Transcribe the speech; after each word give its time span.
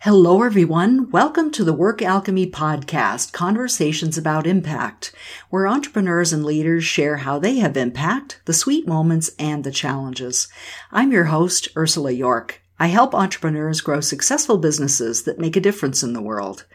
Hello, 0.00 0.42
everyone. 0.42 1.10
Welcome 1.10 1.50
to 1.52 1.64
the 1.64 1.72
Work 1.72 2.02
Alchemy 2.02 2.50
Podcast, 2.50 3.32
Conversations 3.32 4.18
about 4.18 4.46
Impact, 4.46 5.10
where 5.48 5.66
entrepreneurs 5.66 6.34
and 6.34 6.44
leaders 6.44 6.84
share 6.84 7.16
how 7.16 7.38
they 7.38 7.56
have 7.56 7.78
impact, 7.78 8.42
the 8.44 8.52
sweet 8.52 8.86
moments, 8.86 9.30
and 9.38 9.64
the 9.64 9.70
challenges. 9.70 10.48
I'm 10.92 11.12
your 11.12 11.24
host, 11.24 11.68
Ursula 11.74 12.12
Jorch. 12.12 12.56
I 12.78 12.88
help 12.88 13.14
entrepreneurs 13.14 13.80
grow 13.80 14.00
successful 14.00 14.58
businesses 14.58 15.22
that 15.22 15.40
make 15.40 15.56
a 15.56 15.60
difference 15.60 16.02
in 16.02 16.12
the 16.12 16.22
world. 16.22 16.66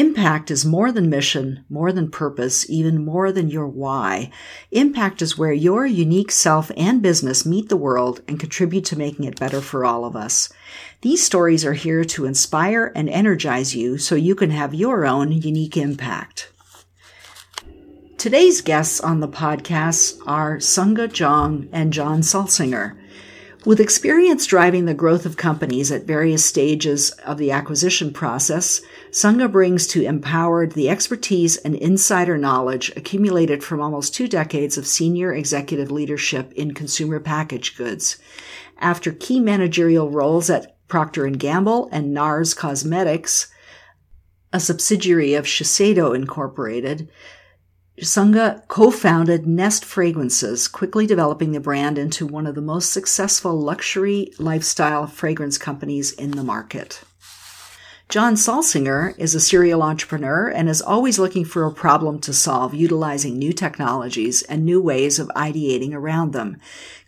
Impact 0.00 0.50
is 0.50 0.64
more 0.64 0.90
than 0.90 1.10
mission, 1.10 1.62
more 1.68 1.92
than 1.92 2.10
purpose, 2.10 2.64
even 2.70 3.04
more 3.04 3.30
than 3.30 3.50
your 3.50 3.68
why. 3.68 4.30
Impact 4.70 5.20
is 5.20 5.36
where 5.36 5.52
your 5.52 5.84
unique 5.84 6.30
self 6.30 6.70
and 6.74 7.02
business 7.02 7.44
meet 7.44 7.68
the 7.68 7.76
world 7.76 8.22
and 8.26 8.40
contribute 8.40 8.86
to 8.86 8.96
making 8.96 9.26
it 9.26 9.38
better 9.38 9.60
for 9.60 9.84
all 9.84 10.06
of 10.06 10.16
us. 10.16 10.48
These 11.02 11.22
stories 11.22 11.66
are 11.66 11.74
here 11.74 12.02
to 12.02 12.24
inspire 12.24 12.90
and 12.96 13.10
energize 13.10 13.76
you 13.76 13.98
so 13.98 14.14
you 14.14 14.34
can 14.34 14.48
have 14.48 14.72
your 14.72 15.04
own 15.04 15.32
unique 15.32 15.76
impact. 15.76 16.50
Today's 18.16 18.62
guests 18.62 19.02
on 19.02 19.20
the 19.20 19.28
podcast 19.28 20.18
are 20.26 20.56
Sunga 20.56 21.12
Jong 21.12 21.68
and 21.72 21.92
John 21.92 22.22
Salzinger. 22.22 22.96
With 23.66 23.78
experience 23.78 24.46
driving 24.46 24.86
the 24.86 24.94
growth 24.94 25.26
of 25.26 25.36
companies 25.36 25.92
at 25.92 26.06
various 26.06 26.42
stages 26.42 27.10
of 27.10 27.36
the 27.36 27.50
acquisition 27.50 28.10
process, 28.10 28.80
Sunga 29.10 29.52
brings 29.52 29.86
to 29.88 30.02
Empowered 30.02 30.72
the 30.72 30.88
expertise 30.88 31.58
and 31.58 31.74
insider 31.74 32.38
knowledge 32.38 32.90
accumulated 32.96 33.62
from 33.62 33.82
almost 33.82 34.14
two 34.14 34.28
decades 34.28 34.78
of 34.78 34.86
senior 34.86 35.34
executive 35.34 35.90
leadership 35.90 36.52
in 36.52 36.72
consumer 36.72 37.20
packaged 37.20 37.76
goods. 37.76 38.16
After 38.78 39.12
key 39.12 39.40
managerial 39.40 40.08
roles 40.08 40.48
at 40.48 40.78
Procter 40.88 41.28
& 41.30 41.30
Gamble 41.30 41.90
and 41.92 42.14
NARS 42.14 42.56
Cosmetics, 42.56 43.52
a 44.54 44.58
subsidiary 44.58 45.34
of 45.34 45.44
Shiseido 45.44 46.14
Incorporated, 46.14 47.10
Sunga 48.02 48.66
co-founded 48.66 49.46
Nest 49.46 49.84
Fragrances, 49.84 50.68
quickly 50.68 51.06
developing 51.06 51.52
the 51.52 51.60
brand 51.60 51.98
into 51.98 52.26
one 52.26 52.46
of 52.46 52.54
the 52.54 52.62
most 52.62 52.92
successful 52.92 53.60
luxury 53.60 54.32
lifestyle 54.38 55.06
fragrance 55.06 55.58
companies 55.58 56.12
in 56.12 56.30
the 56.30 56.42
market. 56.42 57.02
John 58.08 58.34
Salzinger 58.34 59.14
is 59.18 59.34
a 59.34 59.40
serial 59.40 59.82
entrepreneur 59.82 60.48
and 60.48 60.68
is 60.68 60.80
always 60.80 61.18
looking 61.18 61.44
for 61.44 61.64
a 61.64 61.72
problem 61.72 62.18
to 62.20 62.32
solve 62.32 62.74
utilizing 62.74 63.38
new 63.38 63.52
technologies 63.52 64.42
and 64.42 64.64
new 64.64 64.80
ways 64.80 65.18
of 65.18 65.28
ideating 65.36 65.92
around 65.92 66.32
them. 66.32 66.56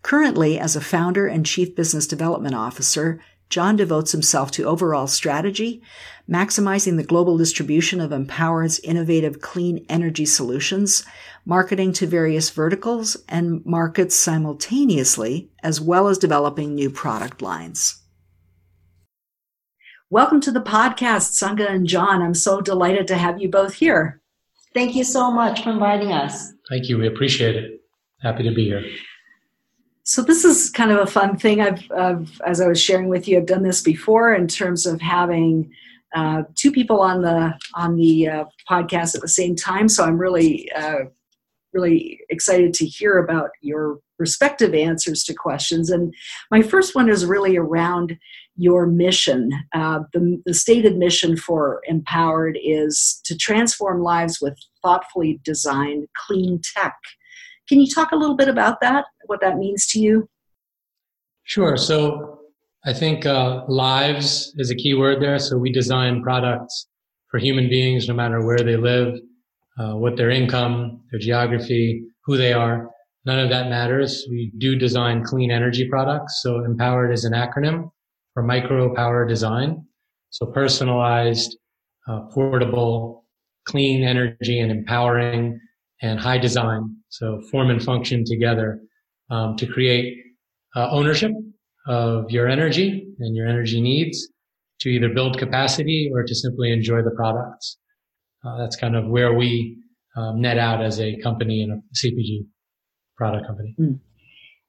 Currently, 0.03 0.59
as 0.59 0.77
a 0.77 0.81
founder 0.81 1.27
and 1.27 1.47
chief 1.47 1.75
business 1.75 2.07
development 2.07 2.55
officer, 2.55 3.19
John 3.53 3.77
devotes 3.77 4.13
himself 4.13 4.51
to 4.53 4.65
overall 4.65 5.07
strategy, 5.07 5.83
maximizing 6.27 6.97
the 6.97 7.05
global 7.05 7.37
distribution 7.37 8.01
of 8.01 8.11
Empowered's 8.11 8.81
innovative 8.81 9.43
clean 9.43 9.85
energy 9.91 10.25
solutions, 10.25 11.05
marketing 11.45 11.93
to 11.93 12.07
various 12.07 12.49
verticals 12.49 13.15
and 13.29 13.63
markets 13.67 14.17
simultaneously, 14.17 15.51
as 15.63 15.83
well 15.83 16.09
as 16.09 16.17
developing 16.17 16.75
new 16.75 16.89
product 16.89 17.43
lines. 17.43 18.01
Welcome 20.09 20.41
to 20.41 20.51
the 20.51 20.63
podcast, 20.63 21.33
Sunga 21.37 21.69
and 21.69 21.87
John. 21.87 22.23
I'm 22.23 22.33
so 22.33 22.63
delighted 22.63 23.07
to 23.09 23.19
have 23.19 23.39
you 23.39 23.51
both 23.51 23.75
here. 23.75 24.23
Thank 24.73 24.97
you 24.97 25.05
so 25.05 25.31
much 25.31 25.63
for 25.63 25.73
inviting 25.73 26.11
us. 26.11 26.55
Thank 26.71 26.89
you. 26.89 26.97
We 26.97 27.07
appreciate 27.07 27.57
it. 27.57 27.83
Happy 28.23 28.45
to 28.45 28.55
be 28.55 28.65
here. 28.65 28.83
So 30.05 30.23
this 30.23 30.45
is 30.45 30.69
kind 30.71 30.91
of 30.91 30.99
a 30.99 31.07
fun 31.07 31.37
thing. 31.37 31.61
I've, 31.61 31.91
I've, 31.93 32.41
as 32.45 32.61
I 32.61 32.67
was 32.67 32.81
sharing 32.81 33.09
with 33.09 33.29
you, 33.29 33.39
I've 33.39 33.47
done 33.47 33.63
this 33.63 33.83
before 33.83 34.35
in 34.35 34.49
terms 34.49 34.85
of 34.85 35.01
having 35.01 35.73
uh, 36.15 36.43
two 36.57 36.73
people 36.73 37.01
on 37.01 37.23
the 37.23 37.59
on 37.75 37.97
the 37.97 38.29
uh, 38.29 38.45
podcast 38.69 39.15
at 39.15 39.23
the 39.23 39.29
same 39.29 39.57
time. 39.57 39.89
So 39.89 40.05
I'm 40.05 40.19
really 40.19 40.71
uh, 40.73 41.05
really 41.73 42.21
excited 42.29 42.75
to 42.75 42.87
hear 42.87 43.19
about 43.19 43.51
your 43.61 44.01
respective 44.19 44.75
answers 44.75 45.25
to 45.25 45.35
questions. 45.35 45.91
And 45.91 46.15
my 46.51 46.63
first 46.63 46.95
one 46.95 47.09
is 47.09 47.25
really 47.25 47.57
around 47.57 48.19
your 48.57 48.87
mission. 48.87 49.51
Uh, 49.73 50.01
the, 50.13 50.41
the 50.45 50.55
stated 50.55 50.99
mission 50.99 51.37
for 51.37 51.81
Empowered 51.87 52.59
is 52.63 53.21
to 53.25 53.37
transform 53.37 54.03
lives 54.03 54.39
with 54.41 54.59
thoughtfully 54.83 55.41
designed 55.45 56.07
clean 56.27 56.61
tech. 56.75 56.97
Can 57.73 57.81
you 57.81 57.89
talk 57.89 58.13
a 58.13 58.17
little 58.17 58.37
bit 58.37 58.49
about 58.49 58.83
that? 58.83 59.07
What 59.29 59.41
that 59.41 59.57
means 59.57 59.87
to 59.93 59.99
you? 59.99 60.29
Sure. 61.45 61.79
So 61.79 62.41
I 62.85 62.93
think 62.93 63.25
uh, 63.25 63.63
lives 63.67 64.53
is 64.59 64.71
a 64.71 64.75
key 64.75 64.93
word 64.93 65.23
there. 65.23 65.39
So 65.39 65.57
we 65.57 65.73
design 65.73 66.23
products 66.23 66.87
for 67.31 67.41
human 67.41 67.71
beings, 67.71 68.09
no 68.09 68.13
matter 68.13 68.45
where 68.45 68.59
they 68.59 68.77
live, 68.77 69.15
uh, 69.79 69.95
what 69.95 70.19
their 70.19 70.29
income, 70.29 71.01
their 71.11 71.19
geography, 71.19 72.05
who 72.27 72.37
they 72.37 72.53
are. 72.53 72.91
None 73.25 73.39
of 73.39 73.49
that 73.49 73.71
matters. 73.71 74.27
We 74.29 74.53
do 74.59 74.77
design 74.77 75.25
clean 75.25 75.51
energy 75.51 75.89
products. 75.89 76.43
So 76.43 76.63
empowered 76.67 77.11
is 77.11 77.25
an 77.25 77.33
acronym 77.33 77.91
for 78.35 78.43
micro 78.43 78.95
power 78.95 79.27
design. 79.27 79.87
So 80.29 80.45
personalized, 80.45 81.57
uh, 82.07 82.27
portable, 82.35 83.25
clean 83.65 84.05
energy 84.05 84.61
and 84.61 84.71
empowering 84.71 85.59
and 86.03 86.21
high 86.21 86.37
design. 86.37 86.99
So 87.13 87.41
form 87.51 87.71
and 87.71 87.83
function 87.83 88.25
together 88.25 88.81
um, 89.31 89.57
to 89.57 89.67
create 89.67 90.17
uh, 90.75 90.89
ownership 90.91 91.33
of 91.87 92.31
your 92.31 92.49
energy 92.49 93.07
and 93.19 93.37
your 93.37 93.47
energy 93.47 93.81
needs 93.81 94.29
to 94.81 94.89
either 94.89 95.09
build 95.09 95.39
capacity 95.39 96.11
or 96.13 96.25
to 96.25 96.35
simply 96.35 96.73
enjoy 96.73 97.03
the 97.03 97.11
products. 97.11 97.79
Uh, 98.45 98.59
that's 98.59 98.77
kind 98.77 98.97
of 98.97 99.07
where 99.07 99.35
we 99.35 99.77
um, 100.17 100.41
net 100.41 100.59
out 100.59 100.83
as 100.83 101.01
a 101.01 101.17
company 101.19 101.63
and 101.63 101.73
a 101.73 102.07
CPG 102.07 102.47
product 103.17 103.47
company. 103.47 103.75
Mm. 103.79 104.01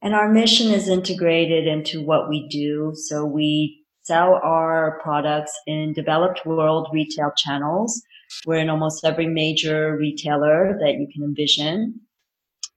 And 0.02 0.14
our 0.14 0.30
mission 0.30 0.72
is 0.72 0.90
integrated 0.90 1.66
into 1.66 2.04
what 2.04 2.30
we 2.30 2.48
do. 2.50 2.92
So 2.94 3.26
we 3.26 3.86
sell 4.04 4.40
our 4.44 5.00
products 5.02 5.58
in 5.66 5.94
developed 5.94 6.46
world 6.46 6.90
retail 6.92 7.32
channels 7.38 8.04
we're 8.46 8.58
in 8.58 8.70
almost 8.70 9.06
every 9.06 9.28
major 9.28 9.96
retailer 9.98 10.78
that 10.80 10.94
you 10.94 11.08
can 11.14 11.24
envision. 11.24 12.02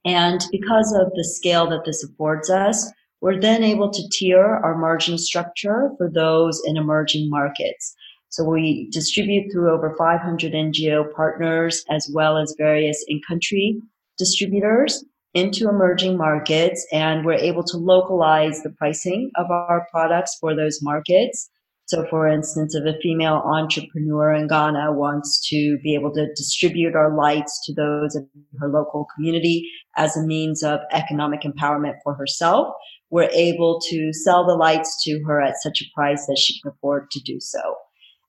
And 0.06 0.40
because 0.52 0.92
of 0.92 1.12
the 1.14 1.24
scale 1.24 1.68
that 1.70 1.84
this 1.84 2.04
affords 2.04 2.48
us, 2.48 2.90
we're 3.20 3.40
then 3.40 3.64
able 3.64 3.90
to 3.90 4.08
tier 4.10 4.44
our 4.44 4.78
margin 4.78 5.18
structure 5.18 5.90
for 5.98 6.08
those 6.08 6.62
in 6.64 6.76
emerging 6.76 7.28
markets. 7.28 7.94
So 8.28 8.44
we 8.44 8.88
distribute 8.92 9.50
through 9.50 9.72
over 9.72 9.94
500 9.96 10.52
NGO 10.52 11.12
partners 11.12 11.84
as 11.90 12.08
well 12.12 12.38
as 12.38 12.54
various 12.56 13.04
in-country 13.08 13.80
distributors 14.16 15.04
into 15.34 15.68
emerging 15.68 16.16
markets 16.16 16.86
and 16.92 17.24
we're 17.24 17.34
able 17.34 17.64
to 17.64 17.76
localize 17.76 18.62
the 18.62 18.70
pricing 18.70 19.30
of 19.36 19.50
our 19.50 19.86
products 19.90 20.36
for 20.40 20.54
those 20.54 20.80
markets 20.82 21.50
so, 21.86 22.04
for 22.10 22.26
instance, 22.26 22.74
if 22.74 22.84
a 22.84 22.98
female 23.00 23.42
entrepreneur 23.44 24.32
in 24.32 24.48
Ghana 24.48 24.92
wants 24.92 25.40
to 25.50 25.78
be 25.84 25.94
able 25.94 26.12
to 26.14 26.26
distribute 26.34 26.96
our 26.96 27.16
lights 27.16 27.64
to 27.64 27.74
those 27.74 28.16
in 28.16 28.28
her 28.58 28.68
local 28.68 29.06
community 29.14 29.70
as 29.96 30.16
a 30.16 30.26
means 30.26 30.64
of 30.64 30.80
economic 30.90 31.42
empowerment 31.42 31.94
for 32.02 32.14
herself, 32.14 32.74
we're 33.10 33.30
able 33.32 33.80
to 33.88 34.12
sell 34.12 34.44
the 34.44 34.56
lights 34.56 35.00
to 35.04 35.22
her 35.28 35.40
at 35.40 35.62
such 35.62 35.80
a 35.80 35.84
price 35.94 36.26
that 36.26 36.38
she 36.38 36.60
can 36.60 36.72
afford 36.72 37.08
to 37.12 37.20
do 37.20 37.38
so. 37.38 37.60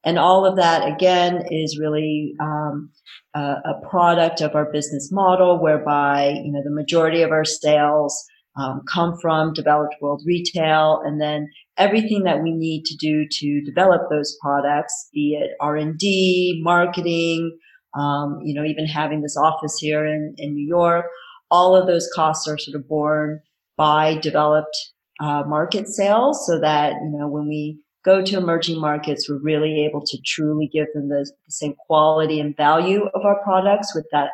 And 0.03 0.19
all 0.19 0.45
of 0.45 0.55
that, 0.57 0.87
again, 0.87 1.43
is 1.49 1.79
really 1.79 2.35
um, 2.39 2.91
a, 3.33 3.39
a 3.39 3.89
product 3.89 4.39
of 4.39 4.53
our 4.53 4.71
business 4.71 5.11
model, 5.11 5.59
whereby 5.59 6.29
you 6.43 6.51
know 6.51 6.61
the 6.63 6.69
majority 6.69 7.23
of 7.23 7.31
our 7.31 7.43
sales 7.43 8.23
um, 8.55 8.83
come 8.87 9.17
from 9.19 9.53
developed 9.53 9.95
world 9.99 10.21
retail, 10.27 11.01
and 11.03 11.19
then 11.19 11.49
everything 11.77 12.23
that 12.23 12.41
we 12.41 12.51
need 12.51 12.83
to 12.85 12.95
do 12.95 13.25
to 13.29 13.61
develop 13.61 14.09
those 14.09 14.37
products, 14.41 15.09
be 15.13 15.37
it 15.39 15.51
R&D, 15.59 16.61
marketing, 16.63 17.57
um, 17.97 18.39
you 18.43 18.53
know, 18.53 18.65
even 18.65 18.85
having 18.85 19.21
this 19.21 19.37
office 19.37 19.77
here 19.79 20.05
in, 20.05 20.35
in 20.37 20.53
New 20.53 20.67
York, 20.67 21.05
all 21.49 21.75
of 21.75 21.87
those 21.87 22.09
costs 22.13 22.47
are 22.47 22.57
sort 22.57 22.75
of 22.75 22.87
borne 22.87 23.41
by 23.77 24.15
developed 24.15 24.75
uh, 25.19 25.43
market 25.47 25.87
sales 25.87 26.45
so 26.45 26.59
that, 26.59 26.93
you 26.93 27.17
know, 27.17 27.27
when 27.27 27.47
we 27.47 27.79
go 28.03 28.21
to 28.23 28.37
emerging 28.37 28.79
markets, 28.79 29.29
we're 29.29 29.41
really 29.41 29.85
able 29.85 30.03
to 30.05 30.17
truly 30.25 30.69
give 30.71 30.87
them 30.93 31.09
the, 31.09 31.29
the 31.45 31.51
same 31.51 31.73
quality 31.87 32.39
and 32.39 32.55
value 32.55 33.05
of 33.13 33.25
our 33.25 33.41
products 33.43 33.95
with 33.95 34.05
that, 34.11 34.29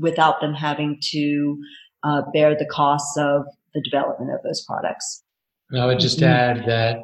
without 0.00 0.40
them 0.40 0.54
having 0.54 0.98
to 1.10 1.58
uh, 2.02 2.22
bear 2.32 2.56
the 2.56 2.66
costs 2.66 3.16
of 3.18 3.42
the 3.74 3.82
development 3.82 4.32
of 4.32 4.42
those 4.42 4.64
products. 4.64 5.22
I 5.76 5.86
would 5.86 6.00
just 6.00 6.18
mm-hmm. 6.18 6.60
add 6.60 6.66
that 6.66 6.98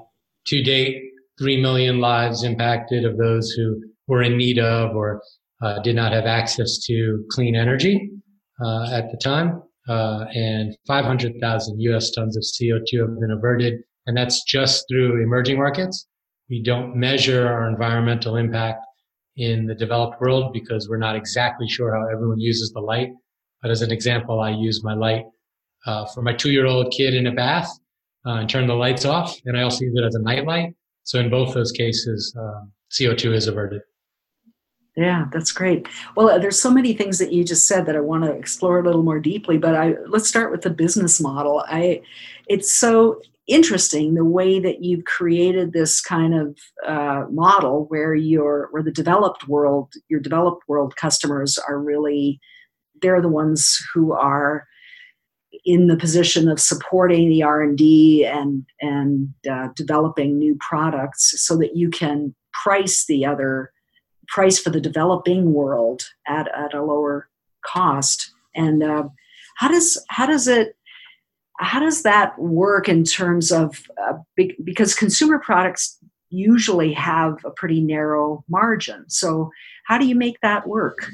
to 0.46 0.62
date, 0.62 1.02
3 1.38 1.60
million 1.60 2.00
lives 2.00 2.44
impacted 2.44 3.04
of 3.04 3.18
those 3.18 3.50
who 3.50 3.80
were 4.06 4.22
in 4.22 4.36
need 4.36 4.58
of 4.58 4.94
or 4.94 5.20
uh, 5.62 5.80
did 5.80 5.96
not 5.96 6.12
have 6.12 6.26
access 6.26 6.78
to 6.86 7.24
clean 7.30 7.56
energy 7.56 8.10
uh, 8.64 8.90
at 8.92 9.10
the 9.10 9.18
time. 9.22 9.62
Uh, 9.88 10.24
and 10.34 10.76
500,000 10.86 11.80
US 11.80 12.10
tons 12.10 12.36
of 12.36 12.42
CO2 12.42 13.00
have 13.00 13.20
been 13.20 13.30
averted. 13.30 13.80
And 14.06 14.16
that's 14.16 14.44
just 14.44 14.84
through 14.88 15.22
emerging 15.22 15.58
markets. 15.58 16.06
We 16.48 16.62
don't 16.62 16.94
measure 16.94 17.48
our 17.48 17.68
environmental 17.68 18.36
impact 18.36 18.80
in 19.36 19.66
the 19.66 19.74
developed 19.74 20.20
world 20.20 20.52
because 20.52 20.88
we're 20.88 20.98
not 20.98 21.16
exactly 21.16 21.68
sure 21.68 21.94
how 21.94 22.06
everyone 22.12 22.38
uses 22.38 22.70
the 22.72 22.80
light. 22.80 23.08
But 23.60 23.70
as 23.70 23.82
an 23.82 23.90
example, 23.90 24.40
I 24.40 24.50
use 24.50 24.84
my 24.84 24.94
light 24.94 25.24
uh, 25.86 26.06
for 26.06 26.22
my 26.22 26.34
two-year-old 26.34 26.92
kid 26.96 27.14
in 27.14 27.26
a 27.26 27.32
bath 27.32 27.70
uh, 28.26 28.38
and 28.38 28.48
turn 28.48 28.66
the 28.66 28.74
lights 28.74 29.04
off, 29.04 29.38
and 29.46 29.56
I 29.56 29.62
also 29.62 29.84
use 29.84 29.94
it 29.96 30.04
as 30.04 30.14
a 30.14 30.22
night 30.22 30.46
light. 30.46 30.74
So 31.02 31.20
in 31.20 31.30
both 31.30 31.54
those 31.54 31.72
cases, 31.72 32.34
uh, 32.38 32.64
CO2 32.90 33.34
is 33.34 33.46
averted. 33.46 33.82
Yeah, 34.96 35.26
that's 35.32 35.50
great. 35.50 35.88
Well, 36.16 36.30
uh, 36.30 36.38
there's 36.38 36.60
so 36.60 36.70
many 36.70 36.94
things 36.94 37.18
that 37.18 37.32
you 37.32 37.44
just 37.44 37.66
said 37.66 37.84
that 37.86 37.96
I 37.96 38.00
want 38.00 38.24
to 38.24 38.30
explore 38.30 38.78
a 38.78 38.82
little 38.84 39.02
more 39.02 39.18
deeply, 39.18 39.58
but 39.58 39.74
I 39.74 39.94
let's 40.06 40.28
start 40.28 40.52
with 40.52 40.62
the 40.62 40.70
business 40.70 41.20
model. 41.20 41.64
I 41.66 42.02
it's 42.46 42.72
so 42.72 43.20
interesting 43.46 44.14
the 44.14 44.24
way 44.24 44.58
that 44.58 44.82
you've 44.82 45.04
created 45.04 45.72
this 45.72 46.00
kind 46.00 46.34
of 46.34 46.58
uh, 46.86 47.24
model 47.30 47.86
where 47.88 48.14
your 48.14 48.68
where 48.70 48.82
the 48.82 48.92
developed 48.92 49.48
world 49.48 49.92
your 50.08 50.20
developed 50.20 50.62
world 50.68 50.94
customers 50.96 51.58
are 51.58 51.78
really 51.78 52.40
they're 53.02 53.20
the 53.20 53.28
ones 53.28 53.76
who 53.92 54.12
are 54.12 54.66
in 55.64 55.86
the 55.86 55.96
position 55.96 56.48
of 56.48 56.60
supporting 56.60 57.28
the 57.28 57.42
r&d 57.42 58.26
and 58.26 58.66
and 58.80 59.32
uh, 59.50 59.68
developing 59.74 60.38
new 60.38 60.56
products 60.60 61.34
so 61.42 61.56
that 61.56 61.74
you 61.74 61.88
can 61.88 62.34
price 62.52 63.06
the 63.06 63.24
other 63.24 63.72
price 64.28 64.58
for 64.58 64.70
the 64.70 64.80
developing 64.80 65.52
world 65.52 66.02
at, 66.26 66.48
at 66.56 66.74
a 66.74 66.82
lower 66.82 67.28
cost. 67.64 68.32
And 68.54 68.82
uh, 68.82 69.08
how 69.56 69.68
does 69.68 70.02
how 70.08 70.26
does 70.26 70.48
it 70.48 70.76
how 71.60 71.80
does 71.80 72.02
that 72.02 72.38
work 72.38 72.88
in 72.88 73.04
terms 73.04 73.52
of 73.52 73.84
uh, 74.02 74.14
big, 74.36 74.54
because 74.64 74.94
consumer 74.94 75.38
products 75.38 75.98
usually 76.30 76.92
have 76.92 77.36
a 77.44 77.50
pretty 77.50 77.80
narrow 77.80 78.44
margin. 78.48 79.04
So 79.08 79.50
how 79.86 79.98
do 79.98 80.06
you 80.06 80.16
make 80.16 80.40
that 80.40 80.66
work? 80.66 81.08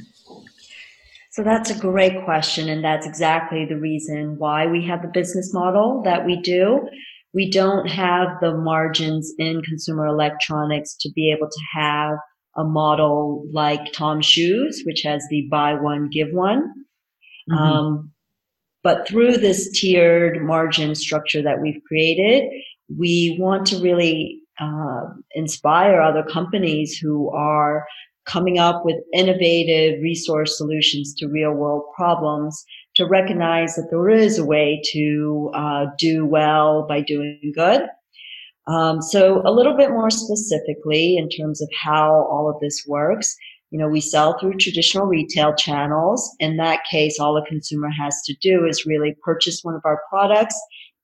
So 1.41 1.45
that's 1.45 1.71
a 1.71 1.79
great 1.79 2.23
question, 2.27 2.69
and 2.69 2.85
that's 2.85 3.07
exactly 3.07 3.65
the 3.65 3.79
reason 3.79 4.35
why 4.37 4.67
we 4.67 4.85
have 4.85 5.01
the 5.01 5.09
business 5.09 5.55
model 5.55 6.03
that 6.05 6.27
we 6.27 6.39
do. 6.39 6.87
We 7.33 7.51
don't 7.51 7.89
have 7.89 8.29
the 8.43 8.59
margins 8.59 9.33
in 9.39 9.63
consumer 9.63 10.05
electronics 10.05 10.95
to 11.01 11.11
be 11.15 11.33
able 11.35 11.49
to 11.49 11.61
have 11.73 12.19
a 12.59 12.65
model 12.65 13.47
like 13.55 13.91
Tom 13.95 14.21
Shoes, 14.21 14.83
which 14.85 15.01
has 15.05 15.25
the 15.31 15.49
buy 15.51 15.73
one, 15.73 16.11
give 16.13 16.29
one. 16.31 16.61
Mm-hmm. 17.51 17.55
Um, 17.55 18.13
but 18.83 19.09
through 19.09 19.39
this 19.39 19.81
tiered 19.81 20.45
margin 20.45 20.95
structure 20.95 21.41
that 21.41 21.63
we've 21.63 21.81
created, 21.89 22.51
we 22.95 23.39
want 23.41 23.67
to 23.69 23.81
really 23.81 24.43
uh, 24.61 25.05
inspire 25.35 26.03
other 26.03 26.23
companies 26.23 26.99
who 26.99 27.31
are 27.31 27.87
coming 28.26 28.58
up 28.58 28.84
with 28.84 28.96
innovative 29.12 30.00
resource 30.02 30.56
solutions 30.56 31.14
to 31.14 31.26
real 31.28 31.52
world 31.52 31.84
problems 31.96 32.64
to 32.96 33.06
recognize 33.06 33.75
that 33.76 33.88
there 33.90 34.08
is 34.08 34.38
a 34.38 34.44
way 34.44 34.81
to 34.93 35.50
uh, 35.55 35.87
do 35.99 36.26
well 36.26 36.87
by 36.88 37.00
doing 37.00 37.52
good 37.55 37.82
um, 38.70 39.02
so 39.02 39.43
a 39.44 39.50
little 39.50 39.76
bit 39.76 39.90
more 39.90 40.11
specifically 40.11 41.17
in 41.17 41.28
terms 41.28 41.61
of 41.61 41.69
how 41.82 42.28
all 42.31 42.49
of 42.49 42.61
this 42.61 42.84
works, 42.87 43.34
you 43.70 43.78
know, 43.78 43.88
we 43.88 44.00
sell 44.00 44.38
through 44.38 44.58
traditional 44.58 45.06
retail 45.06 45.55
channels. 45.55 46.34
In 46.38 46.56
that 46.58 46.84
case, 46.90 47.19
all 47.19 47.37
a 47.37 47.46
consumer 47.46 47.88
has 47.90 48.20
to 48.26 48.34
do 48.40 48.67
is 48.67 48.87
really 48.87 49.17
purchase 49.25 49.61
one 49.62 49.75
of 49.75 49.82
our 49.84 50.00
products 50.08 50.58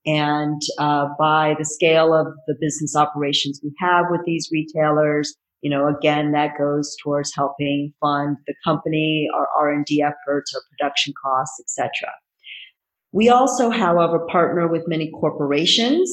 and 0.05 0.61
uh, 0.79 1.09
by 1.19 1.57
the 1.59 1.65
scale 1.65 2.15
of 2.15 2.29
the 2.47 2.55
business 2.61 2.95
operations 2.95 3.61
we 3.65 3.73
have 3.81 4.05
with 4.11 4.21
these 4.25 4.49
retailers, 4.53 5.35
you 5.67 5.71
know, 5.71 5.89
again, 5.89 6.31
that 6.31 6.57
goes 6.57 6.97
towards 7.03 7.35
helping 7.35 7.93
fund 8.01 8.37
the 8.47 8.55
company, 8.63 9.29
our 9.35 9.49
R&D 9.59 10.01
efforts, 10.01 10.55
our 10.55 10.61
production 10.71 11.13
costs, 11.21 11.59
etc. 11.59 11.91
We 13.11 13.31
also, 13.31 13.71
however, 13.71 14.25
partner 14.31 14.69
with 14.69 14.87
many 14.87 15.11
corporations 15.11 16.09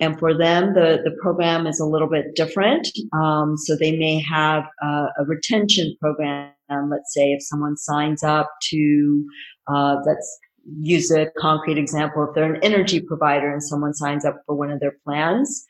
and 0.00 0.18
for 0.18 0.36
them, 0.36 0.74
the, 0.74 0.98
the 1.04 1.16
program 1.22 1.68
is 1.68 1.78
a 1.78 1.84
little 1.84 2.08
bit 2.08 2.34
different. 2.34 2.88
Um, 3.12 3.56
so 3.56 3.76
they 3.76 3.96
may 3.96 4.20
have 4.20 4.64
a, 4.82 5.06
a, 5.20 5.24
retention 5.24 5.96
program. 6.00 6.50
Let's 6.68 7.14
say 7.14 7.28
if 7.30 7.44
someone 7.44 7.76
signs 7.76 8.24
up 8.24 8.50
to, 8.70 9.24
uh, 9.72 9.98
let's 10.04 10.38
use 10.80 11.12
a 11.12 11.28
concrete 11.38 11.78
example. 11.78 12.24
If 12.24 12.34
they're 12.34 12.54
an 12.54 12.62
energy 12.64 13.00
provider 13.00 13.52
and 13.52 13.62
someone 13.62 13.94
signs 13.94 14.24
up 14.24 14.42
for 14.46 14.56
one 14.56 14.72
of 14.72 14.80
their 14.80 14.96
plans, 15.04 15.64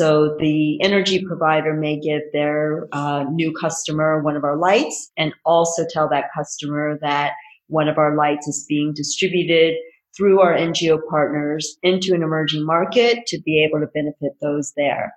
so 0.00 0.34
the 0.40 0.80
energy 0.82 1.22
provider 1.26 1.74
may 1.74 2.00
give 2.00 2.22
their 2.32 2.88
uh, 2.92 3.24
new 3.24 3.52
customer 3.52 4.22
one 4.22 4.34
of 4.34 4.44
our 4.44 4.56
lights 4.56 5.12
and 5.18 5.34
also 5.44 5.84
tell 5.90 6.08
that 6.08 6.30
customer 6.34 6.98
that 7.02 7.32
one 7.66 7.86
of 7.86 7.98
our 7.98 8.16
lights 8.16 8.48
is 8.48 8.64
being 8.66 8.94
distributed 8.94 9.74
through 10.16 10.40
our 10.40 10.54
NGO 10.54 11.00
partners 11.10 11.76
into 11.82 12.14
an 12.14 12.22
emerging 12.22 12.64
market 12.64 13.26
to 13.26 13.38
be 13.42 13.62
able 13.62 13.78
to 13.80 13.88
benefit 13.88 14.32
those 14.40 14.72
there. 14.74 15.12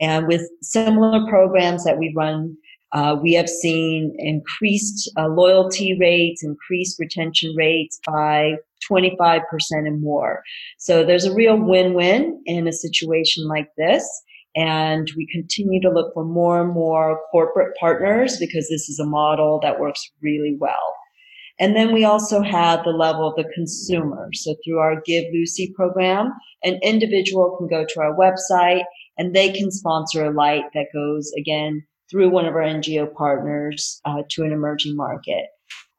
And 0.00 0.26
with 0.26 0.42
similar 0.62 1.24
programs 1.28 1.84
that 1.84 1.98
we 1.98 2.12
run, 2.16 2.56
uh, 2.90 3.16
we 3.22 3.34
have 3.34 3.48
seen 3.48 4.16
increased 4.18 5.12
uh, 5.16 5.28
loyalty 5.28 5.96
rates, 5.96 6.42
increased 6.42 6.98
retention 6.98 7.54
rates 7.56 8.00
by 8.04 8.54
25% 8.90 9.42
and 9.70 10.00
more. 10.00 10.42
So 10.78 11.04
there's 11.04 11.24
a 11.24 11.34
real 11.34 11.56
win-win 11.56 12.42
in 12.46 12.66
a 12.66 12.72
situation 12.72 13.46
like 13.48 13.68
this. 13.76 14.06
And 14.56 15.10
we 15.16 15.26
continue 15.32 15.80
to 15.82 15.90
look 15.90 16.14
for 16.14 16.24
more 16.24 16.62
and 16.62 16.72
more 16.72 17.20
corporate 17.32 17.76
partners 17.78 18.38
because 18.38 18.68
this 18.68 18.88
is 18.88 19.00
a 19.00 19.06
model 19.06 19.58
that 19.62 19.80
works 19.80 20.10
really 20.22 20.56
well. 20.58 20.94
And 21.58 21.76
then 21.76 21.92
we 21.92 22.04
also 22.04 22.42
have 22.42 22.82
the 22.82 22.90
level 22.90 23.28
of 23.28 23.36
the 23.36 23.50
consumer. 23.54 24.28
So 24.32 24.56
through 24.64 24.78
our 24.78 25.00
Give 25.06 25.24
Luci 25.32 25.72
program, 25.74 26.32
an 26.64 26.80
individual 26.82 27.56
can 27.56 27.68
go 27.68 27.84
to 27.84 28.00
our 28.00 28.16
website 28.16 28.82
and 29.16 29.34
they 29.34 29.52
can 29.52 29.70
sponsor 29.70 30.24
a 30.24 30.32
light 30.32 30.64
that 30.74 30.86
goes 30.92 31.32
again 31.38 31.84
through 32.10 32.30
one 32.30 32.46
of 32.46 32.54
our 32.54 32.62
NGO 32.62 33.12
partners 33.14 34.00
uh, 34.04 34.22
to 34.30 34.42
an 34.42 34.52
emerging 34.52 34.96
market. 34.96 35.46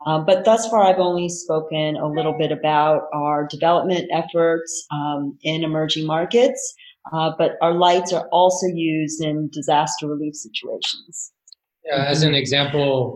Um, 0.05 0.25
but 0.25 0.45
thus 0.45 0.67
far, 0.69 0.83
I've 0.83 0.99
only 0.99 1.29
spoken 1.29 1.95
a 1.95 2.07
little 2.07 2.35
bit 2.37 2.51
about 2.51 3.03
our 3.13 3.47
development 3.47 4.07
efforts 4.13 4.85
um, 4.91 5.37
in 5.41 5.63
emerging 5.63 6.05
markets. 6.05 6.75
Uh, 7.13 7.31
but 7.37 7.51
our 7.61 7.73
lights 7.73 8.11
are 8.13 8.27
also 8.31 8.65
used 8.67 9.23
in 9.23 9.49
disaster 9.51 10.07
relief 10.07 10.33
situations. 10.33 11.31
Yeah, 11.83 12.05
as 12.07 12.23
an 12.23 12.33
example, 12.33 13.15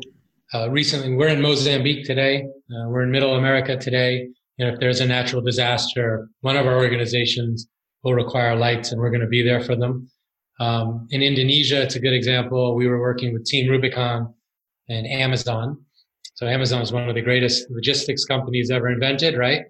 uh, 0.54 0.70
recently, 0.70 1.16
we're 1.16 1.30
in 1.30 1.42
Mozambique 1.42 2.06
today. 2.06 2.44
Uh, 2.44 2.90
we're 2.90 3.02
in 3.02 3.12
Middle 3.12 3.36
America 3.36 3.78
today. 3.78 4.28
If 4.58 4.80
there's 4.80 5.00
a 5.00 5.06
natural 5.06 5.42
disaster, 5.42 6.28
one 6.42 6.58
of 6.58 6.68
our 6.68 6.76
organizations 6.78 7.68
will 8.04 8.14
require 8.14 8.56
lights, 8.56 8.92
and 8.92 9.00
we're 9.00 9.10
going 9.10 9.22
to 9.22 9.28
be 9.28 9.42
there 9.42 9.62
for 9.62 9.76
them. 9.76 10.10
Um, 10.60 11.08
in 11.10 11.22
Indonesia, 11.22 11.82
it's 11.82 11.96
a 11.96 12.00
good 12.00 12.14
example. 12.14 12.76
We 12.76 12.88
were 12.88 13.00
working 13.00 13.34
with 13.34 13.46
Team 13.46 13.70
Rubicon 13.70 14.34
and 14.90 15.08
Amazon. 15.08 15.84
So 16.40 16.48
Amazon 16.48 16.82
is 16.82 16.94
one 16.94 17.10
of 17.10 17.16
the 17.16 17.22
greatest 17.22 17.70
logistics 17.70 18.24
companies 18.24 18.72
ever 18.72 18.88
invented, 18.88 19.38
right? 19.38 19.64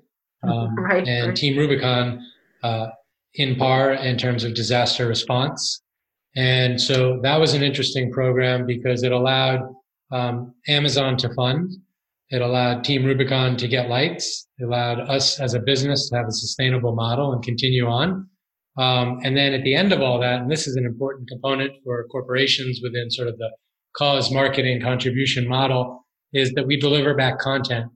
Um, 0.43 0.75
right. 0.79 1.07
And 1.07 1.29
right. 1.29 1.35
Team 1.35 1.57
Rubicon, 1.57 2.23
uh, 2.61 2.89
in 3.33 3.55
par 3.55 3.93
in 3.93 4.19
terms 4.19 4.43
of 4.43 4.53
disaster 4.53 5.07
response. 5.07 5.81
And 6.35 6.79
so 6.79 7.19
that 7.23 7.39
was 7.39 7.55
an 7.55 7.63
interesting 7.63 8.11
program 8.11 8.67
because 8.67 9.01
it 9.01 9.11
allowed 9.11 9.61
um, 10.11 10.53
Amazon 10.67 11.17
to 11.17 11.33
fund. 11.33 11.71
It 12.29 12.43
allowed 12.43 12.83
Team 12.83 13.03
Rubicon 13.03 13.57
to 13.57 13.67
get 13.67 13.89
lights. 13.89 14.47
It 14.59 14.65
allowed 14.65 14.99
us 14.99 15.39
as 15.39 15.55
a 15.55 15.59
business 15.59 16.07
to 16.09 16.17
have 16.17 16.27
a 16.27 16.31
sustainable 16.31 16.93
model 16.93 17.33
and 17.33 17.41
continue 17.41 17.87
on. 17.87 18.29
Um, 18.77 19.17
and 19.23 19.35
then 19.35 19.55
at 19.55 19.63
the 19.63 19.73
end 19.73 19.91
of 19.91 20.01
all 20.01 20.19
that, 20.19 20.41
and 20.41 20.51
this 20.51 20.67
is 20.67 20.75
an 20.75 20.85
important 20.85 21.29
component 21.29 21.71
for 21.83 22.05
corporations 22.11 22.79
within 22.83 23.09
sort 23.09 23.27
of 23.27 23.39
the 23.39 23.49
cause 23.97 24.31
marketing 24.31 24.81
contribution 24.83 25.47
model, 25.47 26.05
is 26.33 26.51
that 26.53 26.67
we 26.67 26.77
deliver 26.77 27.13
back 27.13 27.39
content. 27.39 27.91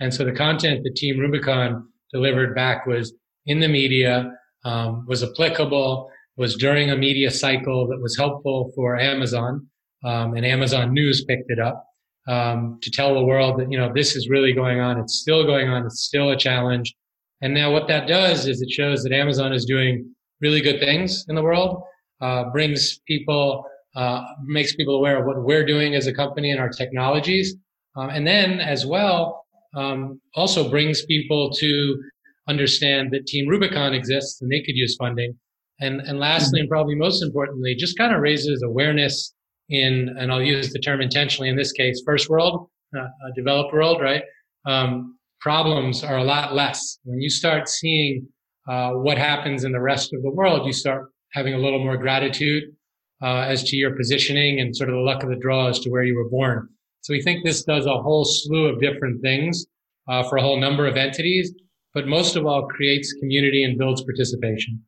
And 0.00 0.12
so 0.12 0.24
the 0.24 0.32
content 0.32 0.82
that 0.84 0.96
Team 0.96 1.18
Rubicon 1.18 1.88
delivered 2.12 2.54
back 2.54 2.86
was 2.86 3.14
in 3.46 3.60
the 3.60 3.68
media, 3.68 4.30
um, 4.64 5.04
was 5.06 5.22
applicable, 5.22 6.10
was 6.36 6.56
during 6.56 6.90
a 6.90 6.96
media 6.96 7.30
cycle 7.30 7.86
that 7.88 8.00
was 8.00 8.16
helpful 8.16 8.72
for 8.74 8.98
Amazon 8.98 9.66
um, 10.04 10.34
and 10.34 10.44
Amazon 10.44 10.92
News 10.92 11.24
picked 11.24 11.50
it 11.50 11.58
up 11.58 11.84
um, 12.28 12.78
to 12.82 12.90
tell 12.90 13.14
the 13.14 13.24
world 13.24 13.58
that 13.58 13.70
you 13.70 13.78
know 13.78 13.92
this 13.92 14.14
is 14.14 14.28
really 14.28 14.52
going 14.52 14.80
on. 14.80 14.98
It's 14.98 15.14
still 15.14 15.44
going 15.44 15.68
on. 15.68 15.86
It's 15.86 16.02
still 16.02 16.30
a 16.30 16.36
challenge. 16.36 16.94
And 17.42 17.52
now 17.52 17.72
what 17.72 17.88
that 17.88 18.08
does 18.08 18.46
is 18.46 18.62
it 18.62 18.70
shows 18.70 19.02
that 19.02 19.12
Amazon 19.12 19.52
is 19.52 19.64
doing 19.64 20.08
really 20.40 20.60
good 20.60 20.80
things 20.80 21.24
in 21.28 21.34
the 21.34 21.42
world, 21.42 21.82
uh, 22.20 22.44
brings 22.50 22.98
people, 23.06 23.64
uh, 23.94 24.24
makes 24.44 24.74
people 24.74 24.96
aware 24.96 25.18
of 25.18 25.26
what 25.26 25.42
we're 25.42 25.66
doing 25.66 25.94
as 25.94 26.06
a 26.06 26.14
company 26.14 26.50
and 26.50 26.60
our 26.60 26.70
technologies, 26.70 27.54
um, 27.96 28.10
and 28.10 28.26
then 28.26 28.60
as 28.60 28.86
well 28.86 29.46
um, 29.74 30.20
also 30.34 30.68
brings 30.70 31.04
people 31.06 31.50
to 31.50 32.02
understand 32.48 33.10
that 33.12 33.26
Team 33.26 33.48
Rubicon 33.48 33.94
exists 33.94 34.40
and 34.40 34.50
they 34.50 34.60
could 34.60 34.76
use 34.76 34.96
funding. 34.96 35.34
And, 35.80 36.00
and 36.00 36.18
lastly, 36.18 36.60
and 36.60 36.68
probably 36.68 36.94
most 36.94 37.22
importantly, 37.22 37.74
just 37.74 37.98
kind 37.98 38.14
of 38.14 38.20
raises 38.20 38.62
awareness 38.62 39.34
in, 39.68 40.14
and 40.18 40.32
I'll 40.32 40.42
use 40.42 40.72
the 40.72 40.78
term 40.78 41.02
intentionally 41.02 41.50
in 41.50 41.56
this 41.56 41.72
case, 41.72 42.02
first 42.06 42.30
world, 42.30 42.68
uh, 42.96 43.08
developed 43.34 43.74
world, 43.74 44.00
right? 44.00 44.22
Um, 44.64 45.18
problems 45.40 46.02
are 46.02 46.18
a 46.18 46.24
lot 46.24 46.54
less. 46.54 46.98
When 47.04 47.20
you 47.20 47.28
start 47.28 47.68
seeing 47.68 48.26
uh, 48.68 48.92
what 48.92 49.18
happens 49.18 49.64
in 49.64 49.72
the 49.72 49.80
rest 49.80 50.14
of 50.14 50.22
the 50.22 50.30
world, 50.30 50.66
you 50.66 50.72
start 50.72 51.10
having 51.32 51.54
a 51.54 51.58
little 51.58 51.82
more 51.82 51.96
gratitude 51.96 52.64
uh, 53.22 53.40
as 53.40 53.64
to 53.64 53.76
your 53.76 53.94
positioning 53.94 54.60
and 54.60 54.74
sort 54.74 54.88
of 54.88 54.94
the 54.94 55.00
luck 55.00 55.22
of 55.22 55.28
the 55.28 55.36
draw 55.36 55.68
as 55.68 55.78
to 55.80 55.90
where 55.90 56.04
you 56.04 56.16
were 56.16 56.28
born. 56.28 56.68
So 57.06 57.12
we 57.12 57.22
think 57.22 57.44
this 57.44 57.62
does 57.62 57.86
a 57.86 58.02
whole 58.02 58.24
slew 58.24 58.66
of 58.66 58.80
different 58.80 59.22
things 59.22 59.64
uh, 60.08 60.24
for 60.24 60.38
a 60.38 60.42
whole 60.42 60.58
number 60.58 60.88
of 60.88 60.96
entities, 60.96 61.54
but 61.94 62.08
most 62.08 62.34
of 62.34 62.46
all 62.46 62.66
creates 62.66 63.12
community 63.12 63.62
and 63.62 63.78
builds 63.78 64.02
participation. 64.02 64.82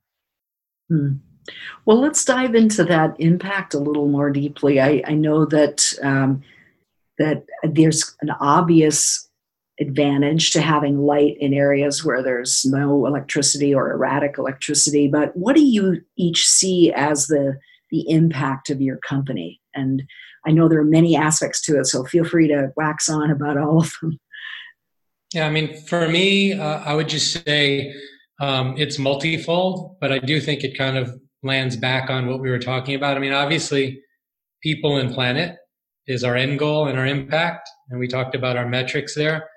Hmm. 0.89 1.13
Well, 1.87 2.01
let's 2.01 2.25
dive 2.25 2.57
into 2.57 2.83
that 2.87 3.15
impact 3.21 3.73
a 3.73 3.79
little 3.79 4.09
more 4.09 4.31
deeply. 4.31 4.81
I, 4.81 5.01
I 5.07 5.15
know 5.15 5.45
that 5.45 5.95
um, 6.03 6.43
that 7.19 7.45
there's 7.63 8.17
an 8.21 8.31
obvious 8.41 9.29
advantage 9.79 10.51
to 10.51 10.61
having 10.61 10.99
light 10.99 11.37
in 11.39 11.55
areas 11.55 12.05
where 12.05 12.21
there's 12.21 12.65
no 12.65 13.07
electricity 13.07 13.73
or 13.73 13.93
erratic 13.93 14.39
electricity. 14.39 15.07
But 15.07 15.37
what 15.37 15.55
do 15.55 15.65
you 15.65 16.01
each 16.17 16.49
see 16.49 16.93
as 16.93 17.29
the 17.29 17.61
the 17.93 18.11
impact 18.11 18.71
of 18.71 18.81
your 18.81 18.97
company? 18.97 19.61
And 19.73 20.03
I 20.49 20.51
know 20.51 20.67
there 20.67 20.81
are 20.81 20.85
many 20.85 21.15
aspects 21.15 21.61
to 21.63 21.79
it, 21.79 21.87
so 21.87 22.05
feel 22.05 22.25
free 22.25 22.49
to 22.49 22.73
wax 22.75 23.11
on 23.11 23.31
about 23.31 23.59
all 23.59 23.83
of 23.83 23.93
them. 24.01 24.19
Yeah, 25.35 25.47
I 25.47 25.51
mean, 25.51 25.77
for 25.87 26.09
me, 26.09 26.55
uh, 26.55 26.81
I 26.81 26.95
would 26.95 27.09
just 27.09 27.45
say 27.45 27.93
um, 28.41 28.75
it's 28.79 28.99
multifold, 28.99 29.99
but 30.01 30.11
I 30.11 30.21
do 30.21 30.41
think 30.41 30.65
it 30.65 30.79
kind 30.79 30.97
of 30.97 31.13
lands 31.43 31.77
back 31.77 32.09
on 32.09 32.29
what 32.29 32.41
we 32.41 32.49
were 32.49 32.59
talking 32.59 32.95
about. 32.95 33.17
I 33.19 33.21
mean, 33.21 33.35
obviously, 33.35 34.01
people 34.63 34.97
and 34.97 35.13
planet 35.13 35.57
is 36.07 36.25
our 36.25 36.35
end 36.35 36.59
goal 36.59 36.89
and 36.89 36.99
our 36.99 37.05
impact, 37.05 37.69
and 37.91 38.01
we 38.01 38.09
talked 38.09 38.35
about 38.35 38.57
our 38.57 38.67
metrics 38.67 39.15
there. 39.15 39.51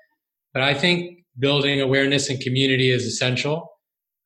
But 0.52 0.62
I 0.62 0.74
think 0.74 1.24
building 1.38 1.80
awareness 1.80 2.28
and 2.28 2.38
community 2.38 2.90
is 2.90 3.06
essential. 3.06 3.66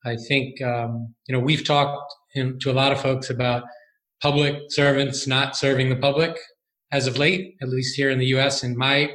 I 0.05 0.17
think 0.27 0.61
um, 0.61 1.15
you 1.27 1.33
know 1.33 1.39
we've 1.39 1.65
talked 1.65 2.13
in, 2.35 2.59
to 2.59 2.71
a 2.71 2.73
lot 2.73 2.91
of 2.91 2.99
folks 2.99 3.29
about 3.29 3.63
public 4.21 4.63
servants 4.69 5.27
not 5.27 5.55
serving 5.55 5.89
the 5.89 5.95
public 5.95 6.37
as 6.91 7.07
of 7.07 7.17
late, 7.17 7.55
at 7.61 7.69
least 7.69 7.95
here 7.95 8.09
in 8.09 8.19
the 8.19 8.27
U.S. 8.27 8.63
In 8.63 8.77
my 8.77 9.11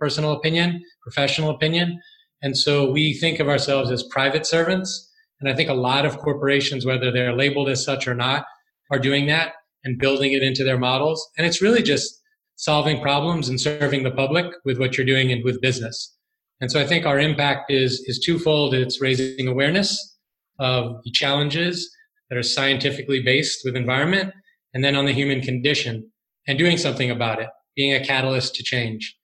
personal 0.00 0.32
opinion, 0.32 0.82
professional 1.02 1.50
opinion, 1.50 2.00
and 2.44 2.56
so 2.56 2.90
we 2.90 3.14
think 3.14 3.40
of 3.40 3.48
ourselves 3.48 3.90
as 3.90 4.02
private 4.02 4.44
servants. 4.44 5.10
And 5.40 5.48
I 5.48 5.54
think 5.54 5.70
a 5.70 5.74
lot 5.74 6.04
of 6.04 6.18
corporations, 6.18 6.84
whether 6.84 7.10
they're 7.10 7.34
labeled 7.34 7.70
as 7.70 7.82
such 7.82 8.06
or 8.06 8.14
not, 8.14 8.44
are 8.90 8.98
doing 8.98 9.26
that 9.28 9.54
and 9.82 9.98
building 9.98 10.32
it 10.32 10.42
into 10.42 10.62
their 10.62 10.78
models. 10.78 11.26
And 11.38 11.46
it's 11.46 11.62
really 11.62 11.82
just 11.82 12.20
solving 12.56 13.00
problems 13.00 13.48
and 13.48 13.58
serving 13.58 14.02
the 14.02 14.10
public 14.10 14.44
with 14.66 14.78
what 14.78 14.96
you're 14.96 15.06
doing 15.06 15.32
and 15.32 15.42
with 15.42 15.62
business. 15.62 16.14
And 16.60 16.70
so 16.70 16.78
I 16.78 16.86
think 16.86 17.06
our 17.06 17.18
impact 17.18 17.70
is, 17.70 18.04
is 18.06 18.20
twofold. 18.20 18.74
It's 18.74 19.00
raising 19.00 19.48
awareness 19.48 20.18
of 20.58 21.02
the 21.02 21.10
challenges 21.12 21.90
that 22.28 22.36
are 22.36 22.42
scientifically 22.42 23.22
based 23.22 23.62
with 23.64 23.74
environment 23.74 24.34
and 24.74 24.84
then 24.84 24.96
on 24.96 25.06
the 25.06 25.12
human 25.12 25.40
condition 25.40 26.10
and 26.46 26.58
doing 26.58 26.76
something 26.76 27.10
about 27.10 27.40
it, 27.40 27.48
being 27.76 27.94
a 27.94 28.04
catalyst 28.04 28.54
to 28.56 28.62
change. 28.62 29.16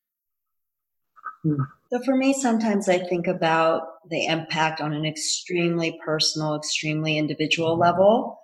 So 1.44 2.00
for 2.04 2.16
me, 2.16 2.32
sometimes 2.34 2.88
I 2.88 2.98
think 2.98 3.26
about 3.26 3.82
the 4.10 4.26
impact 4.26 4.80
on 4.80 4.92
an 4.92 5.04
extremely 5.04 5.98
personal, 6.04 6.54
extremely 6.54 7.18
individual 7.18 7.78
level. 7.78 8.38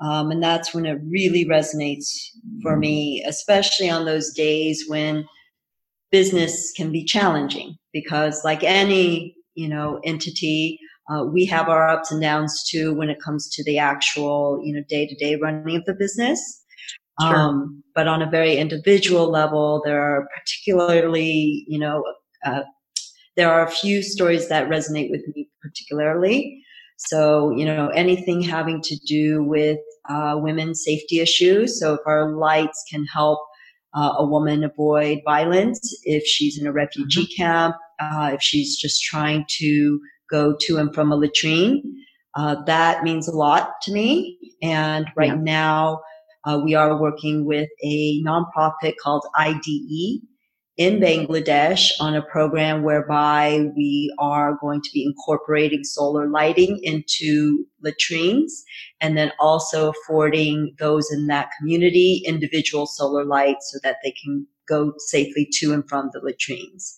Um, 0.00 0.30
and 0.30 0.42
that's 0.42 0.74
when 0.74 0.86
it 0.86 0.98
really 1.08 1.46
resonates 1.46 2.08
for 2.62 2.76
me, 2.76 3.24
especially 3.26 3.88
on 3.88 4.04
those 4.04 4.32
days 4.32 4.84
when 4.88 5.26
business 6.10 6.72
can 6.76 6.92
be 6.92 7.04
challenging 7.04 7.76
because 7.92 8.44
like 8.44 8.62
any, 8.62 9.34
you 9.54 9.68
know, 9.68 10.00
entity, 10.04 10.78
uh, 11.10 11.24
we 11.24 11.44
have 11.46 11.68
our 11.68 11.88
ups 11.88 12.10
and 12.10 12.20
downs 12.20 12.64
too 12.68 12.94
when 12.94 13.10
it 13.10 13.20
comes 13.20 13.48
to 13.50 13.64
the 13.64 13.78
actual, 13.78 14.60
you 14.64 14.74
know, 14.74 14.82
day 14.88 15.06
to 15.06 15.14
day 15.16 15.36
running 15.36 15.76
of 15.76 15.84
the 15.84 15.94
business. 15.94 16.61
Sure. 17.20 17.36
Um, 17.36 17.82
but 17.94 18.08
on 18.08 18.22
a 18.22 18.30
very 18.30 18.56
individual 18.56 19.30
level, 19.30 19.82
there 19.84 20.00
are 20.00 20.26
particularly, 20.38 21.64
you 21.68 21.78
know, 21.78 22.02
uh, 22.44 22.62
there 23.36 23.50
are 23.50 23.66
a 23.66 23.70
few 23.70 24.02
stories 24.02 24.48
that 24.48 24.68
resonate 24.68 25.10
with 25.10 25.22
me 25.34 25.48
particularly. 25.60 26.62
So, 26.96 27.50
you 27.50 27.64
know, 27.64 27.88
anything 27.88 28.42
having 28.42 28.80
to 28.82 28.96
do 29.06 29.42
with 29.42 29.78
uh, 30.08 30.38
women's 30.40 30.84
safety 30.84 31.20
issues. 31.20 31.78
So, 31.80 31.94
if 31.94 32.00
our 32.06 32.32
lights 32.32 32.84
can 32.90 33.04
help 33.06 33.40
uh, 33.94 34.14
a 34.18 34.26
woman 34.26 34.64
avoid 34.64 35.20
violence, 35.24 35.80
if 36.04 36.24
she's 36.24 36.60
in 36.60 36.66
a 36.66 36.72
refugee 36.72 37.24
mm-hmm. 37.24 37.42
camp, 37.42 37.76
uh, 38.00 38.30
if 38.34 38.42
she's 38.42 38.76
just 38.76 39.02
trying 39.02 39.44
to 39.58 40.00
go 40.30 40.56
to 40.60 40.78
and 40.78 40.94
from 40.94 41.12
a 41.12 41.16
latrine, 41.16 41.82
uh, 42.34 42.56
that 42.64 43.02
means 43.02 43.28
a 43.28 43.36
lot 43.36 43.70
to 43.82 43.92
me. 43.92 44.38
And 44.62 45.06
right 45.16 45.28
yeah. 45.28 45.42
now, 45.42 46.00
uh, 46.44 46.60
we 46.62 46.74
are 46.74 47.00
working 47.00 47.44
with 47.44 47.68
a 47.82 48.22
nonprofit 48.24 48.94
called 49.02 49.24
IDE, 49.36 50.22
in 50.78 51.00
Bangladesh 51.00 51.90
on 52.00 52.14
a 52.14 52.22
program 52.22 52.82
whereby 52.82 53.70
we 53.76 54.14
are 54.18 54.56
going 54.60 54.80
to 54.80 54.90
be 54.92 55.04
incorporating 55.04 55.84
solar 55.84 56.28
lighting 56.28 56.80
into 56.82 57.66
latrines 57.82 58.64
and 59.00 59.16
then 59.16 59.32
also 59.38 59.90
affording 59.90 60.74
those 60.78 61.10
in 61.12 61.26
that 61.26 61.50
community 61.58 62.22
individual 62.26 62.86
solar 62.86 63.24
lights 63.24 63.70
so 63.70 63.78
that 63.82 63.96
they 64.02 64.14
can 64.24 64.46
go 64.66 64.94
safely 64.96 65.46
to 65.52 65.74
and 65.74 65.86
from 65.88 66.08
the 66.12 66.20
latrines. 66.22 66.96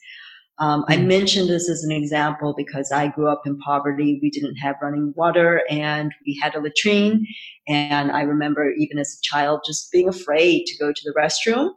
Um, 0.59 0.85
I 0.89 0.97
hmm. 0.97 1.09
mentioned 1.09 1.49
this 1.49 1.69
as 1.69 1.83
an 1.83 1.91
example 1.91 2.55
because 2.57 2.93
I 2.93 3.09
grew 3.09 3.29
up 3.29 3.43
in 3.45 3.59
poverty. 3.59 4.21
We 4.23 4.31
didn't 4.31 4.57
have 4.57 4.77
running 4.81 5.13
water 5.17 5.63
and 5.69 6.13
we 6.25 6.39
had 6.41 6.55
a 6.55 6.61
latrine. 6.61 7.27
And 7.67 8.13
I 8.13 8.23
remember 8.23 8.71
even 8.71 8.99
as 8.99 9.19
a 9.19 9.23
child 9.23 9.63
just 9.67 9.91
being 9.91 10.09
afraid 10.09 10.67
to 10.67 10.79
go 10.79 10.93
to 10.93 11.01
the 11.05 11.15
restroom 11.19 11.71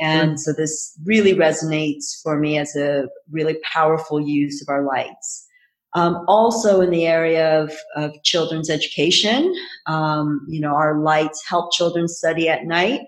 and 0.00 0.40
so 0.40 0.52
this 0.52 0.96
really 1.04 1.34
resonates 1.34 2.20
for 2.22 2.38
me 2.38 2.58
as 2.58 2.76
a 2.76 3.08
really 3.30 3.58
powerful 3.72 4.20
use 4.20 4.62
of 4.62 4.68
our 4.68 4.84
lights. 4.84 5.46
Um, 5.94 6.24
also 6.28 6.80
in 6.80 6.90
the 6.90 7.06
area 7.06 7.62
of, 7.62 7.72
of 7.96 8.12
children's 8.22 8.70
education, 8.70 9.52
um, 9.86 10.46
you 10.48 10.60
know, 10.60 10.74
our 10.74 11.00
lights 11.00 11.42
help 11.48 11.72
children 11.72 12.06
study 12.06 12.48
at 12.48 12.64
night. 12.64 13.00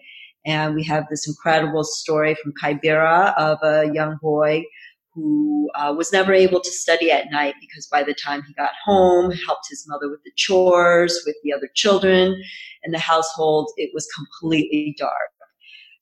And 0.46 0.74
we 0.74 0.82
have 0.84 1.04
this 1.10 1.28
incredible 1.28 1.84
story 1.84 2.34
from 2.42 2.54
Kibera 2.60 3.34
of 3.36 3.58
a 3.62 3.92
young 3.92 4.16
boy 4.22 4.64
who 5.14 5.70
uh, 5.74 5.92
was 5.96 6.12
never 6.12 6.32
able 6.32 6.60
to 6.60 6.70
study 6.70 7.10
at 7.10 7.30
night 7.30 7.54
because 7.60 7.86
by 7.86 8.02
the 8.02 8.14
time 8.14 8.42
he 8.46 8.54
got 8.54 8.70
home, 8.84 9.30
helped 9.46 9.66
his 9.68 9.84
mother 9.88 10.08
with 10.08 10.22
the 10.24 10.32
chores, 10.36 11.22
with 11.26 11.36
the 11.42 11.52
other 11.52 11.68
children 11.74 12.40
in 12.84 12.92
the 12.92 12.98
household, 12.98 13.72
it 13.76 13.90
was 13.92 14.06
completely 14.16 14.94
dark. 14.98 15.30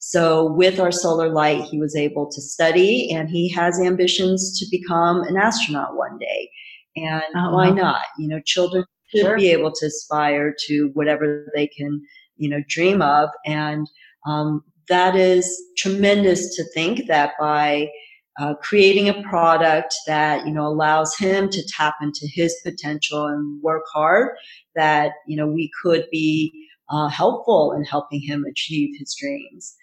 So 0.00 0.52
with 0.52 0.78
our 0.78 0.92
solar 0.92 1.28
light, 1.28 1.62
he 1.64 1.78
was 1.78 1.96
able 1.96 2.30
to 2.30 2.40
study 2.40 3.12
and 3.12 3.28
he 3.28 3.52
has 3.52 3.80
ambitions 3.80 4.58
to 4.58 4.66
become 4.70 5.22
an 5.22 5.36
astronaut 5.36 5.96
one 5.96 6.18
day. 6.18 6.50
And 6.96 7.22
oh, 7.36 7.52
why 7.52 7.70
not? 7.70 8.02
You 8.18 8.28
know, 8.28 8.40
children 8.44 8.84
should 9.14 9.22
sure. 9.22 9.36
be 9.36 9.50
able 9.50 9.72
to 9.72 9.86
aspire 9.86 10.54
to 10.66 10.90
whatever 10.94 11.50
they 11.54 11.66
can, 11.66 12.00
you 12.36 12.48
know, 12.48 12.62
dream 12.68 13.02
of. 13.02 13.28
And 13.44 13.88
um, 14.26 14.62
that 14.88 15.16
is 15.16 15.50
tremendous 15.76 16.56
to 16.56 16.64
think 16.74 17.06
that 17.08 17.32
by 17.38 17.88
uh, 18.38 18.54
creating 18.54 19.08
a 19.08 19.22
product 19.22 19.94
that 20.06 20.46
you 20.46 20.52
know 20.52 20.66
allows 20.66 21.16
him 21.16 21.48
to 21.50 21.62
tap 21.66 21.94
into 22.00 22.26
his 22.32 22.56
potential 22.64 23.26
and 23.26 23.62
work 23.62 23.82
hard, 23.92 24.36
that 24.74 25.12
you 25.26 25.36
know 25.36 25.46
we 25.46 25.70
could 25.82 26.06
be 26.10 26.52
uh, 26.90 27.08
helpful 27.08 27.72
in 27.72 27.84
helping 27.84 28.20
him 28.20 28.44
achieve 28.44 28.90
his 28.98 29.14
dreams. 29.18 29.76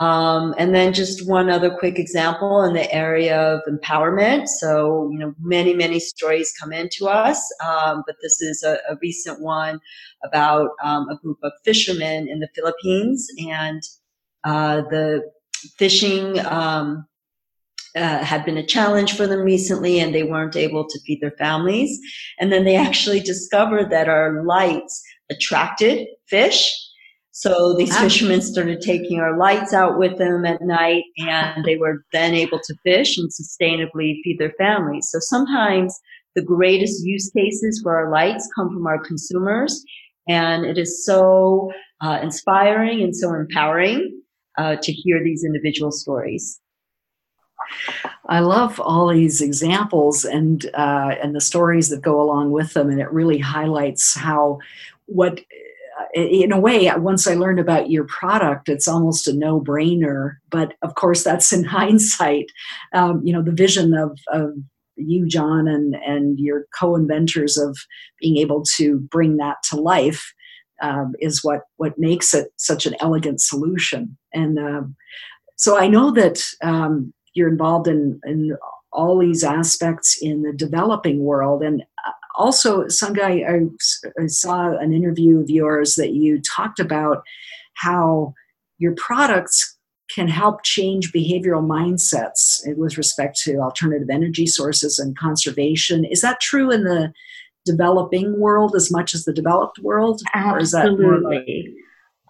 Um, 0.00 0.54
and 0.56 0.74
then 0.74 0.94
just 0.94 1.28
one 1.28 1.50
other 1.50 1.70
quick 1.70 1.98
example 1.98 2.62
in 2.62 2.72
the 2.72 2.90
area 2.90 3.38
of 3.38 3.60
empowerment. 3.70 4.48
So, 4.48 5.10
you 5.12 5.18
know, 5.18 5.34
many, 5.38 5.74
many 5.74 6.00
stories 6.00 6.54
come 6.58 6.72
into 6.72 7.06
us, 7.06 7.38
um, 7.62 8.02
but 8.06 8.16
this 8.22 8.40
is 8.40 8.62
a, 8.62 8.78
a 8.88 8.96
recent 9.02 9.42
one 9.42 9.78
about 10.24 10.70
um, 10.82 11.06
a 11.10 11.16
group 11.16 11.36
of 11.42 11.52
fishermen 11.66 12.28
in 12.28 12.40
the 12.40 12.48
Philippines 12.54 13.28
and 13.46 13.82
uh, 14.44 14.76
the 14.88 15.30
fishing 15.76 16.38
um, 16.46 17.06
uh, 17.96 18.24
had 18.24 18.44
been 18.44 18.56
a 18.56 18.66
challenge 18.66 19.16
for 19.16 19.26
them 19.26 19.40
recently 19.40 19.98
and 19.98 20.14
they 20.14 20.22
weren't 20.22 20.56
able 20.56 20.86
to 20.88 21.00
feed 21.06 21.20
their 21.20 21.32
families. 21.32 21.98
And 22.38 22.52
then 22.52 22.64
they 22.64 22.76
actually 22.76 23.20
discovered 23.20 23.90
that 23.90 24.08
our 24.08 24.44
lights 24.44 25.02
attracted 25.30 26.06
fish 26.28 26.72
so 27.32 27.74
these 27.74 27.94
ah. 27.96 28.00
fishermen 28.00 28.42
started 28.42 28.80
taking 28.80 29.20
our 29.20 29.38
lights 29.38 29.72
out 29.72 29.98
with 29.98 30.18
them 30.18 30.44
at 30.44 30.60
night 30.62 31.04
and 31.18 31.64
they 31.64 31.76
were 31.76 32.04
then 32.12 32.34
able 32.34 32.58
to 32.58 32.74
fish 32.84 33.16
and 33.16 33.30
sustainably 33.30 34.16
feed 34.22 34.36
their 34.38 34.52
families. 34.58 35.08
So 35.10 35.18
sometimes 35.20 35.98
the 36.34 36.42
greatest 36.42 37.04
use 37.04 37.30
cases 37.34 37.80
for 37.82 37.96
our 37.96 38.10
lights 38.10 38.48
come 38.54 38.68
from 38.68 38.86
our 38.86 39.02
consumers 39.02 39.82
And 40.28 40.64
it 40.64 40.76
is 40.76 41.04
so 41.04 41.72
uh, 42.00 42.18
inspiring 42.22 43.00
and 43.00 43.16
so 43.16 43.32
empowering 43.32 44.20
uh, 44.58 44.76
to 44.82 44.92
hear 44.92 45.22
these 45.24 45.44
individual 45.44 45.92
stories. 45.92 46.60
I 48.26 48.40
love 48.40 48.78
all 48.80 49.08
these 49.08 49.40
examples 49.40 50.24
and 50.24 50.64
uh, 50.74 51.14
and 51.22 51.34
the 51.34 51.40
stories 51.40 51.88
that 51.88 52.02
go 52.02 52.20
along 52.20 52.52
with 52.52 52.74
them, 52.74 52.90
and 52.90 53.00
it 53.00 53.12
really 53.12 53.38
highlights 53.38 54.14
how 54.14 54.58
what 55.06 55.40
in 56.14 56.50
a 56.50 56.58
way 56.58 56.90
once 56.96 57.26
i 57.26 57.34
learned 57.34 57.60
about 57.60 57.90
your 57.90 58.04
product 58.04 58.68
it's 58.68 58.88
almost 58.88 59.28
a 59.28 59.32
no-brainer 59.32 60.36
but 60.48 60.74
of 60.82 60.94
course 60.94 61.22
that's 61.22 61.52
in 61.52 61.64
hindsight. 61.78 62.46
Um, 62.94 63.20
you 63.24 63.32
know 63.32 63.42
the 63.42 63.52
vision 63.52 63.94
of, 63.94 64.18
of 64.28 64.52
you 64.96 65.26
john 65.26 65.68
and 65.68 65.94
and 65.94 66.38
your 66.38 66.66
co-inventors 66.78 67.58
of 67.58 67.76
being 68.20 68.36
able 68.38 68.64
to 68.76 68.98
bring 68.98 69.36
that 69.36 69.56
to 69.70 69.76
life 69.76 70.32
um, 70.80 71.14
is 71.20 71.44
what 71.44 71.62
what 71.76 71.98
makes 71.98 72.34
it 72.34 72.48
such 72.56 72.86
an 72.86 72.96
elegant 73.00 73.40
solution. 73.40 74.16
And 74.32 74.58
um, 74.58 74.96
so 75.56 75.78
i 75.78 75.86
know 75.86 76.10
that 76.12 76.42
um, 76.62 77.12
you're 77.34 77.48
involved 77.48 77.88
in 77.88 78.20
in 78.24 78.56
all 78.92 79.18
these 79.18 79.44
aspects 79.44 80.18
in 80.20 80.42
the 80.42 80.52
developing 80.52 81.24
world 81.24 81.62
and 81.62 81.82
uh, 82.06 82.12
also, 82.40 82.84
Sunga, 82.84 83.22
I, 83.22 84.22
I 84.22 84.26
saw 84.26 84.76
an 84.78 84.94
interview 84.94 85.40
of 85.40 85.50
yours 85.50 85.96
that 85.96 86.12
you 86.12 86.40
talked 86.40 86.80
about 86.80 87.22
how 87.74 88.34
your 88.78 88.94
products 88.94 89.76
can 90.14 90.26
help 90.26 90.64
change 90.64 91.12
behavioral 91.12 91.64
mindsets 91.64 92.60
with 92.76 92.96
respect 92.98 93.38
to 93.42 93.58
alternative 93.58 94.08
energy 94.10 94.46
sources 94.46 94.98
and 94.98 95.16
conservation. 95.18 96.04
Is 96.04 96.22
that 96.22 96.40
true 96.40 96.70
in 96.70 96.84
the 96.84 97.12
developing 97.66 98.40
world 98.40 98.74
as 98.74 98.90
much 98.90 99.14
as 99.14 99.24
the 99.24 99.34
developed 99.34 99.78
world? 99.78 100.22
Absolutely. 100.34 101.74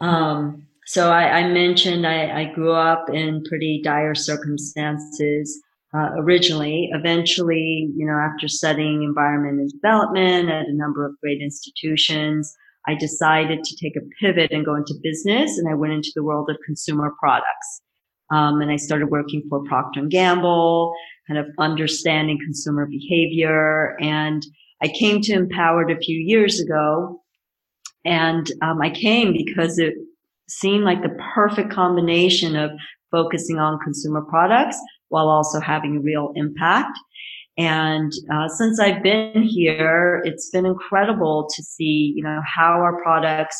Um, 0.01 0.67
so 0.91 1.13
I, 1.13 1.39
I 1.39 1.49
mentioned 1.49 2.05
I, 2.05 2.41
I, 2.41 2.45
grew 2.53 2.73
up 2.73 3.09
in 3.11 3.45
pretty 3.49 3.81
dire 3.81 4.17
circumstances 4.17 5.63
uh, 5.95 6.09
originally. 6.17 6.89
Eventually, 6.93 7.93
you 7.95 8.05
know, 8.05 8.19
after 8.19 8.49
studying 8.49 9.05
environment 9.05 9.61
and 9.61 9.71
development 9.71 10.51
at 10.51 10.67
a 10.67 10.75
number 10.75 11.07
of 11.07 11.15
great 11.21 11.41
institutions, 11.41 12.53
I 12.89 12.97
decided 12.97 13.63
to 13.63 13.77
take 13.77 13.95
a 13.95 14.05
pivot 14.21 14.51
and 14.51 14.67
go 14.67 14.75
into 14.75 14.95
business, 15.01 15.59
and 15.59 15.69
I 15.69 15.75
went 15.75 15.93
into 15.93 16.11
the 16.17 16.25
world 16.25 16.51
of 16.51 16.57
consumer 16.67 17.15
products. 17.21 17.83
Um, 18.33 18.61
and 18.61 18.73
I 18.73 18.77
started 18.77 19.11
working 19.11 19.45
for 19.49 19.63
Procter 19.63 20.01
and 20.01 20.11
Gamble, 20.11 20.93
kind 21.29 21.39
of 21.39 21.47
understanding 21.61 22.37
consumer 22.45 22.87
behavior. 22.87 23.97
And 24.01 24.45
I 24.83 24.89
came 24.89 25.21
to 25.21 25.35
Empowered 25.35 25.93
a 25.93 26.01
few 26.01 26.19
years 26.19 26.59
ago, 26.59 27.23
and 28.05 28.51
um, 28.61 28.83
I 28.83 28.91
came 28.91 29.33
because 29.33 29.79
it 29.79 29.95
seemed 30.51 30.85
like 30.85 31.03
the 31.03 31.17
perfect 31.35 31.73
combination 31.73 32.57
of 32.57 32.71
focusing 33.11 33.59
on 33.59 33.79
consumer 33.81 34.23
products 34.29 34.79
while 35.09 35.29
also 35.29 35.61
having 35.61 35.97
a 35.97 36.01
real 36.01 36.33
impact. 36.37 36.97
And 37.59 38.13
uh, 38.33 38.49
since 38.49 38.81
I've 38.81 39.03
been 39.03 39.43
here, 39.43 40.23
it's 40.25 40.51
been 40.51 40.67
incredible 40.67 41.49
to 41.55 41.63
see, 41.63 42.13
you 42.17 42.23
know, 42.23 42.41
how 42.45 42.81
our 42.81 43.03
products 43.03 43.57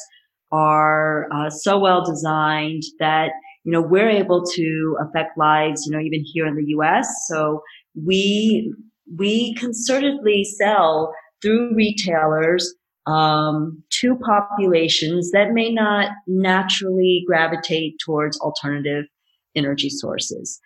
are 0.53 1.29
uh, 1.33 1.51
so 1.51 1.79
well 1.79 2.05
designed 2.05 2.83
that 2.99 3.31
you 3.65 3.73
know 3.73 3.83
we're 3.83 4.09
able 4.09 4.45
to 4.45 4.97
affect 5.03 5.37
lives, 5.37 5.85
you 5.87 5.93
know, 5.93 6.03
even 6.03 6.25
here 6.33 6.47
in 6.47 6.57
the 6.57 6.65
U.S. 6.69 7.07
So 7.29 7.63
we 7.95 8.73
we 9.19 9.55
concertedly 9.57 10.45
sell 10.45 11.13
through 11.43 11.75
retailers 11.75 12.75
um, 13.11 13.83
to 13.91 14.17
populations 14.17 15.31
that 15.33 15.53
may 15.53 15.73
not 15.73 16.11
naturally 16.27 17.25
gravitate 17.27 17.97
towards 18.05 18.39
alternative 18.41 19.05
energy 19.57 19.91
sources. 19.91 20.61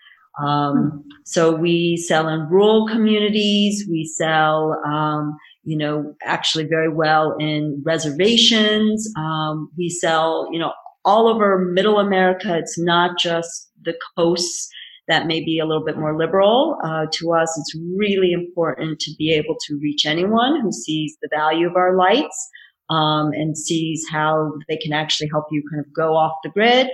Um, 0.45 0.77
hmm. 0.77 0.99
so 1.25 1.55
we 1.55 1.97
sell 1.97 2.29
in 2.29 2.49
rural 2.49 2.89
communities. 2.89 3.87
We 3.89 4.05
sell, 4.05 4.81
um, 4.85 5.37
you 5.63 5.79
know, 5.79 6.15
actually 6.25 6.65
very 6.65 6.89
well 6.89 7.37
in 7.39 7.83
reservations. 7.87 9.09
Um, 9.17 9.71
we 9.79 9.89
sell, 9.89 10.49
you 10.51 10.59
know, 10.59 10.73
all 11.05 11.29
over 11.29 11.59
middle 11.59 11.99
America. 12.01 12.57
It's 12.59 12.79
not 12.79 13.19
just 13.19 13.71
the 13.83 13.95
coasts 14.17 14.69
that 15.09 15.27
may 15.27 15.45
be 15.45 15.59
a 15.59 15.67
little 15.67 15.85
bit 15.85 15.99
more 15.99 16.17
liberal. 16.17 16.79
Uh, 16.85 17.07
to 17.13 17.33
us, 17.33 17.57
it's 17.59 17.75
really 17.97 18.33
important 18.33 19.01
to 19.01 19.13
be 19.19 19.33
able 19.33 19.57
to 19.67 19.79
reach 19.83 20.07
anyone 20.07 20.61
who 20.61 20.73
sees 20.73 21.17
the 21.21 21.29
value 21.31 21.69
of 21.69 21.77
our 21.77 21.97
lights. 21.97 22.51
Um, 22.91 23.33
and 23.33 23.57
sees 23.57 24.05
how 24.13 24.53
they 24.69 24.77
can 24.77 24.93
actually 24.93 25.31
help 25.33 25.47
you 25.51 25.63
kind 25.73 25.81
of 25.81 25.91
go 25.95 26.15
off 26.15 26.33
the 26.43 26.51
grid 26.51 26.91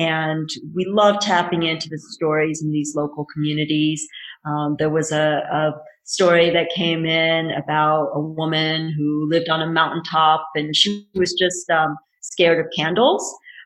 and 0.00 0.48
we 0.74 0.86
love 0.86 1.20
tapping 1.20 1.62
into 1.64 1.88
the 1.90 1.98
stories 1.98 2.62
in 2.62 2.70
these 2.70 2.94
local 2.96 3.26
communities. 3.32 4.06
Um, 4.46 4.76
there 4.78 4.88
was 4.90 5.12
a, 5.12 5.42
a, 5.52 5.72
story 6.04 6.50
that 6.50 6.68
came 6.74 7.06
in 7.06 7.52
about 7.52 8.10
a 8.14 8.20
woman 8.20 8.92
who 8.98 9.28
lived 9.30 9.48
on 9.48 9.62
a 9.62 9.66
mountaintop 9.66 10.44
and 10.56 10.74
she 10.74 11.06
was 11.14 11.32
just 11.34 11.70
um, 11.70 11.94
scared 12.20 12.58
of 12.58 12.66
candles. 12.74 13.22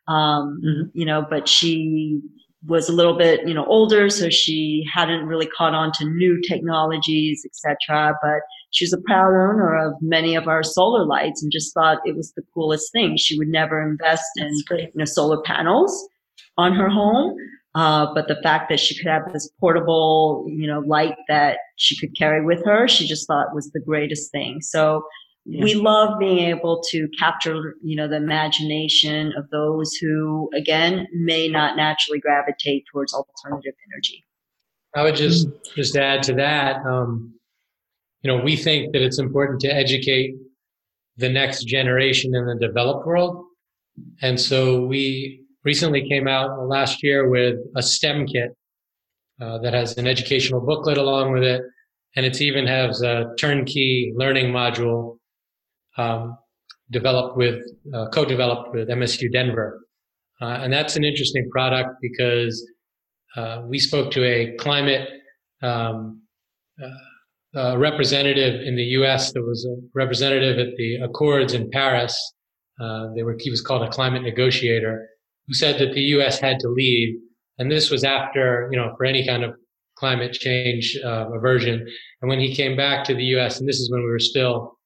Um, 0.09 0.61
mm-hmm. 0.62 0.83
You 0.92 1.07
know, 1.07 1.24
but 1.30 1.48
she 1.48 2.20
was 2.66 2.88
a 2.88 2.92
little 2.92 3.16
bit, 3.16 3.46
you 3.46 3.55
know, 3.55 3.64
older, 3.66 4.09
so 4.09 4.31
she 4.31 4.85
hadn't 4.92 5.27
really 5.27 5.46
caught 5.46 5.74
on 5.74 5.92
to 5.92 6.05
new 6.05 6.40
technologies, 6.48 7.44
etc. 7.44 8.14
But 8.22 8.40
she 8.70 8.85
was 8.85 8.92
a 8.92 9.00
proud 9.03 9.29
owner 9.29 9.77
of 9.77 9.94
many 10.00 10.35
of 10.35 10.48
our 10.48 10.62
solar 10.62 11.05
lights 11.05 11.42
and 11.42 11.53
just 11.53 11.74
thought 11.74 11.98
it 12.05 12.16
was 12.16 12.33
the 12.37 12.42
coolest 12.55 12.90
thing. 12.92 13.16
She 13.16 13.38
would 13.38 13.48
never 13.48 13.83
invest 13.83 14.24
in, 14.37 14.50
you 14.70 14.88
know, 14.94 15.05
solar 15.05 15.42
panels 15.42 16.09
on 16.57 16.74
her 16.74 16.88
home. 16.88 17.37
Uh, 17.74 18.07
but 18.14 18.29
the 18.29 18.40
fact 18.42 18.68
that 18.68 18.79
she 18.79 18.96
could 18.96 19.11
have 19.11 19.22
this 19.33 19.50
portable, 19.59 20.46
you 20.48 20.66
know, 20.66 20.79
light 20.81 21.16
that 21.29 21.59
she 21.77 21.98
could 21.98 22.16
carry 22.16 22.44
with 22.44 22.64
her, 22.64 22.87
she 22.87 23.07
just 23.07 23.27
thought 23.27 23.55
was 23.55 23.70
the 23.72 23.81
greatest 23.81 24.31
thing. 24.31 24.61
So 24.61 25.03
yeah. 25.46 25.62
we 25.62 25.74
love 25.74 26.18
being 26.18 26.38
able 26.38 26.83
to 26.90 27.09
capture, 27.18 27.74
you 27.83 27.96
know, 27.96 28.09
the 28.09 28.16
imagination 28.16 29.33
of 29.37 29.48
those 29.50 29.94
who, 29.94 30.50
again, 30.54 31.07
may 31.12 31.48
not 31.48 31.76
naturally 31.76 32.18
gravitate 32.18 32.85
towards 32.90 33.12
alternative 33.12 33.74
energy. 33.92 34.24
I 34.96 35.02
would 35.02 35.16
just 35.16 35.48
just 35.74 35.96
add 35.96 36.22
to 36.24 36.35
that. 36.35 36.85
Um, 36.87 37.35
you 38.22 38.28
know, 38.28 38.42
we 38.42 38.57
think 38.57 38.92
that 38.92 39.02
it's 39.02 39.18
important 39.18 39.61
to 39.61 39.68
educate 39.68 40.35
the 41.16 41.28
next 41.28 41.64
generation 41.64 42.35
in 42.35 42.46
the 42.46 42.57
developed 42.66 43.07
world, 43.07 43.44
and 44.22 44.40
so 44.40 44.85
we 44.87 45.42
recently 45.64 46.09
came 46.09 46.28
out 46.28 46.68
last 46.68 47.02
year 47.02 47.28
with 47.28 47.57
a 47.76 47.83
STEM 47.83 48.26
kit 48.26 48.50
uh, 49.40 49.59
that 49.59 49.74
has 49.74 49.96
an 49.98 50.07
educational 50.07 50.61
booklet 50.61 50.96
along 50.96 51.33
with 51.33 51.42
it, 51.42 51.61
and 52.16 52.24
it 52.24 52.40
even 52.40 52.66
has 52.66 53.02
a 53.02 53.35
turnkey 53.38 54.12
learning 54.16 54.46
module 54.46 55.18
um, 55.96 56.37
developed 56.90 57.37
with 57.37 57.62
uh, 57.94 58.09
co-developed 58.09 58.74
with 58.74 58.88
MSU 58.88 59.33
Denver, 59.33 59.80
uh, 60.40 60.59
and 60.62 60.72
that's 60.72 60.96
an 60.96 61.04
interesting 61.04 61.48
product 61.50 61.90
because 62.02 62.64
uh, 63.37 63.62
we 63.66 63.78
spoke 63.78 64.11
to 64.12 64.24
a 64.24 64.57
climate 64.59 65.09
um, 65.62 66.22
uh, 67.57 67.78
representative 67.78 68.61
in 68.66 68.76
the 68.76 68.83
U.S. 68.98 69.33
There 69.33 69.42
was 69.42 69.64
a 69.64 69.76
representative 69.94 70.59
at 70.59 70.74
the 70.76 70.96
Accords 70.96 71.54
in 71.54 71.70
Paris. 71.70 72.16
Uh, 72.80 73.09
they 73.14 73.22
were 73.22 73.37
he 73.38 73.50
was 73.50 73.61
called 73.61 73.83
a 73.83 73.90
climate 73.90 74.22
negotiator 74.22 75.09
who 75.46 75.54
said 75.54 75.78
that 75.78 75.94
the 75.94 76.00
U.S. 76.00 76.38
had 76.38 76.59
to 76.61 76.68
leave, 76.68 77.14
and 77.59 77.70
this 77.70 77.90
was 77.90 78.02
after 78.02 78.68
you 78.72 78.78
know 78.78 78.94
for 78.96 79.04
any 79.04 79.24
kind 79.26 79.44
of 79.44 79.54
climate 79.96 80.33
change 80.33 80.98
uh, 81.04 81.30
aversion. 81.33 81.87
And 82.20 82.28
when 82.28 82.40
he 82.40 82.54
came 82.54 82.76
back 82.76 83.04
to 83.04 83.14
the 83.14 83.22
U.S., 83.37 83.61
and 83.61 83.68
this 83.68 83.78
is 83.78 83.90
when 83.90 84.02
we 84.02 84.09
were 84.09 84.18
still 84.18 84.76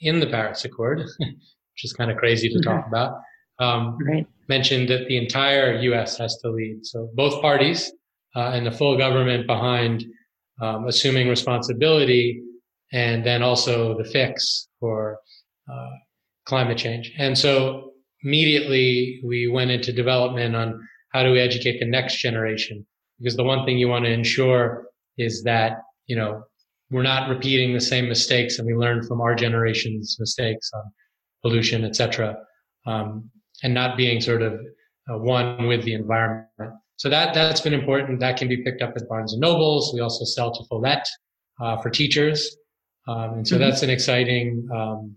in 0.00 0.20
the 0.20 0.26
Paris 0.26 0.64
Accord, 0.64 1.00
which 1.18 1.84
is 1.84 1.92
kind 1.92 2.10
of 2.10 2.16
crazy 2.16 2.48
to 2.48 2.60
talk 2.60 2.86
about, 2.86 3.20
um, 3.58 3.98
right. 4.06 4.26
mentioned 4.48 4.88
that 4.88 5.06
the 5.08 5.16
entire 5.16 5.74
U.S. 5.80 6.18
has 6.18 6.36
to 6.42 6.50
lead. 6.50 6.84
So 6.84 7.10
both 7.14 7.40
parties 7.42 7.92
uh, 8.36 8.50
and 8.54 8.66
the 8.66 8.72
full 8.72 8.96
government 8.96 9.46
behind 9.46 10.04
um, 10.60 10.86
assuming 10.86 11.28
responsibility, 11.28 12.42
and 12.92 13.24
then 13.24 13.42
also 13.42 13.96
the 13.96 14.04
fix 14.04 14.68
for 14.80 15.18
uh, 15.70 15.90
climate 16.46 16.78
change. 16.78 17.12
And 17.18 17.36
so 17.36 17.92
immediately 18.22 19.20
we 19.24 19.48
went 19.48 19.70
into 19.70 19.92
development 19.92 20.56
on 20.56 20.80
how 21.12 21.22
do 21.22 21.32
we 21.32 21.40
educate 21.40 21.78
the 21.78 21.86
next 21.86 22.16
generation? 22.16 22.86
Because 23.18 23.36
the 23.36 23.44
one 23.44 23.64
thing 23.64 23.78
you 23.78 23.88
want 23.88 24.04
to 24.04 24.10
ensure 24.10 24.86
is 25.16 25.42
that, 25.44 25.82
you 26.06 26.16
know, 26.16 26.42
we're 26.90 27.02
not 27.02 27.28
repeating 27.28 27.74
the 27.74 27.80
same 27.80 28.08
mistakes 28.08 28.58
and 28.58 28.66
we 28.66 28.74
learn 28.74 29.06
from 29.06 29.20
our 29.20 29.34
generation's 29.34 30.16
mistakes 30.18 30.70
on 30.74 30.82
pollution, 31.42 31.84
et 31.84 31.94
cetera, 31.94 32.36
um, 32.86 33.30
and 33.62 33.74
not 33.74 33.96
being 33.96 34.20
sort 34.20 34.42
of 34.42 34.54
uh, 35.10 35.18
one 35.18 35.66
with 35.66 35.84
the 35.84 35.94
environment. 35.94 36.72
So 36.96 37.08
that, 37.08 37.34
that's 37.34 37.60
been 37.60 37.74
important. 37.74 38.20
That 38.20 38.36
can 38.36 38.48
be 38.48 38.58
picked 38.58 38.82
up 38.82 38.94
at 38.96 39.08
Barnes 39.08 39.32
and 39.32 39.40
Nobles. 39.40 39.92
We 39.94 40.00
also 40.00 40.24
sell 40.24 40.52
to 40.52 40.64
Follett, 40.68 41.06
uh, 41.60 41.80
for 41.80 41.90
teachers. 41.90 42.56
Um, 43.06 43.34
and 43.34 43.48
so 43.48 43.54
mm-hmm. 43.54 43.64
that's 43.64 43.82
an 43.82 43.90
exciting, 43.90 44.68
um, 44.74 45.14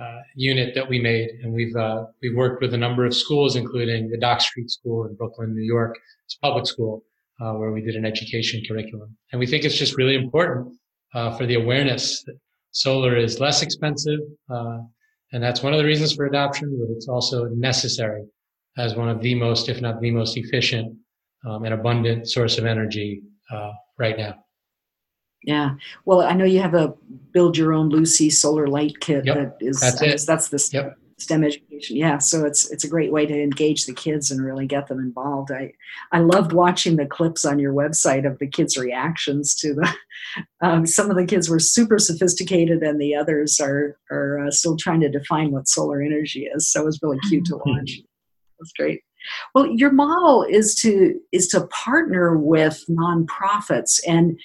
uh, 0.00 0.20
unit 0.34 0.74
that 0.74 0.88
we 0.88 0.98
made, 0.98 1.28
and 1.42 1.52
we've 1.52 1.76
uh, 1.76 2.04
we've 2.22 2.34
worked 2.34 2.62
with 2.62 2.72
a 2.72 2.76
number 2.78 3.04
of 3.04 3.14
schools, 3.14 3.56
including 3.56 4.08
the 4.08 4.18
Dock 4.18 4.40
Street 4.40 4.70
School 4.70 5.06
in 5.06 5.14
Brooklyn, 5.14 5.54
New 5.54 5.62
York. 5.62 5.98
It's 6.24 6.36
a 6.36 6.46
public 6.46 6.66
school 6.66 7.04
uh, 7.40 7.52
where 7.52 7.72
we 7.72 7.82
did 7.82 7.94
an 7.94 8.06
education 8.06 8.62
curriculum, 8.66 9.14
and 9.30 9.38
we 9.38 9.46
think 9.46 9.64
it's 9.64 9.76
just 9.76 9.98
really 9.98 10.14
important 10.14 10.74
uh, 11.14 11.36
for 11.36 11.46
the 11.46 11.54
awareness 11.54 12.22
that 12.24 12.38
solar 12.72 13.16
is 13.16 13.40
less 13.40 13.62
expensive, 13.62 14.20
uh, 14.50 14.78
and 15.32 15.42
that's 15.42 15.62
one 15.62 15.72
of 15.72 15.78
the 15.78 15.84
reasons 15.84 16.14
for 16.14 16.26
adoption. 16.26 16.76
But 16.80 16.94
it's 16.94 17.08
also 17.08 17.46
necessary 17.46 18.24
as 18.78 18.94
one 18.94 19.08
of 19.08 19.20
the 19.20 19.34
most, 19.34 19.68
if 19.68 19.80
not 19.80 20.00
the 20.00 20.10
most 20.10 20.36
efficient 20.36 20.96
um, 21.46 21.64
and 21.64 21.74
abundant 21.74 22.28
source 22.28 22.58
of 22.58 22.64
energy 22.64 23.22
uh, 23.50 23.72
right 23.98 24.16
now. 24.16 24.34
Yeah. 25.44 25.74
Well, 26.04 26.22
I 26.22 26.34
know 26.34 26.44
you 26.44 26.60
have 26.60 26.74
a 26.74 26.94
build 27.32 27.56
your 27.56 27.72
own 27.72 27.90
Luci 27.90 28.32
solar 28.32 28.68
light 28.68 29.00
kit 29.00 29.24
Yep, 29.26 29.34
that 29.34 29.56
is 29.60 29.80
that's 29.80 30.02
it. 30.02 30.26
that's 30.26 30.48
the 30.48 30.58
STEM, 30.58 30.84
Yep. 30.84 30.98
STEM 31.22 31.44
education. 31.44 31.96
Yeah. 31.96 32.18
So 32.18 32.44
it's 32.44 32.70
it's 32.70 32.84
a 32.84 32.88
great 32.88 33.12
way 33.12 33.26
to 33.26 33.42
engage 33.42 33.86
the 33.86 33.94
kids 33.94 34.30
and 34.30 34.44
really 34.44 34.66
get 34.66 34.88
them 34.88 34.98
involved. 34.98 35.50
I 35.50 35.72
I 36.12 36.20
loved 36.20 36.52
watching 36.52 36.96
the 36.96 37.06
clips 37.06 37.44
on 37.44 37.58
your 37.58 37.72
website 37.72 38.26
of 38.26 38.38
the 38.38 38.46
kids' 38.46 38.76
reactions 38.76 39.54
to 39.56 39.74
the. 39.74 39.92
Um, 40.62 40.86
some 40.86 41.10
of 41.10 41.16
the 41.16 41.26
kids 41.26 41.50
were 41.50 41.58
super 41.58 41.98
sophisticated, 41.98 42.82
and 42.82 42.98
the 42.98 43.14
others 43.14 43.58
are 43.60 43.98
are 44.10 44.46
uh, 44.46 44.50
still 44.52 44.76
trying 44.76 45.00
to 45.00 45.10
define 45.10 45.50
what 45.50 45.68
solar 45.68 46.00
energy 46.00 46.48
is. 46.54 46.70
So 46.70 46.82
it 46.82 46.84
was 46.86 47.00
really 47.02 47.18
cute 47.28 47.44
to 47.46 47.56
watch. 47.56 48.00
That's 48.58 48.72
great. 48.78 49.00
Well, 49.54 49.66
your 49.66 49.92
model 49.92 50.44
is 50.44 50.74
to 50.76 51.20
is 51.32 51.48
to 51.48 51.66
partner 51.66 52.36
with 52.38 52.82
nonprofits 52.88 54.00
and 54.06 54.38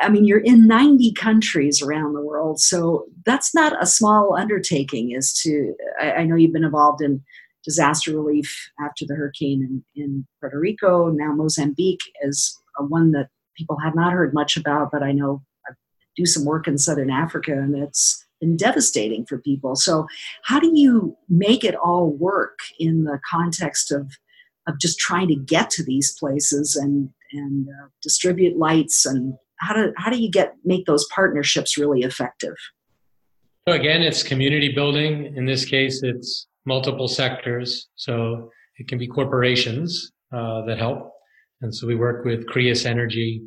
I 0.00 0.08
mean, 0.08 0.24
you're 0.24 0.38
in 0.38 0.66
90 0.66 1.12
countries 1.12 1.82
around 1.82 2.14
the 2.14 2.22
world, 2.22 2.60
so 2.60 3.06
that's 3.24 3.54
not 3.54 3.80
a 3.80 3.86
small 3.86 4.34
undertaking. 4.34 5.12
Is 5.12 5.32
to 5.42 5.74
I, 6.00 6.12
I 6.12 6.24
know 6.24 6.36
you've 6.36 6.52
been 6.52 6.64
involved 6.64 7.02
in 7.02 7.22
disaster 7.64 8.12
relief 8.12 8.70
after 8.84 9.04
the 9.06 9.14
hurricane 9.14 9.84
in, 9.96 10.02
in 10.02 10.26
Puerto 10.40 10.58
Rico. 10.58 11.10
Now 11.10 11.32
Mozambique 11.32 12.02
is 12.22 12.58
one 12.78 13.12
that 13.12 13.28
people 13.56 13.78
have 13.78 13.94
not 13.94 14.12
heard 14.12 14.34
much 14.34 14.56
about, 14.56 14.90
but 14.90 15.02
I 15.02 15.12
know 15.12 15.42
I 15.68 15.72
do 16.16 16.26
some 16.26 16.44
work 16.44 16.66
in 16.66 16.78
Southern 16.78 17.10
Africa, 17.10 17.52
and 17.52 17.76
it's 17.76 18.24
been 18.40 18.56
devastating 18.56 19.24
for 19.24 19.38
people. 19.38 19.76
So, 19.76 20.06
how 20.44 20.58
do 20.58 20.70
you 20.74 21.16
make 21.28 21.64
it 21.64 21.76
all 21.76 22.10
work 22.10 22.58
in 22.78 23.04
the 23.04 23.20
context 23.30 23.92
of 23.92 24.10
of 24.68 24.78
just 24.78 24.98
trying 24.98 25.28
to 25.28 25.34
get 25.34 25.70
to 25.70 25.84
these 25.84 26.16
places 26.18 26.76
and 26.76 27.10
and 27.32 27.68
uh, 27.68 27.88
distribute 28.02 28.58
lights 28.58 29.06
and 29.06 29.34
how 29.62 29.74
do 29.74 29.92
how 29.96 30.10
do 30.10 30.20
you 30.20 30.30
get 30.30 30.54
make 30.64 30.86
those 30.86 31.06
partnerships 31.14 31.78
really 31.78 32.02
effective? 32.02 32.54
So 33.68 33.74
again, 33.74 34.02
it's 34.02 34.22
community 34.22 34.72
building. 34.74 35.34
In 35.36 35.46
this 35.46 35.64
case, 35.64 36.02
it's 36.02 36.48
multiple 36.66 37.08
sectors. 37.08 37.88
So 37.94 38.50
it 38.78 38.88
can 38.88 38.98
be 38.98 39.06
corporations 39.06 40.12
uh, 40.34 40.62
that 40.66 40.78
help. 40.78 41.10
And 41.60 41.74
so 41.74 41.86
we 41.86 41.94
work 41.94 42.24
with 42.24 42.46
Crius 42.48 42.84
Energy. 42.84 43.40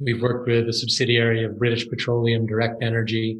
We've 0.00 0.20
worked 0.20 0.48
with 0.48 0.68
a 0.68 0.72
subsidiary 0.72 1.44
of 1.44 1.58
British 1.58 1.88
Petroleum 1.88 2.46
Direct 2.46 2.82
Energy. 2.82 3.38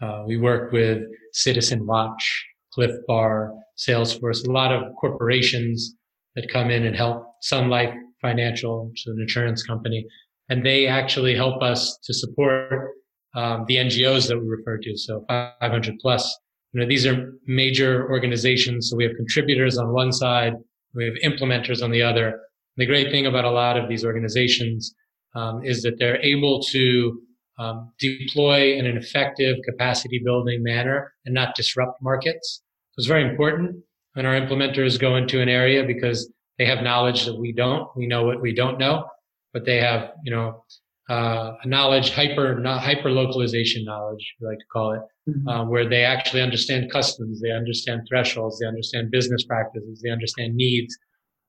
Uh, 0.00 0.24
we 0.26 0.38
work 0.38 0.72
with 0.72 1.02
Citizen 1.32 1.86
Watch, 1.86 2.46
Clif 2.72 2.92
Bar, 3.06 3.52
Salesforce, 3.76 4.46
a 4.46 4.50
lot 4.50 4.72
of 4.72 4.94
corporations 4.98 5.94
that 6.34 6.50
come 6.50 6.70
in 6.70 6.86
and 6.86 6.96
help 6.96 7.24
Sun 7.42 7.68
Life 7.68 7.94
Financial, 8.22 8.88
which 8.88 9.06
is 9.06 9.14
an 9.14 9.20
insurance 9.20 9.62
company. 9.62 10.06
And 10.48 10.64
they 10.64 10.86
actually 10.86 11.34
help 11.34 11.62
us 11.62 11.98
to 12.04 12.14
support 12.14 12.90
um, 13.34 13.64
the 13.68 13.76
NGOs 13.76 14.28
that 14.28 14.38
we 14.38 14.46
refer 14.48 14.78
to. 14.78 14.96
So 14.96 15.24
500 15.28 15.98
plus. 16.00 16.36
You 16.72 16.80
know, 16.80 16.86
these 16.86 17.06
are 17.06 17.32
major 17.46 18.08
organizations. 18.10 18.90
So 18.90 18.96
we 18.96 19.04
have 19.04 19.16
contributors 19.16 19.78
on 19.78 19.92
one 19.92 20.12
side, 20.12 20.54
we 20.94 21.04
have 21.04 21.14
implementers 21.24 21.82
on 21.82 21.90
the 21.90 22.02
other. 22.02 22.40
The 22.76 22.86
great 22.86 23.10
thing 23.10 23.26
about 23.26 23.44
a 23.44 23.50
lot 23.50 23.76
of 23.76 23.88
these 23.88 24.04
organizations 24.04 24.94
um, 25.34 25.64
is 25.64 25.82
that 25.82 25.98
they're 25.98 26.20
able 26.20 26.62
to 26.64 27.20
um, 27.58 27.92
deploy 27.98 28.74
in 28.74 28.86
an 28.86 28.96
effective 28.96 29.56
capacity 29.64 30.20
building 30.24 30.62
manner 30.62 31.12
and 31.24 31.34
not 31.34 31.54
disrupt 31.54 32.00
markets. 32.00 32.62
So 32.92 33.00
it's 33.00 33.08
very 33.08 33.28
important 33.28 33.76
when 34.14 34.26
our 34.26 34.34
implementers 34.34 34.98
go 34.98 35.16
into 35.16 35.40
an 35.40 35.48
area 35.48 35.84
because 35.84 36.32
they 36.58 36.66
have 36.66 36.82
knowledge 36.82 37.24
that 37.26 37.38
we 37.38 37.52
don't. 37.52 37.88
We 37.96 38.06
know 38.06 38.24
what 38.24 38.40
we 38.40 38.54
don't 38.54 38.78
know, 38.78 39.04
but 39.52 39.64
they 39.64 39.78
have, 39.80 40.12
you 40.24 40.30
know, 40.30 40.64
uh, 41.08 41.52
knowledge, 41.64 42.10
hyper, 42.10 42.58
not 42.60 42.82
hyper 42.82 43.10
localization 43.10 43.84
knowledge, 43.84 44.34
we 44.40 44.46
like 44.46 44.58
to 44.58 44.64
call 44.72 44.92
it, 44.92 45.00
Mm-hmm. 45.28 45.48
um, 45.48 45.68
where 45.68 45.86
they 45.86 46.04
actually 46.04 46.40
understand 46.40 46.90
customs, 46.90 47.38
they 47.42 47.50
understand 47.50 48.00
thresholds, 48.08 48.58
they 48.60 48.66
understand 48.66 49.10
business 49.10 49.44
practices, 49.44 50.00
they 50.02 50.08
understand 50.08 50.54
needs, 50.54 50.96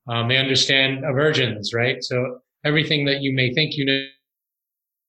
um, 0.09 0.27
they 0.27 0.35
understand 0.35 1.05
aversions, 1.05 1.73
right? 1.73 2.03
So 2.03 2.39
everything 2.65 3.05
that 3.05 3.21
you 3.21 3.33
may 3.33 3.53
think 3.53 3.77
you 3.77 3.85
know, 3.85 4.05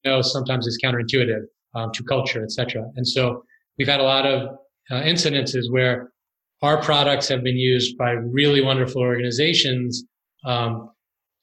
know 0.05 0.23
sometimes 0.23 0.69
is 0.69 0.79
counterintuitive 0.85 1.47
um, 1.75 1.91
to 1.93 2.05
culture, 2.05 2.45
etc. 2.45 2.85
And 2.95 3.09
so 3.09 3.43
we've 3.77 3.89
had 3.89 3.99
a 3.99 4.05
lot 4.05 4.25
of 4.25 4.51
uh, 4.91 5.03
incidences 5.03 5.69
where 5.69 6.13
our 6.63 6.81
products 6.81 7.27
have 7.27 7.43
been 7.43 7.59
used 7.59 7.99
by 7.99 8.11
really 8.11 8.61
wonderful 8.61 9.03
organizations 9.03 10.05
um, 10.45 10.91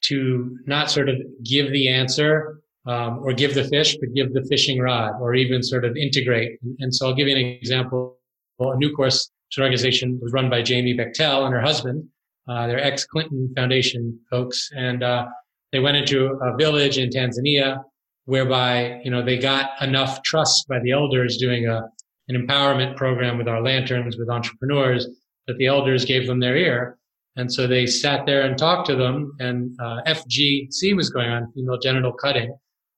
to 0.03 0.57
not 0.65 0.89
sort 0.91 1.09
of 1.09 1.17
give 1.43 1.71
the 1.71 1.89
answer 1.89 2.59
um, 2.85 3.19
or 3.19 3.33
give 3.33 3.53
the 3.53 3.65
fish, 3.65 3.97
but 3.99 4.13
give 4.13 4.33
the 4.33 4.43
fishing 4.43 4.79
rod, 4.79 5.13
or 5.19 5.35
even 5.35 5.61
sort 5.61 5.83
of 5.83 5.97
integrate. 5.97 6.57
And 6.79 6.93
so 6.93 7.07
I'll 7.07 7.13
give 7.13 7.27
you 7.27 7.35
an 7.35 7.45
example. 7.45 8.17
Well, 8.57 8.71
a 8.71 8.77
new 8.77 8.95
course 8.95 9.29
organization 9.59 10.19
was 10.21 10.33
run 10.33 10.49
by 10.49 10.61
Jamie 10.61 10.95
Bechtel 10.95 11.45
and 11.45 11.53
her 11.53 11.61
husband. 11.61 12.07
Uh, 12.47 12.67
they're 12.67 12.79
ex-Clinton 12.79 13.51
Foundation 13.55 14.19
folks, 14.29 14.69
and 14.75 15.03
uh, 15.03 15.25
they 15.71 15.79
went 15.79 15.97
into 15.97 16.27
a 16.41 16.55
village 16.55 16.97
in 16.97 17.09
Tanzania 17.09 17.83
whereby 18.25 19.01
you 19.03 19.11
know 19.11 19.23
they 19.23 19.37
got 19.37 19.71
enough 19.81 20.21
trust 20.23 20.67
by 20.67 20.79
the 20.79 20.91
elders 20.91 21.37
doing 21.37 21.67
a 21.67 21.89
an 22.29 22.35
empowerment 22.35 22.95
program 22.97 23.37
with 23.37 23.47
our 23.47 23.61
lanterns 23.61 24.17
with 24.17 24.29
entrepreneurs 24.29 25.07
that 25.47 25.57
the 25.57 25.65
elders 25.65 26.05
gave 26.05 26.27
them 26.27 26.39
their 26.39 26.57
ear 26.57 26.96
and 27.37 27.51
so 27.51 27.67
they 27.67 27.85
sat 27.85 28.25
there 28.25 28.41
and 28.41 28.57
talked 28.57 28.87
to 28.87 28.95
them 28.95 29.31
and 29.39 29.75
uh, 29.79 29.97
fgc 30.07 30.95
was 30.95 31.09
going 31.09 31.29
on 31.29 31.51
female 31.53 31.79
genital 31.79 32.13
cutting 32.13 32.55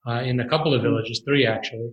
uh, 0.08 0.22
in 0.22 0.40
a 0.40 0.48
couple 0.50 0.74
of 0.74 0.82
villages 0.82 1.22
three 1.26 1.46
actually 1.46 1.92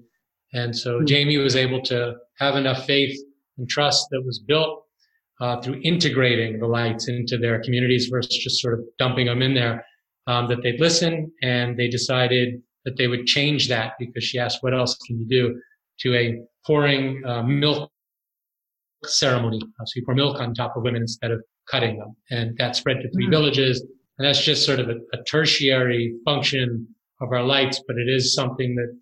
and 0.53 0.75
so 0.77 0.99
Hmm. 0.99 1.07
jamie 1.07 1.39
was 1.39 1.57
able 1.57 1.83
to 1.83 2.15
have 2.39 2.57
enough 2.57 2.87
faith 2.87 3.17
and 3.59 3.69
trust 3.69 4.07
that 4.11 4.23
was 4.25 4.39
built 4.39 4.85
uh, 5.41 5.61
through 5.61 5.81
integrating 5.83 6.59
the 6.61 6.67
lights 6.67 7.09
into 7.09 7.37
their 7.37 7.63
communities 7.63 8.09
versus 8.11 8.37
just 8.43 8.61
sort 8.61 8.75
of 8.75 8.81
dumping 8.99 9.27
them 9.27 9.43
in 9.43 9.55
there 9.55 9.85
um, 10.27 10.49
that 10.49 10.63
they'd 10.63 10.81
listen 10.81 11.31
and 11.43 11.77
they 11.77 11.89
decided 11.89 12.61
that 12.85 12.97
they 12.97 13.07
would 13.07 13.27
change 13.27 13.69
that 13.69 13.93
because 13.99 14.25
she 14.25 14.39
asked, 14.39 14.59
what 14.63 14.73
else 14.75 14.97
can 15.07 15.19
you 15.19 15.27
do 15.27 15.61
to 16.01 16.15
a 16.15 16.41
pouring 16.65 17.23
uh, 17.27 17.43
milk 17.43 17.91
ceremony? 19.05 19.61
Uh, 19.63 19.85
so 19.85 19.93
you 19.97 20.05
pour 20.05 20.15
milk 20.15 20.41
on 20.41 20.55
top 20.55 20.77
of 20.77 20.83
women 20.83 21.03
instead 21.03 21.31
of 21.31 21.43
cutting 21.71 21.99
them. 21.99 22.17
And 22.31 22.57
that 22.59 22.77
spread 22.77 22.99
to 23.03 23.11
three 23.11 23.27
Mm. 23.27 23.31
villages. 23.31 23.81
And 24.19 24.27
that's 24.27 24.43
just 24.43 24.65
sort 24.65 24.81
of 24.81 24.89
a, 24.89 24.97
a 25.13 25.23
tertiary 25.25 26.15
function 26.25 26.87
of 27.21 27.33
our 27.33 27.43
lights, 27.43 27.83
but 27.87 27.97
it 27.97 28.09
is 28.09 28.35
something 28.35 28.75
that 28.77 28.97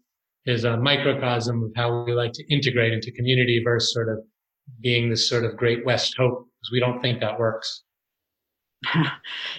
is 0.47 0.65
a 0.65 0.77
microcosm 0.77 1.63
of 1.65 1.71
how 1.77 2.05
we 2.05 2.13
like 2.13 2.33
to 2.33 2.45
integrate 2.53 2.93
into 2.93 3.11
community 3.13 3.63
versus 3.65 3.93
sort 3.93 4.09
of 4.09 4.19
being 4.81 5.11
this 5.11 5.29
sort 5.29 5.45
of 5.45 5.57
great 5.57 5.85
West 5.85 6.15
hope 6.19 6.49
because 6.61 6.71
we 6.73 6.81
don't 6.81 7.01
think 7.01 7.21
that 7.21 7.39
works. 7.39 7.83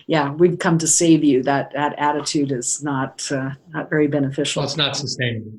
yeah, 0.08 0.32
we've 0.34 0.60
come 0.60 0.78
to 0.78 0.88
save 0.88 1.24
you. 1.24 1.42
That 1.42 1.72
that 1.74 1.96
attitude 1.98 2.52
is 2.52 2.84
not 2.84 3.32
uh, 3.32 3.52
not 3.70 3.90
very 3.90 4.08
beneficial. 4.08 4.60
Well, 4.62 4.68
it's 4.68 4.78
not 4.78 4.96
sustainable. 4.96 5.54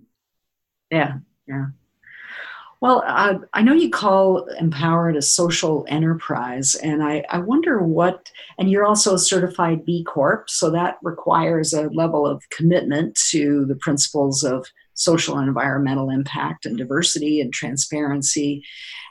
Yeah, 0.90 1.18
yeah. 1.48 1.66
Well, 2.82 3.02
uh, 3.06 3.38
I 3.54 3.62
know 3.62 3.72
you 3.72 3.88
call 3.88 4.46
Empowered 4.60 5.16
a 5.16 5.22
social 5.22 5.86
enterprise, 5.88 6.74
and 6.74 7.02
I, 7.02 7.24
I 7.30 7.38
wonder 7.38 7.82
what, 7.82 8.30
and 8.58 8.70
you're 8.70 8.84
also 8.84 9.14
a 9.14 9.18
certified 9.18 9.86
B 9.86 10.04
Corp, 10.04 10.50
so 10.50 10.70
that 10.70 10.98
requires 11.02 11.72
a 11.72 11.88
level 11.88 12.26
of 12.26 12.48
commitment 12.50 13.18
to 13.30 13.64
the 13.64 13.76
principles 13.76 14.44
of 14.44 14.66
social 14.92 15.38
and 15.38 15.48
environmental 15.48 16.10
impact 16.10 16.66
and 16.66 16.76
diversity 16.76 17.40
and 17.40 17.52
transparency. 17.52 18.62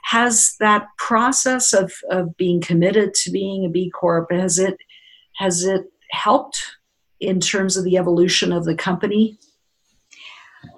Has 0.04 0.54
that 0.60 0.86
process 0.98 1.72
of, 1.72 1.92
of 2.08 2.36
being 2.36 2.60
committed 2.60 3.14
to 3.14 3.32
being 3.32 3.64
a 3.64 3.68
B 3.68 3.90
Corp, 3.90 4.30
has 4.30 4.60
it, 4.60 4.78
has 5.38 5.64
it 5.64 5.86
helped 6.12 6.76
in 7.18 7.40
terms 7.40 7.76
of 7.76 7.82
the 7.82 7.96
evolution 7.96 8.52
of 8.52 8.64
the 8.64 8.76
company? 8.76 9.38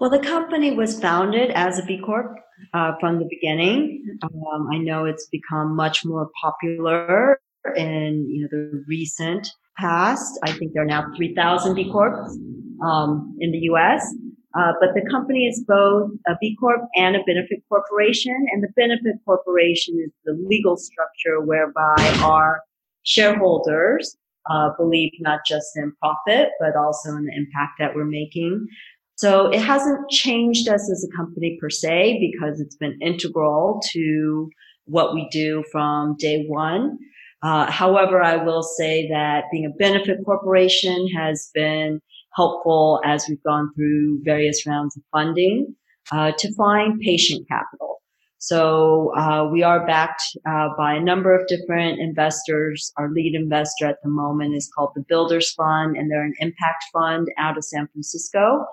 Well, 0.00 0.10
the 0.10 0.18
company 0.18 0.70
was 0.70 0.98
founded 0.98 1.50
as 1.50 1.78
a 1.78 1.84
B 1.84 1.98
Corp 1.98 2.38
uh, 2.74 2.92
from 3.00 3.18
the 3.18 3.26
beginning. 3.28 4.18
Um, 4.22 4.68
I 4.72 4.78
know 4.78 5.04
it's 5.04 5.26
become 5.26 5.74
much 5.74 6.04
more 6.04 6.28
popular 6.40 7.40
in 7.76 8.26
you 8.28 8.42
know 8.42 8.48
the 8.50 8.84
recent 8.86 9.48
past. 9.78 10.38
I 10.44 10.52
think 10.52 10.72
there 10.72 10.82
are 10.82 10.86
now 10.86 11.06
3,000 11.16 11.74
B 11.74 11.90
Corps 11.90 12.28
um, 12.84 13.36
in 13.40 13.52
the 13.52 13.58
U.S. 13.72 14.14
Uh, 14.58 14.72
but 14.80 14.90
the 14.94 15.08
company 15.10 15.46
is 15.46 15.62
both 15.66 16.10
a 16.26 16.34
B 16.40 16.56
Corp 16.58 16.82
and 16.96 17.16
a 17.16 17.20
benefit 17.24 17.62
corporation. 17.68 18.46
And 18.52 18.62
the 18.62 18.68
benefit 18.76 19.16
corporation 19.24 20.02
is 20.04 20.10
the 20.24 20.32
legal 20.48 20.76
structure 20.76 21.40
whereby 21.40 21.96
our 22.22 22.62
shareholders 23.02 24.16
uh, 24.50 24.70
believe 24.78 25.12
not 25.20 25.40
just 25.46 25.76
in 25.76 25.92
profit, 26.00 26.48
but 26.58 26.74
also 26.76 27.10
in 27.10 27.26
the 27.26 27.32
impact 27.36 27.72
that 27.78 27.94
we're 27.94 28.04
making. 28.04 28.66
So 29.18 29.48
it 29.48 29.60
hasn't 29.60 30.08
changed 30.10 30.68
us 30.68 30.88
as 30.88 31.04
a 31.04 31.16
company 31.16 31.58
per 31.60 31.70
se 31.70 32.20
because 32.20 32.60
it's 32.60 32.76
been 32.76 32.96
integral 33.02 33.80
to 33.92 34.48
what 34.84 35.12
we 35.12 35.28
do 35.32 35.64
from 35.72 36.14
day 36.20 36.44
one. 36.46 36.96
Uh, 37.42 37.68
however, 37.68 38.22
I 38.22 38.36
will 38.36 38.62
say 38.62 39.08
that 39.08 39.46
being 39.50 39.66
a 39.66 39.76
benefit 39.76 40.18
corporation 40.24 41.08
has 41.16 41.50
been 41.52 42.00
helpful 42.36 43.00
as 43.04 43.26
we've 43.28 43.42
gone 43.42 43.72
through 43.74 44.20
various 44.22 44.64
rounds 44.64 44.96
of 44.96 45.02
funding 45.10 45.74
uh, 46.12 46.30
to 46.38 46.54
find 46.54 47.00
patient 47.00 47.44
capital. 47.48 47.96
So 48.38 49.12
uh, 49.16 49.48
we 49.50 49.64
are 49.64 49.84
backed 49.84 50.22
uh, 50.48 50.68
by 50.78 50.94
a 50.94 51.00
number 51.00 51.36
of 51.36 51.48
different 51.48 51.98
investors. 51.98 52.92
Our 52.96 53.10
lead 53.10 53.34
investor 53.34 53.86
at 53.86 53.96
the 54.04 54.08
moment 54.08 54.54
is 54.54 54.70
called 54.72 54.92
the 54.94 55.04
Builders 55.08 55.52
Fund, 55.54 55.96
and 55.96 56.08
they're 56.08 56.24
an 56.24 56.34
impact 56.38 56.84
fund 56.92 57.26
out 57.36 57.58
of 57.58 57.64
San 57.64 57.88
Francisco. 57.88 58.64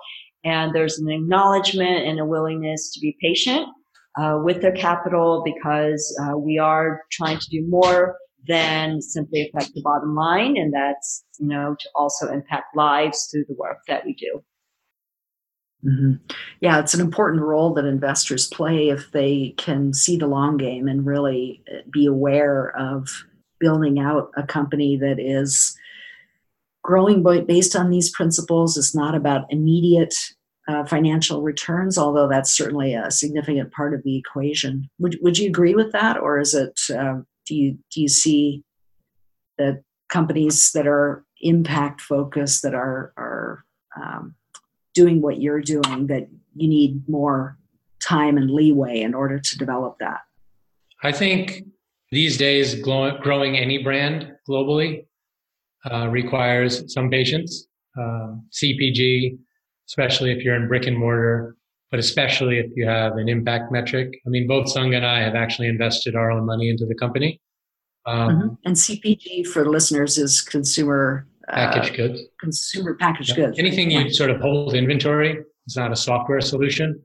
And 0.46 0.72
there's 0.72 0.98
an 0.98 1.10
acknowledgement 1.10 2.06
and 2.06 2.20
a 2.20 2.24
willingness 2.24 2.92
to 2.92 3.00
be 3.00 3.16
patient 3.20 3.66
uh, 4.16 4.38
with 4.42 4.62
their 4.62 4.72
capital 4.72 5.42
because 5.44 6.16
uh, 6.22 6.38
we 6.38 6.56
are 6.56 7.02
trying 7.10 7.38
to 7.38 7.50
do 7.50 7.66
more 7.68 8.16
than 8.46 9.02
simply 9.02 9.42
affect 9.42 9.74
the 9.74 9.82
bottom 9.82 10.14
line, 10.14 10.56
and 10.56 10.72
that's 10.72 11.24
you 11.40 11.48
know 11.48 11.74
to 11.78 11.88
also 11.96 12.32
impact 12.32 12.76
lives 12.76 13.28
through 13.30 13.44
the 13.48 13.56
work 13.58 13.78
that 13.88 14.06
we 14.06 14.14
do. 14.14 14.40
Mm-hmm. 15.84 16.12
Yeah, 16.60 16.78
it's 16.78 16.94
an 16.94 17.00
important 17.00 17.42
role 17.42 17.74
that 17.74 17.84
investors 17.84 18.46
play 18.46 18.88
if 18.88 19.10
they 19.10 19.52
can 19.56 19.92
see 19.92 20.16
the 20.16 20.28
long 20.28 20.56
game 20.56 20.86
and 20.86 21.04
really 21.04 21.62
uh, 21.72 21.78
be 21.90 22.06
aware 22.06 22.72
of 22.78 23.08
building 23.58 23.98
out 23.98 24.30
a 24.36 24.44
company 24.44 24.96
that 24.96 25.18
is 25.18 25.76
growing 26.82 27.22
based 27.46 27.74
on 27.74 27.90
these 27.90 28.10
principles. 28.10 28.76
It's 28.76 28.94
not 28.94 29.14
about 29.14 29.50
immediate 29.50 30.14
uh, 30.68 30.84
financial 30.84 31.42
returns, 31.42 31.96
although 31.96 32.28
that's 32.28 32.56
certainly 32.56 32.94
a 32.94 33.10
significant 33.10 33.72
part 33.72 33.94
of 33.94 34.02
the 34.02 34.16
equation. 34.16 34.88
Would 34.98 35.18
Would 35.22 35.38
you 35.38 35.48
agree 35.48 35.74
with 35.74 35.92
that, 35.92 36.18
or 36.18 36.38
is 36.38 36.54
it? 36.54 36.78
Uh, 36.90 37.20
do 37.46 37.54
you 37.54 37.78
do 37.92 38.00
you 38.00 38.08
see 38.08 38.64
that 39.58 39.82
companies 40.08 40.72
that 40.72 40.86
are 40.86 41.24
impact 41.40 42.00
focused 42.00 42.62
that 42.62 42.74
are 42.74 43.12
are 43.16 43.64
um, 44.00 44.34
doing 44.94 45.20
what 45.20 45.40
you're 45.40 45.60
doing 45.60 46.08
that 46.08 46.28
you 46.54 46.68
need 46.68 47.08
more 47.08 47.58
time 48.00 48.36
and 48.36 48.50
leeway 48.50 49.00
in 49.00 49.14
order 49.14 49.38
to 49.38 49.58
develop 49.58 49.98
that? 50.00 50.20
I 51.02 51.12
think 51.12 51.64
these 52.10 52.36
days, 52.36 52.74
growing 52.74 53.56
any 53.56 53.82
brand 53.82 54.32
globally 54.48 55.06
uh, 55.90 56.08
requires 56.08 56.92
some 56.92 57.10
patience. 57.10 57.66
Um, 57.98 58.46
CPG, 58.52 59.38
especially 59.88 60.32
if 60.32 60.44
you're 60.44 60.54
in 60.54 60.68
brick 60.68 60.86
and 60.86 60.96
mortar, 60.96 61.56
but 61.90 62.00
especially 62.00 62.58
if 62.58 62.66
you 62.74 62.86
have 62.86 63.16
an 63.16 63.28
impact 63.28 63.70
metric. 63.70 64.10
I 64.26 64.28
mean, 64.28 64.46
both 64.46 64.68
Sung 64.70 64.94
and 64.94 65.06
I 65.06 65.20
have 65.20 65.34
actually 65.34 65.68
invested 65.68 66.14
our 66.14 66.30
own 66.30 66.46
money 66.46 66.68
into 66.68 66.86
the 66.86 66.94
company. 66.94 67.40
Um, 68.06 68.28
mm-hmm. 68.28 68.48
And 68.64 68.76
CPG 68.76 69.46
for 69.48 69.68
listeners 69.68 70.18
is 70.18 70.40
consumer 70.40 71.26
packaged 71.48 71.94
uh, 71.94 71.96
goods. 71.96 72.20
Consumer 72.40 72.94
packaged 72.94 73.30
yeah. 73.30 73.46
goods. 73.46 73.58
Anything 73.58 73.90
you 73.90 74.10
sort 74.10 74.30
of 74.30 74.40
hold 74.40 74.74
inventory. 74.74 75.38
It's 75.66 75.76
not 75.76 75.90
a 75.90 75.96
software 75.96 76.40
solution. 76.40 77.02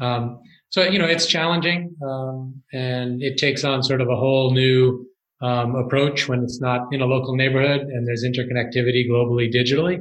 Um, 0.00 0.40
so 0.70 0.82
you 0.82 0.98
know 0.98 1.06
it's 1.06 1.26
challenging, 1.26 1.94
um, 2.04 2.62
and 2.72 3.22
it 3.22 3.38
takes 3.38 3.64
on 3.64 3.82
sort 3.82 4.00
of 4.00 4.08
a 4.08 4.16
whole 4.16 4.52
new 4.52 5.06
um, 5.42 5.74
approach 5.74 6.28
when 6.28 6.42
it's 6.42 6.60
not 6.60 6.88
in 6.92 7.00
a 7.00 7.06
local 7.06 7.34
neighborhood 7.34 7.82
and 7.82 8.06
there's 8.06 8.24
interconnectivity 8.24 9.08
globally, 9.08 9.52
digitally. 9.52 10.00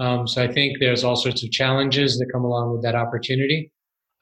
Um, 0.00 0.26
so 0.26 0.42
I 0.42 0.50
think 0.50 0.78
there's 0.80 1.04
all 1.04 1.14
sorts 1.14 1.44
of 1.44 1.50
challenges 1.50 2.18
that 2.18 2.32
come 2.32 2.44
along 2.44 2.72
with 2.72 2.82
that 2.82 2.94
opportunity. 2.94 3.70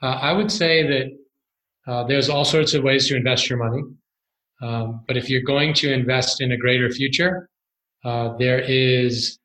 Uh, 0.02 0.18
I 0.20 0.32
would 0.32 0.50
say 0.50 0.86
that 0.86 1.90
uh, 1.90 2.04
there's 2.04 2.28
all 2.28 2.44
sorts 2.44 2.74
of 2.74 2.82
ways 2.82 3.08
to 3.08 3.16
invest 3.16 3.48
your 3.48 3.58
money. 3.58 3.82
Um, 4.60 5.04
but 5.06 5.16
if 5.16 5.30
you're 5.30 5.42
going 5.42 5.72
to 5.74 5.92
invest 5.92 6.40
in 6.40 6.50
a 6.50 6.56
greater 6.56 6.90
future, 6.90 7.48
uh, 8.04 8.36
there 8.38 8.60
is 8.60 9.38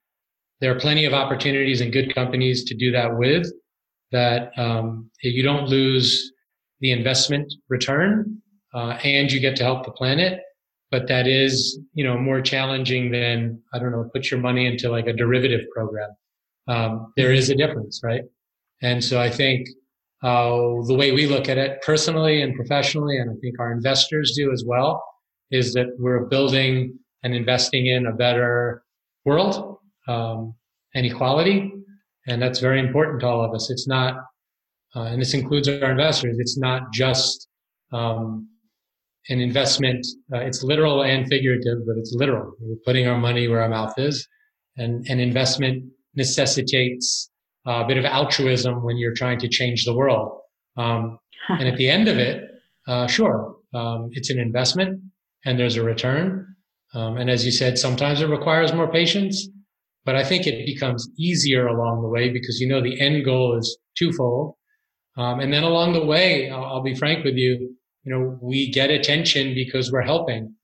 there 0.60 0.76
are 0.76 0.80
plenty 0.80 1.06
of 1.06 1.14
opportunities 1.14 1.82
and 1.82 1.92
good 1.92 2.14
companies 2.16 2.64
to 2.66 2.76
do 2.76 2.92
that 2.92 3.18
with. 3.18 3.52
That 4.12 4.52
um, 4.58 5.10
you 5.22 5.44
don't 5.44 5.68
lose 5.68 6.32
the 6.80 6.92
investment 6.92 7.54
return, 7.70 8.42
uh, 8.74 8.98
and 9.04 9.32
you 9.32 9.40
get 9.40 9.56
to 9.58 9.64
help 9.64 9.86
the 9.86 9.92
planet. 9.92 10.42
But 10.90 11.08
that 11.08 11.28
is, 11.28 11.80
you 11.94 12.04
know, 12.04 12.18
more 12.18 12.42
challenging 12.42 13.12
than 13.12 13.62
I 13.74 13.80
don't 13.80 13.92
know, 13.92 14.10
put 14.14 14.32
your 14.32 14.40
money 14.40 14.66
into 14.66 14.90
like 14.90 15.08
a 15.08 15.14
derivative 15.14 15.62
program. 15.74 16.10
Um, 16.68 17.14
there 17.18 17.32
is 17.32 17.50
a 17.50 17.56
difference, 17.56 18.02
right? 18.04 18.24
And 18.82 19.04
so 19.04 19.20
I 19.20 19.30
think 19.30 19.68
uh, 20.24 20.82
the 20.88 20.96
way 20.98 21.12
we 21.12 21.28
look 21.28 21.50
at 21.50 21.58
it 21.58 21.82
personally 21.82 22.42
and 22.42 22.56
professionally, 22.56 23.18
and 23.18 23.30
I 23.30 23.34
think 23.42 23.60
our 23.60 23.72
investors 23.72 24.34
do 24.36 24.52
as 24.52 24.64
well, 24.66 25.04
is 25.52 25.74
that 25.74 25.88
we're 26.00 26.26
building 26.26 26.98
and 27.24 27.34
investing 27.34 27.88
in 27.88 28.08
a 28.08 28.14
better 28.14 28.84
world 29.26 29.78
um, 30.08 30.54
and 30.96 31.06
equality. 31.06 31.72
And 32.28 32.42
that's 32.42 32.60
very 32.60 32.80
important 32.80 33.20
to 33.22 33.28
all 33.28 33.44
of 33.44 33.54
us. 33.54 33.70
It's 33.70 33.88
not, 33.88 34.16
uh, 34.96 35.04
and 35.04 35.22
this 35.22 35.34
includes 35.34 35.68
our 35.68 35.92
investors, 35.92 36.38
it's 36.40 36.58
not 36.58 36.94
just 36.94 37.48
um, 37.92 38.48
an 39.30 39.40
investment. 39.40 40.06
Uh, 40.34 40.40
it's 40.40 40.64
literal 40.64 41.04
and 41.04 41.28
figurative, 41.28 41.80
but 41.86 41.98
it's 41.98 42.14
literal. 42.14 42.54
We're 42.60 42.78
putting 42.86 43.08
our 43.08 43.18
money 43.18 43.48
where 43.48 43.62
our 43.62 43.70
mouth 43.70 43.94
is. 43.98 44.28
And 44.78 45.06
an 45.08 45.20
investment 45.20 45.84
necessitates 46.16 47.30
a 47.66 47.86
bit 47.86 47.98
of 47.98 48.06
altruism 48.06 48.84
when 48.84 48.98
you're 48.98 49.14
trying 49.14 49.40
to 49.40 49.48
change 49.48 49.86
the 49.86 49.96
world. 49.96 50.40
Um, 50.78 51.20
and 51.50 51.68
at 51.68 51.78
the 51.78 51.90
end 51.90 52.08
of 52.08 52.18
it, 52.18 52.44
uh, 52.88 53.08
sure, 53.08 53.56
um, 53.74 54.10
it's 54.12 54.30
an 54.30 54.40
investment 54.40 55.02
and 55.46 55.60
there's 55.60 55.78
a 55.78 55.84
return. 55.84 56.56
Um, 56.94 57.18
and 57.18 57.30
as 57.30 57.46
you 57.46 57.52
said, 57.52 57.78
sometimes 57.78 58.22
it 58.22 58.28
requires 58.28 58.74
more 58.74 58.92
patience, 58.92 59.48
but 60.06 60.16
I 60.16 60.24
think 60.24 60.46
it 60.46 60.66
becomes 60.66 61.10
easier 61.18 61.68
along 61.68 62.02
the 62.02 62.08
way 62.08 62.30
because 62.30 62.60
you 62.60 62.68
know 62.68 62.82
the 62.82 63.00
end 63.00 63.26
goal 63.26 63.58
is 63.58 63.78
twofold. 63.98 64.56
Um, 65.18 65.40
and 65.40 65.54
then 65.54 65.64
along 65.64 65.94
the 65.94 66.06
way, 66.06 66.50
I'll, 66.50 66.66
I'll 66.66 66.84
be 66.84 66.96
frank 66.96 67.24
with 67.24 67.36
you, 67.36 67.76
you 68.04 68.14
know, 68.14 68.38
we 68.42 68.72
get 68.72 68.90
attention 68.90 69.54
because 69.54 69.92
we're 69.92 70.02
helping. 70.02 70.56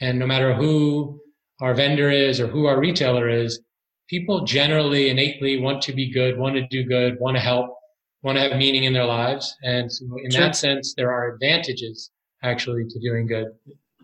And 0.00 0.18
no 0.18 0.26
matter 0.26 0.54
who 0.54 1.20
our 1.60 1.74
vendor 1.74 2.10
is 2.10 2.40
or 2.40 2.46
who 2.46 2.66
our 2.66 2.78
retailer 2.78 3.28
is, 3.28 3.60
people 4.08 4.44
generally 4.44 5.10
innately 5.10 5.60
want 5.60 5.82
to 5.82 5.92
be 5.92 6.10
good, 6.12 6.38
want 6.38 6.54
to 6.56 6.66
do 6.68 6.84
good, 6.84 7.18
want 7.20 7.36
to 7.36 7.40
help, 7.40 7.74
want 8.22 8.36
to 8.36 8.42
have 8.42 8.56
meaning 8.56 8.84
in 8.84 8.92
their 8.92 9.04
lives. 9.04 9.56
And 9.62 9.90
so 9.90 10.04
in 10.22 10.30
sure. 10.30 10.40
that 10.40 10.56
sense, 10.56 10.94
there 10.96 11.12
are 11.12 11.34
advantages 11.34 12.10
actually 12.42 12.84
to 12.84 12.98
doing 13.00 13.26
good, 13.26 13.48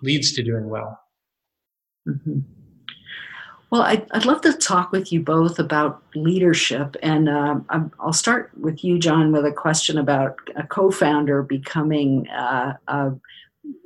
leads 0.02 0.32
to 0.32 0.42
doing 0.42 0.68
well. 0.68 0.98
Mm-hmm. 2.08 2.40
Well, 3.70 3.82
I'd, 3.82 4.04
I'd, 4.10 4.24
love 4.24 4.40
to 4.40 4.52
talk 4.52 4.90
with 4.90 5.12
you 5.12 5.20
both 5.20 5.60
about 5.60 6.02
leadership. 6.16 6.96
And 7.04 7.28
uh, 7.28 7.60
I'll 8.00 8.12
start 8.12 8.50
with 8.58 8.82
you, 8.82 8.98
John, 8.98 9.30
with 9.30 9.44
a 9.44 9.52
question 9.52 9.96
about 9.96 10.36
a 10.56 10.66
co 10.66 10.90
founder 10.90 11.44
becoming 11.44 12.28
uh, 12.30 12.74
a 12.88 13.12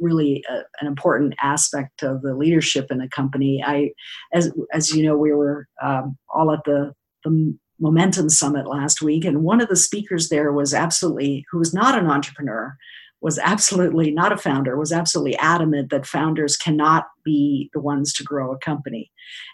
really 0.01 0.45
a, 0.49 0.61
an 0.81 0.87
important 0.87 1.35
aspect 1.43 2.03
of 2.03 2.23
the 2.23 2.35
leadership 2.35 2.87
in 2.91 3.01
a 3.01 3.09
company. 3.09 3.63
I, 3.65 3.91
as 4.33 4.53
as 4.73 4.91
you 4.91 5.05
know, 5.05 5.17
we 5.17 5.33
were 5.33 5.67
um, 5.83 6.17
all 6.35 6.53
at 6.53 6.65
the 6.65 6.93
the 7.25 7.57
Momentum 7.81 8.31
Summit 8.31 8.67
last 8.67 9.03
week, 9.03 9.25
and 9.25 9.43
one 9.43 9.61
of 9.61 9.69
the 9.69 9.77
speakers 9.77 10.29
there 10.29 10.53
was 10.53 10.73
absolutely 10.73 11.45
who 11.51 11.59
was 11.59 11.75
not 11.75 11.99
an 11.99 12.07
entrepreneur, 12.07 12.77
was 13.21 13.39
absolutely 13.39 14.11
not 14.11 14.33
a 14.33 14.37
founder, 14.37 14.79
was 14.79 14.93
absolutely 14.93 15.37
adamant 15.39 15.91
that 15.91 16.07
founders 16.07 16.57
cannot 16.57 17.07
be 17.25 17.71
the 17.73 17.81
ones 17.81 18.13
to 18.15 18.25
grow 18.25 18.53
a 18.53 18.59
company, 18.59 19.11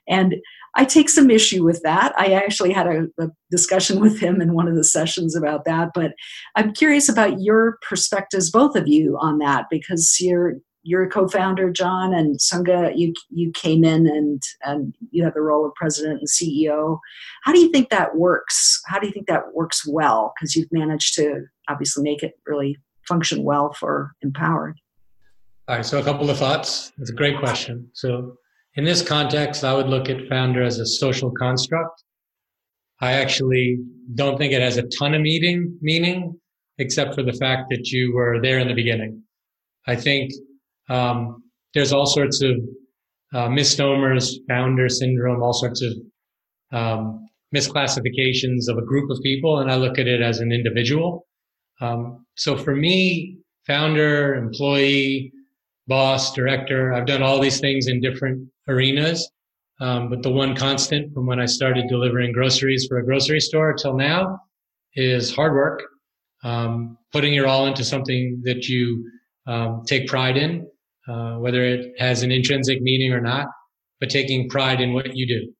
and 0.09 0.37
I 0.74 0.85
take 0.85 1.09
some 1.09 1.30
issue 1.30 1.64
with 1.64 1.83
that. 1.83 2.12
I 2.16 2.33
actually 2.33 2.72
had 2.72 2.87
a, 2.87 3.06
a, 3.18 3.28
discussion 3.50 3.98
with 4.00 4.20
him 4.20 4.40
in 4.40 4.54
one 4.54 4.68
of 4.68 4.76
the 4.76 4.85
sessions 4.85 5.35
about 5.35 5.64
that, 5.64 5.88
but 5.94 6.12
I'm 6.54 6.72
curious 6.72 7.09
about 7.09 7.40
your 7.40 7.78
perspectives, 7.88 8.50
both 8.50 8.76
of 8.76 8.87
you, 8.87 9.16
on 9.20 9.38
that 9.38 9.66
because 9.70 10.16
you're 10.20 10.54
you're 10.83 11.02
a 11.02 11.11
co-founder, 11.11 11.70
John, 11.70 12.14
and 12.14 12.38
Sangha. 12.38 12.92
You 12.96 13.12
you 13.28 13.50
came 13.52 13.85
in 13.85 14.06
and 14.06 14.42
and 14.62 14.94
you 15.11 15.24
have 15.24 15.35
the 15.35 15.42
role 15.42 15.66
of 15.66 15.74
president 15.74 16.20
and 16.20 16.28
CEO. 16.28 16.98
How 17.42 17.52
do 17.52 17.59
you 17.59 17.70
think 17.70 17.90
that 17.90 18.16
works? 18.16 18.80
How 18.87 18.98
do 18.98 19.06
you 19.06 19.12
think 19.12 19.26
that 19.26 19.52
works 19.54 19.87
well? 19.87 20.33
Because 20.37 20.56
you've 20.56 20.72
managed 20.72 21.14
to 21.16 21.42
obviously 21.68 22.02
make 22.02 22.22
it 22.22 22.35
really 22.46 22.78
function 23.06 23.42
well 23.42 23.72
for 23.72 24.12
Empowered. 24.22 24.78
All 25.68 25.76
right, 25.76 25.85
so 25.85 25.98
a 25.98 26.02
couple 26.02 26.30
of 26.30 26.38
thoughts. 26.38 26.92
It's 26.98 27.11
a 27.11 27.14
great 27.14 27.38
question. 27.38 27.88
So 27.92 28.37
in 28.74 28.85
this 28.85 29.02
context, 29.02 29.64
I 29.64 29.74
would 29.74 29.88
look 29.88 30.09
at 30.09 30.28
founder 30.28 30.62
as 30.62 30.78
a 30.78 30.87
social 30.87 31.30
construct. 31.33 32.04
I 33.00 33.12
actually 33.12 33.78
don't 34.14 34.37
think 34.38 34.52
it 34.52 34.62
has 34.62 34.76
a 34.76 34.87
ton 34.98 35.14
of 35.14 35.22
meaning, 35.22 35.76
meaning, 35.80 36.38
except 36.78 37.14
for 37.14 37.22
the 37.22 37.33
fact 37.33 37.64
that 37.70 37.90
you 37.90 38.14
were 38.14 38.40
there 38.40 38.59
in 38.59 38.68
the 38.68 38.74
beginning. 38.74 39.22
I 39.87 39.96
think 39.96 40.33
um, 40.88 41.42
there's 41.74 41.92
all 41.92 42.06
sorts 42.06 42.42
of 42.42 42.56
uh, 43.33 43.48
misnomers, 43.48 44.38
founder 44.48 44.88
syndrome, 44.88 45.42
all 45.42 45.52
sorts 45.52 45.83
of 45.83 45.92
um, 46.72 47.26
misclassifications 47.54 48.68
of 48.68 48.78
a 48.78 48.83
group 48.83 49.11
of 49.11 49.18
people, 49.22 49.59
and 49.59 49.70
I 49.70 49.76
look 49.76 49.98
at 49.98 50.06
it 50.06 50.20
as 50.20 50.40
an 50.40 50.52
individual. 50.52 51.26
Um, 51.80 52.26
so 52.37 52.56
for 52.56 52.76
me, 52.76 53.38
founder, 53.66 54.35
employee, 54.35 55.33
boss, 55.87 56.33
director, 56.35 56.92
I've 56.92 57.06
done 57.06 57.22
all 57.22 57.40
these 57.40 57.61
things 57.61 57.87
in 57.88 58.00
different 58.00 58.48
arenas. 58.70 59.30
Um, 59.80 60.11
but 60.11 60.22
the 60.22 60.30
one 60.30 60.54
constant 60.54 61.12
from 61.14 61.26
when 61.26 61.40
I 61.40 61.46
started 61.46 61.88
delivering 61.88 62.33
groceries 62.33 62.87
for 62.87 62.98
a 62.98 63.04
grocery 63.04 63.40
store 63.40 63.72
till 63.72 63.96
now 63.96 64.38
is 64.94 65.35
hard 65.35 65.54
work, 65.54 65.83
um, 66.44 66.98
putting 67.12 67.33
your 67.33 67.46
all 67.46 67.66
into 67.66 67.85
something 67.85 68.42
that 68.44 68.68
you 68.68 69.11
um, 69.46 69.83
take 69.87 70.06
pride 70.06 70.37
in, 70.37 70.68
uh, 71.09 71.37
whether 71.37 71.64
it 71.64 71.94
has 71.98 72.22
an 72.22 72.30
intrinsic 72.30 72.83
meaning 72.83 73.12
or 73.12 73.20
not, 73.20 73.46
but 74.00 74.11
taking 74.11 74.50
pride 74.50 74.80
in 74.80 74.92
what 74.92 75.16
you 75.16 75.26
do. 75.26 75.52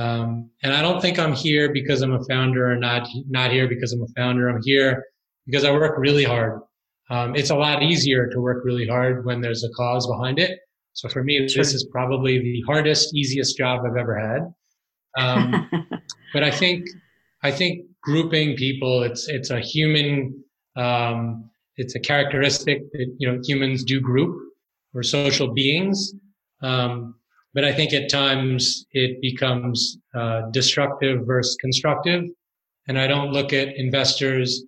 Um, 0.00 0.50
and 0.62 0.74
I 0.74 0.82
don't 0.82 1.00
think 1.00 1.18
I'm 1.18 1.32
here 1.32 1.72
because 1.72 2.02
I'm 2.02 2.12
a 2.12 2.24
founder 2.24 2.70
or 2.70 2.76
not, 2.76 3.08
not 3.28 3.50
here 3.50 3.68
because 3.68 3.92
I'm 3.92 4.02
a 4.02 4.12
founder. 4.16 4.48
I'm 4.48 4.60
here 4.62 5.04
because 5.46 5.64
I 5.64 5.72
work 5.72 5.96
really 5.98 6.24
hard. 6.24 6.60
Um, 7.10 7.36
it's 7.36 7.50
a 7.50 7.56
lot 7.56 7.82
easier 7.82 8.28
to 8.30 8.40
work 8.40 8.64
really 8.64 8.86
hard 8.86 9.24
when 9.24 9.40
there's 9.40 9.62
a 9.62 9.68
cause 9.70 10.06
behind 10.06 10.38
it. 10.38 10.58
So 10.94 11.08
for 11.08 11.22
me, 11.22 11.46
sure. 11.48 11.62
this 11.62 11.74
is 11.74 11.84
probably 11.90 12.38
the 12.38 12.62
hardest, 12.66 13.14
easiest 13.14 13.56
job 13.56 13.80
I've 13.84 13.96
ever 13.96 14.18
had. 14.18 14.54
Um, 15.16 15.68
but 16.32 16.42
I 16.42 16.50
think, 16.50 16.86
I 17.42 17.50
think 17.50 17.84
grouping 18.02 18.56
people, 18.56 19.02
it's, 19.02 19.28
it's 19.28 19.50
a 19.50 19.60
human, 19.60 20.42
um, 20.76 21.50
it's 21.76 21.96
a 21.96 22.00
characteristic 22.00 22.80
that, 22.92 23.14
you 23.18 23.30
know, 23.30 23.40
humans 23.44 23.84
do 23.84 24.00
group. 24.00 24.40
We're 24.92 25.02
social 25.02 25.52
beings. 25.52 26.14
Um, 26.62 27.16
but 27.54 27.64
I 27.64 27.72
think 27.72 27.92
at 27.92 28.08
times 28.08 28.86
it 28.92 29.20
becomes 29.20 29.98
uh, 30.14 30.42
destructive 30.52 31.26
versus 31.26 31.56
constructive. 31.60 32.24
And 32.86 32.98
I 32.98 33.06
don't 33.06 33.32
look 33.32 33.52
at 33.52 33.76
investors, 33.76 34.64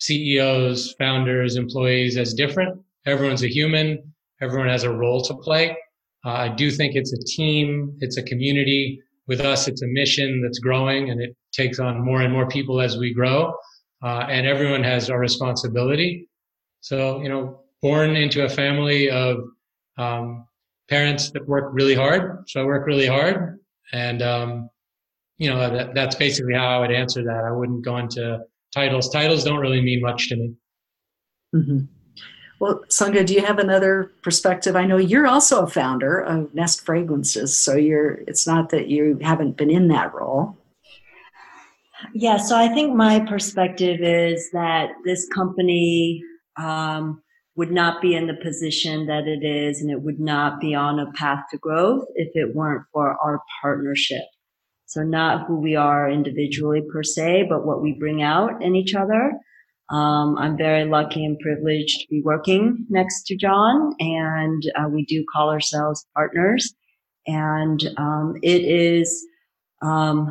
CEOs, 0.00 0.94
founders, 0.98 1.56
employees 1.56 2.16
as 2.16 2.34
different. 2.34 2.80
Everyone's 3.06 3.42
a 3.42 3.48
human. 3.48 4.14
Everyone 4.40 4.68
has 4.68 4.82
a 4.82 4.90
role 4.90 5.22
to 5.22 5.34
play. 5.34 5.76
Uh, 6.24 6.30
I 6.30 6.48
do 6.48 6.70
think 6.70 6.94
it's 6.94 7.12
a 7.12 7.22
team. 7.24 7.96
It's 8.00 8.16
a 8.16 8.22
community. 8.22 9.00
With 9.28 9.40
us, 9.40 9.66
it's 9.66 9.82
a 9.82 9.86
mission 9.86 10.42
that's 10.42 10.58
growing 10.58 11.10
and 11.10 11.20
it 11.20 11.36
takes 11.52 11.78
on 11.78 12.04
more 12.04 12.20
and 12.20 12.32
more 12.32 12.48
people 12.48 12.80
as 12.80 12.96
we 12.96 13.12
grow. 13.12 13.54
Uh, 14.04 14.26
and 14.28 14.46
everyone 14.46 14.84
has 14.84 15.08
a 15.08 15.16
responsibility. 15.16 16.28
So, 16.80 17.20
you 17.22 17.28
know, 17.28 17.60
born 17.82 18.14
into 18.16 18.44
a 18.44 18.48
family 18.48 19.10
of 19.10 19.38
um, 19.98 20.46
parents 20.88 21.30
that 21.30 21.46
work 21.48 21.70
really 21.72 21.94
hard. 21.94 22.48
So 22.48 22.60
I 22.60 22.64
work 22.64 22.86
really 22.86 23.06
hard. 23.06 23.58
And, 23.92 24.22
um, 24.22 24.70
you 25.38 25.50
know, 25.50 25.58
that, 25.70 25.94
that's 25.94 26.16
basically 26.16 26.54
how 26.54 26.68
I 26.68 26.78
would 26.80 26.92
answer 26.92 27.24
that. 27.24 27.44
I 27.44 27.52
wouldn't 27.52 27.84
go 27.84 27.96
into 27.96 28.40
titles. 28.72 29.10
Titles 29.10 29.44
don't 29.44 29.58
really 29.60 29.80
mean 29.80 30.00
much 30.00 30.28
to 30.28 30.36
me. 30.36 30.54
Mm-hmm. 31.54 31.78
Well, 32.58 32.82
Sunga, 32.88 33.26
do 33.26 33.34
you 33.34 33.44
have 33.44 33.58
another 33.58 34.12
perspective? 34.22 34.76
I 34.76 34.86
know 34.86 34.96
you're 34.96 35.26
also 35.26 35.62
a 35.62 35.66
founder 35.66 36.18
of 36.18 36.54
Nest 36.54 36.84
Fragrances, 36.84 37.56
so 37.56 37.76
you're. 37.76 38.22
It's 38.26 38.46
not 38.46 38.70
that 38.70 38.88
you 38.88 39.18
haven't 39.20 39.58
been 39.58 39.70
in 39.70 39.88
that 39.88 40.14
role. 40.14 40.56
Yeah, 42.14 42.38
so 42.38 42.56
I 42.56 42.68
think 42.68 42.94
my 42.94 43.20
perspective 43.20 44.00
is 44.00 44.50
that 44.52 44.90
this 45.04 45.28
company 45.34 46.22
um, 46.56 47.22
would 47.56 47.72
not 47.72 48.00
be 48.00 48.14
in 48.14 48.26
the 48.26 48.36
position 48.42 49.06
that 49.06 49.26
it 49.26 49.44
is 49.44 49.80
and 49.80 49.90
it 49.90 50.02
would 50.02 50.20
not 50.20 50.60
be 50.60 50.74
on 50.74 50.98
a 50.98 51.10
path 51.12 51.44
to 51.50 51.58
growth 51.58 52.04
if 52.14 52.28
it 52.34 52.54
weren't 52.54 52.84
for 52.92 53.16
our 53.22 53.40
partnership. 53.60 54.22
So 54.86 55.02
not 55.02 55.46
who 55.46 55.56
we 55.58 55.74
are 55.74 56.08
individually 56.08 56.82
per 56.92 57.02
se, 57.02 57.46
but 57.48 57.66
what 57.66 57.82
we 57.82 57.92
bring 57.98 58.22
out 58.22 58.62
in 58.62 58.76
each 58.76 58.94
other. 58.94 59.32
Um, 59.90 60.36
I'm 60.38 60.56
very 60.56 60.84
lucky 60.84 61.24
and 61.24 61.38
privileged 61.38 62.00
to 62.00 62.06
be 62.10 62.20
working 62.22 62.86
next 62.88 63.24
to 63.26 63.36
John 63.36 63.94
and 64.00 64.62
uh, 64.74 64.88
we 64.88 65.04
do 65.04 65.24
call 65.32 65.50
ourselves 65.50 66.06
partners. 66.14 66.74
And 67.26 67.80
um, 67.96 68.34
it 68.42 68.62
is 68.62 69.24
um, 69.82 70.28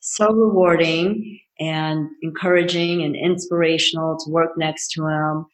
so 0.00 0.32
rewarding 0.32 1.40
and 1.58 2.08
encouraging 2.22 3.02
and 3.02 3.16
inspirational 3.16 4.18
to 4.18 4.30
work 4.30 4.50
next 4.56 4.90
to 4.92 5.06
him 5.06 5.46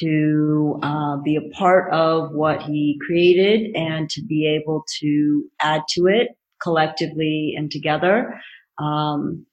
to 0.00 0.80
uh, 0.82 1.16
be 1.18 1.36
a 1.36 1.54
part 1.54 1.92
of 1.92 2.32
what 2.32 2.62
he 2.62 2.98
created 3.06 3.74
and 3.76 4.08
to 4.10 4.22
be 4.22 4.46
able 4.46 4.84
to 5.00 5.44
add 5.60 5.82
to 5.90 6.06
it 6.06 6.28
collectively 6.62 7.54
and 7.56 7.70
together. 7.70 8.40
Um, 8.78 9.46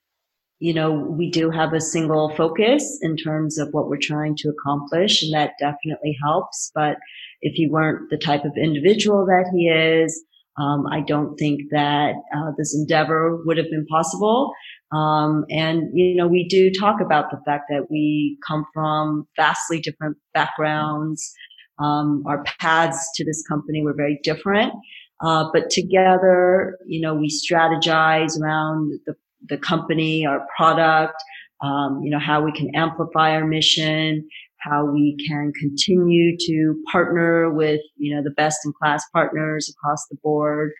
you 0.59 0.73
know, 0.73 0.91
we 0.91 1.29
do 1.31 1.49
have 1.49 1.73
a 1.73 1.81
single 1.81 2.35
focus 2.35 2.99
in 3.01 3.15
terms 3.15 3.57
of 3.57 3.69
what 3.71 3.87
we're 3.87 3.97
trying 4.01 4.35
to 4.37 4.49
accomplish, 4.49 5.23
and 5.23 5.33
that 5.33 5.53
definitely 5.59 6.17
helps. 6.21 6.71
But 6.75 6.97
if 7.41 7.53
he 7.53 7.69
weren't 7.69 8.09
the 8.09 8.17
type 8.17 8.43
of 8.43 8.51
individual 8.57 9.25
that 9.25 9.49
he 9.55 9.67
is, 9.69 10.21
um, 10.57 10.85
I 10.91 10.99
don't 11.01 11.37
think 11.37 11.61
that 11.71 12.15
uh, 12.35 12.51
this 12.57 12.75
endeavor 12.75 13.41
would 13.45 13.57
have 13.57 13.69
been 13.69 13.85
possible. 13.85 14.51
Um, 14.91 15.45
and, 15.49 15.89
you 15.93 16.15
know, 16.15 16.27
we 16.27 16.47
do 16.49 16.71
talk 16.77 16.99
about 16.99 17.31
the 17.31 17.39
fact 17.45 17.65
that 17.69 17.87
we 17.89 18.37
come 18.45 18.65
from 18.73 19.27
vastly 19.37 19.79
different 19.79 20.17
backgrounds. 20.33 21.31
Um, 21.77 22.23
our 22.27 22.43
paths 22.59 23.09
to 23.15 23.23
this 23.23 23.41
company 23.47 23.81
were 23.83 23.93
very 23.93 24.19
different. 24.23 24.73
Uh, 25.21 25.45
but 25.53 25.69
together, 25.69 26.77
you 26.85 26.99
know, 26.99 27.13
we 27.13 27.29
strategize 27.29 28.39
around 28.39 28.99
the, 29.05 29.15
the 29.47 29.57
company, 29.57 30.25
our 30.25 30.45
product, 30.55 31.15
um, 31.61 32.01
you 32.03 32.09
know, 32.09 32.19
how 32.19 32.43
we 32.43 32.51
can 32.51 32.73
amplify 32.75 33.31
our 33.35 33.45
mission, 33.45 34.27
how 34.59 34.85
we 34.85 35.15
can 35.27 35.51
continue 35.59 36.35
to 36.37 36.75
partner 36.91 37.53
with, 37.53 37.81
you 37.97 38.15
know, 38.15 38.21
the 38.23 38.31
best 38.31 38.59
in 38.65 38.73
class 38.81 39.03
partners 39.13 39.73
across 39.73 40.05
the 40.09 40.17
board. 40.21 40.71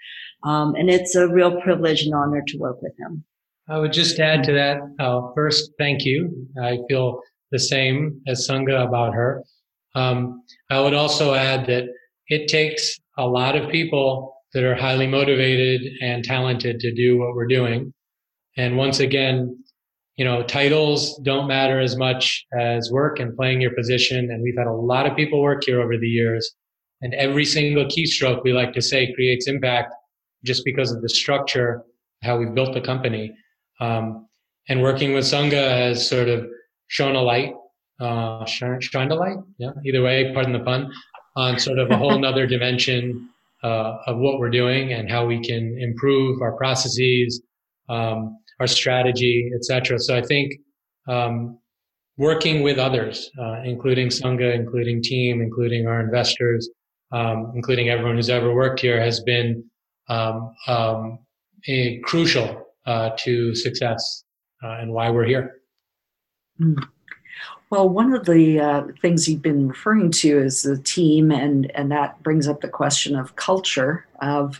Um, 0.44 0.76
and 0.76 0.90
it's 0.90 1.16
a 1.16 1.28
real 1.28 1.62
privilege 1.62 2.02
and 2.04 2.14
honor 2.14 2.44
to 2.48 2.58
work 2.58 2.82
with 2.82 2.94
him. 3.00 3.24
I 3.68 3.78
would 3.78 3.94
just 3.94 4.20
add 4.20 4.44
to 4.46 4.54
that. 4.54 4.80
Uh, 5.00 5.22
first, 5.36 5.72
thank 5.78 6.04
you. 6.04 6.48
I 6.62 6.80
feel 6.90 7.22
the 7.52 7.60
same 7.60 8.22
as 8.28 8.48
Sunga 8.48 8.88
about 8.88 9.14
her. 9.14 9.44
Um, 9.96 10.44
I 10.70 10.80
would 10.82 10.94
also 10.94 11.34
add 11.34 11.68
that 11.68 11.86
it 12.28 12.48
takes 12.48 12.98
a 13.18 13.28
lot 13.28 13.56
of 13.56 13.70
people 13.70 14.36
that 14.54 14.64
are 14.64 14.76
highly 14.76 15.08
motivated 15.08 15.82
and 16.02 16.24
talented 16.24 16.80
to 16.80 16.94
do 16.94 17.20
what 17.20 17.36
we're 17.36 17.48
doing. 17.48 17.94
And 18.60 18.76
once 18.76 19.00
again, 19.00 19.64
you 20.18 20.26
know, 20.26 20.44
titles 20.44 21.18
don't 21.24 21.48
matter 21.48 21.80
as 21.80 21.96
much 21.96 22.46
as 22.60 22.92
work 22.92 23.18
and 23.22 23.34
playing 23.34 23.62
your 23.62 23.74
position. 23.74 24.30
And 24.30 24.44
we've 24.44 24.58
had 24.58 24.68
a 24.68 24.74
lot 24.74 25.08
of 25.10 25.16
people 25.16 25.42
work 25.42 25.64
here 25.66 25.82
over 25.82 25.98
the 25.98 26.10
years. 26.10 26.52
And 27.02 27.14
every 27.14 27.46
single 27.46 27.86
keystroke, 27.86 28.44
we 28.44 28.52
like 28.52 28.74
to 28.74 28.82
say, 28.82 29.14
creates 29.14 29.48
impact 29.48 29.94
just 30.44 30.66
because 30.66 30.92
of 30.92 31.02
the 31.02 31.08
structure, 31.08 31.84
how 32.22 32.38
we've 32.38 32.54
built 32.54 32.74
the 32.74 32.82
company. 32.82 33.34
Um, 33.80 34.28
and 34.68 34.82
working 34.82 35.14
with 35.14 35.24
Sunga 35.24 35.70
has 35.70 36.06
sort 36.06 36.28
of 36.28 36.46
shown 36.90 37.16
a 37.16 37.22
light, 37.22 37.54
uh, 38.02 38.44
shined 38.44 39.14
a 39.14 39.16
light. 39.16 39.38
Yeah. 39.58 39.72
Either 39.86 40.04
way, 40.04 40.34
pardon 40.34 40.52
the 40.52 40.60
pun, 40.60 40.92
on 41.38 41.60
sort 41.60 41.80
of 41.80 41.92
a 41.92 41.98
whole 41.98 42.20
nother 42.26 42.46
dimension 42.46 43.30
uh, 43.64 44.00
of 44.06 44.18
what 44.18 44.38
we're 44.38 44.50
doing 44.50 44.92
and 44.92 45.10
how 45.10 45.26
we 45.26 45.42
can 45.42 45.78
improve 45.80 46.42
our 46.42 46.58
processes, 46.58 47.42
um, 47.88 48.36
our 48.60 48.68
strategy, 48.68 49.52
etc. 49.56 50.00
So 50.00 50.16
I 50.16 50.22
think 50.22 50.54
um, 51.08 51.58
working 52.18 52.62
with 52.62 52.78
others, 52.78 53.32
uh, 53.40 53.62
including 53.64 54.10
Sunga, 54.10 54.54
including 54.54 55.02
team, 55.02 55.42
including 55.42 55.88
our 55.88 56.02
investors, 56.02 56.70
um, 57.12 57.52
including 57.56 57.90
everyone 57.90 58.16
who's 58.16 58.30
ever 58.30 58.54
worked 58.54 58.80
here, 58.80 59.02
has 59.02 59.22
been 59.22 59.64
um, 60.10 60.54
um, 60.68 61.20
a 61.68 62.00
crucial 62.00 62.68
uh, 62.86 63.12
to 63.18 63.56
success 63.56 64.24
uh, 64.64 64.78
and 64.80 64.92
why 64.92 65.10
we're 65.10 65.26
here. 65.26 65.62
Mm. 66.60 66.84
Well, 67.70 67.88
one 67.88 68.14
of 68.14 68.26
the 68.26 68.60
uh, 68.60 68.84
things 69.02 69.30
you've 69.30 69.44
been 69.44 69.68
referring 69.68 70.12
to 70.12 70.40
is 70.40 70.64
the 70.64 70.78
team, 70.80 71.32
and 71.32 71.72
and 71.76 71.92
that 71.92 72.22
brings 72.24 72.48
up 72.48 72.62
the 72.62 72.68
question 72.68 73.16
of 73.16 73.36
culture 73.36 74.08
of 74.22 74.60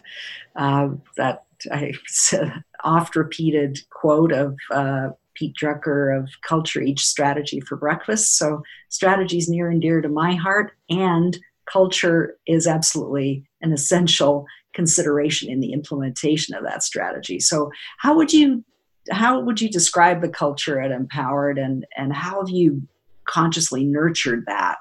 uh, 0.56 0.90
that 1.18 1.46
I 1.72 1.94
said 2.08 2.64
oft 2.84 3.16
repeated 3.16 3.80
quote 3.90 4.32
of 4.32 4.56
uh, 4.72 5.10
Pete 5.36 5.56
Drucker 5.62 6.18
of 6.18 6.30
culture 6.42 6.82
each 6.82 7.06
strategy 7.06 7.60
for 7.62 7.76
breakfast. 7.76 8.38
So 8.38 8.62
strategy 8.90 9.38
is 9.38 9.50
near 9.50 9.70
and 9.70 9.82
dear 9.82 10.02
to 10.02 10.10
my 10.10 10.36
heart, 10.36 10.74
and 10.90 11.38
culture 11.72 12.38
is 12.46 12.68
absolutely 12.68 13.46
an 13.62 13.72
essential 13.72 14.46
consideration 14.74 15.50
in 15.50 15.60
the 15.60 15.74
implementation 15.74 16.56
of 16.56 16.64
that 16.64 16.84
strategy. 16.84 17.40
So, 17.40 17.72
how 17.98 18.16
would 18.16 18.34
you 18.34 18.64
how 19.12 19.40
would 19.40 19.60
you 19.60 19.70
describe 19.70 20.22
the 20.22 20.30
culture 20.30 20.80
at 20.80 20.92
Mpowerd, 20.92 21.60
and 21.64 21.86
and 21.98 22.14
how 22.14 22.40
have 22.40 22.50
you 22.50 22.88
consciously 23.26 23.84
nurtured 23.84 24.44
that? 24.48 24.78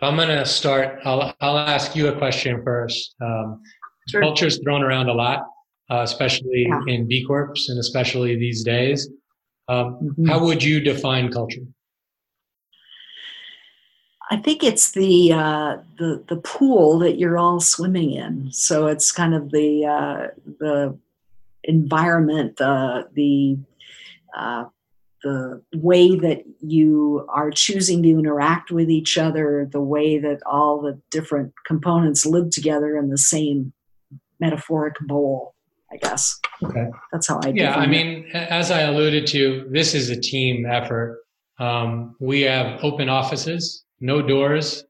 I'm 0.00 0.16
going 0.16 0.28
to 0.28 0.44
start. 0.44 0.98
I'll 1.04 1.34
I'll 1.40 1.58
ask 1.58 1.94
you 1.94 2.08
a 2.08 2.16
question 2.16 2.62
first. 2.64 3.14
Um, 3.20 3.62
sure. 4.08 4.20
Culture 4.20 4.46
is 4.46 4.58
thrown 4.58 4.82
around 4.82 5.08
a 5.08 5.14
lot, 5.14 5.46
uh, 5.92 6.02
especially 6.02 6.66
yeah. 6.68 6.80
in 6.86 7.06
B 7.06 7.24
Corps 7.24 7.52
and 7.68 7.78
especially 7.78 8.36
these 8.36 8.64
days. 8.64 9.08
Um, 9.68 9.98
mm-hmm. 10.02 10.26
How 10.26 10.42
would 10.44 10.62
you 10.62 10.80
define 10.80 11.30
culture? 11.30 11.60
I 14.30 14.38
think 14.38 14.64
it's 14.64 14.92
the 14.92 15.32
uh, 15.32 15.76
the 15.98 16.24
the 16.28 16.36
pool 16.36 16.98
that 17.00 17.18
you're 17.18 17.36
all 17.36 17.60
swimming 17.60 18.12
in. 18.12 18.50
So 18.52 18.86
it's 18.86 19.12
kind 19.12 19.34
of 19.34 19.50
the 19.50 19.84
uh, 19.84 20.28
the 20.58 20.98
environment, 21.64 22.56
the 22.56 23.08
the 23.12 23.58
uh, 24.34 24.64
the 25.22 25.62
way 25.74 26.16
that 26.16 26.44
you 26.60 27.26
are 27.28 27.50
choosing 27.50 28.02
to 28.02 28.08
interact 28.08 28.70
with 28.70 28.88
each 28.90 29.18
other, 29.18 29.68
the 29.70 29.82
way 29.82 30.18
that 30.18 30.40
all 30.46 30.80
the 30.80 30.98
different 31.10 31.52
components 31.66 32.24
live 32.24 32.48
together 32.50 32.96
in 32.96 33.10
the 33.10 33.18
same 33.18 33.74
metaphoric 34.40 34.94
bowl. 35.00 35.51
I 35.92 35.96
guess. 35.96 36.38
Okay. 36.64 36.86
That's 37.12 37.28
how 37.28 37.40
I. 37.42 37.48
Yeah, 37.48 37.74
I 37.74 37.86
mean, 37.86 38.24
it. 38.32 38.34
as 38.34 38.70
I 38.70 38.80
alluded 38.80 39.26
to, 39.28 39.68
this 39.70 39.94
is 39.94 40.08
a 40.10 40.20
team 40.20 40.64
effort. 40.64 41.20
Um, 41.58 42.16
we 42.18 42.40
have 42.42 42.82
open 42.82 43.08
offices, 43.08 43.84
no 44.00 44.22
doors, 44.22 44.84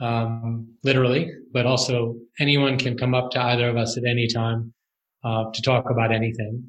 um, 0.00 0.74
literally, 0.82 1.30
but 1.52 1.66
also 1.66 2.16
anyone 2.38 2.78
can 2.78 2.96
come 2.96 3.14
up 3.14 3.30
to 3.32 3.40
either 3.40 3.68
of 3.68 3.76
us 3.76 3.98
at 3.98 4.04
any 4.04 4.26
time 4.26 4.72
uh, 5.24 5.44
to 5.52 5.62
talk 5.62 5.90
about 5.90 6.10
anything. 6.10 6.64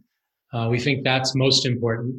Uh, 0.53 0.67
we 0.69 0.80
think 0.80 1.03
that's 1.03 1.34
most 1.34 1.65
important. 1.65 2.15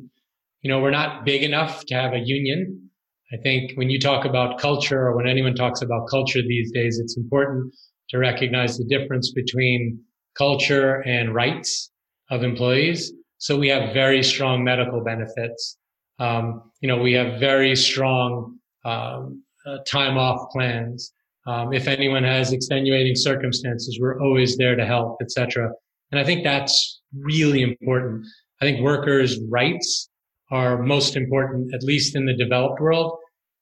You 0.62 0.70
know, 0.70 0.80
we're 0.80 0.90
not 0.90 1.26
big 1.26 1.42
enough 1.42 1.84
to 1.86 1.94
have 1.94 2.14
a 2.14 2.18
union. 2.18 2.90
I 3.32 3.36
think 3.42 3.72
when 3.74 3.90
you 3.90 3.98
talk 3.98 4.24
about 4.24 4.58
culture 4.58 5.06
or 5.06 5.16
when 5.16 5.28
anyone 5.28 5.54
talks 5.54 5.82
about 5.82 6.08
culture 6.08 6.40
these 6.40 6.72
days, 6.72 6.98
it's 6.98 7.16
important 7.16 7.74
to 8.10 8.18
recognize 8.18 8.78
the 8.78 8.84
difference 8.84 9.32
between 9.32 10.00
culture 10.36 11.02
and 11.06 11.34
rights 11.34 11.90
of 12.30 12.42
employees. 12.42 13.12
So 13.38 13.58
we 13.58 13.68
have 13.68 13.92
very 13.92 14.22
strong 14.22 14.64
medical 14.64 15.02
benefits. 15.02 15.76
Um, 16.18 16.70
you 16.80 16.88
know, 16.88 16.98
we 16.98 17.12
have 17.14 17.40
very 17.40 17.74
strong 17.74 18.58
um, 18.84 19.42
uh, 19.66 19.78
time 19.86 20.16
off 20.16 20.50
plans. 20.50 21.12
Um, 21.46 21.72
if 21.72 21.88
anyone 21.88 22.22
has 22.22 22.52
extenuating 22.52 23.16
circumstances, 23.16 23.98
we're 24.00 24.20
always 24.22 24.56
there 24.56 24.76
to 24.76 24.86
help, 24.86 25.18
etc. 25.20 25.70
And 26.12 26.20
I 26.20 26.24
think 26.24 26.44
that's 26.44 27.00
really 27.12 27.62
important. 27.62 28.24
I 28.60 28.64
think 28.64 28.80
workers' 28.80 29.40
rights 29.50 30.08
are 30.52 30.82
most 30.82 31.16
important, 31.16 31.74
at 31.74 31.82
least 31.82 32.14
in 32.14 32.26
the 32.26 32.36
developed 32.36 32.80
world. 32.80 33.18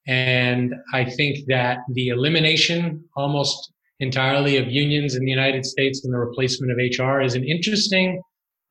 And 0.07 0.75
I 0.93 1.05
think 1.05 1.47
that 1.47 1.79
the 1.93 2.09
elimination 2.09 3.05
almost 3.17 3.73
entirely 4.01 4.57
of 4.57 4.69
unions 4.69 5.15
in 5.15 5.25
the 5.25 5.31
United 5.31 5.65
States 5.65 6.05
and 6.05 6.13
the 6.13 6.19
replacement 6.19 6.73
of 6.73 6.79
HR 6.79 7.21
is 7.21 7.35
an 7.35 7.45
interesting, 7.45 8.21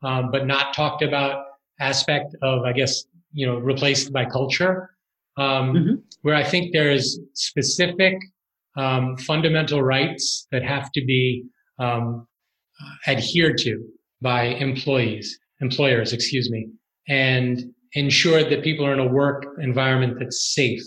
um, 0.03 0.30
but 0.32 0.45
not 0.45 0.73
talked 0.73 1.01
about 1.01 1.45
aspect 1.80 2.36
of, 2.41 2.63
I 2.63 2.73
guess, 2.73 3.03
you 3.32 3.45
know, 3.45 3.57
replaced 3.57 4.11
by 4.11 4.25
culture, 4.25 4.89
um, 5.38 5.73
mm-hmm. 5.73 5.93
where 6.23 6.36
I 6.36 6.43
think 6.43 6.73
there's 6.73 7.19
specific 7.34 8.15
um, 8.77 9.17
fundamental 9.17 9.82
rights 9.82 10.47
that 10.51 10.63
have 10.63 10.91
to 10.93 11.05
be 11.05 11.45
um, 11.80 12.27
adhered 13.07 13.57
to 13.59 13.86
by 14.21 14.43
employees, 14.43 15.39
employers, 15.61 16.11
excuse 16.11 16.49
me, 16.49 16.67
and 17.07 17.71
ensure 17.93 18.43
that 18.43 18.63
people 18.63 18.86
are 18.86 18.93
in 18.93 18.99
a 18.99 19.07
work 19.07 19.45
environment 19.61 20.17
that's 20.19 20.53
safe, 20.53 20.82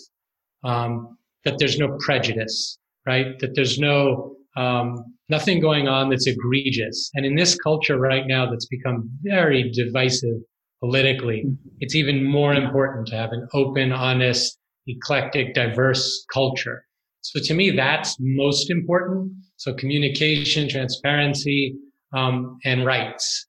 um, 0.64 1.16
that 1.44 1.58
there's 1.58 1.78
no 1.78 1.96
prejudice, 2.00 2.78
right? 3.06 3.38
That 3.40 3.54
there's 3.54 3.78
no 3.78 4.36
um, 4.56 4.96
nothing 5.28 5.60
going 5.60 5.88
on 5.88 6.10
that's 6.10 6.26
egregious. 6.26 7.10
And 7.14 7.24
in 7.24 7.36
this 7.36 7.56
culture 7.56 7.98
right 7.98 8.26
now, 8.26 8.50
that's 8.50 8.66
become 8.66 9.08
very 9.22 9.70
divisive 9.70 10.38
politically, 10.82 11.44
it's 11.78 11.94
even 11.94 12.24
more 12.24 12.52
important 12.52 13.06
to 13.06 13.14
have 13.14 13.30
an 13.30 13.46
open, 13.54 13.92
honest, 13.92 14.58
eclectic, 14.88 15.54
diverse 15.54 16.26
culture. 16.32 16.84
So 17.20 17.40
to 17.40 17.54
me, 17.54 17.70
that's 17.70 18.16
most 18.18 18.68
important. 18.68 19.32
So 19.56 19.72
communication, 19.74 20.68
transparency, 20.68 21.76
um, 22.12 22.58
and 22.64 22.84
rights. 22.84 23.46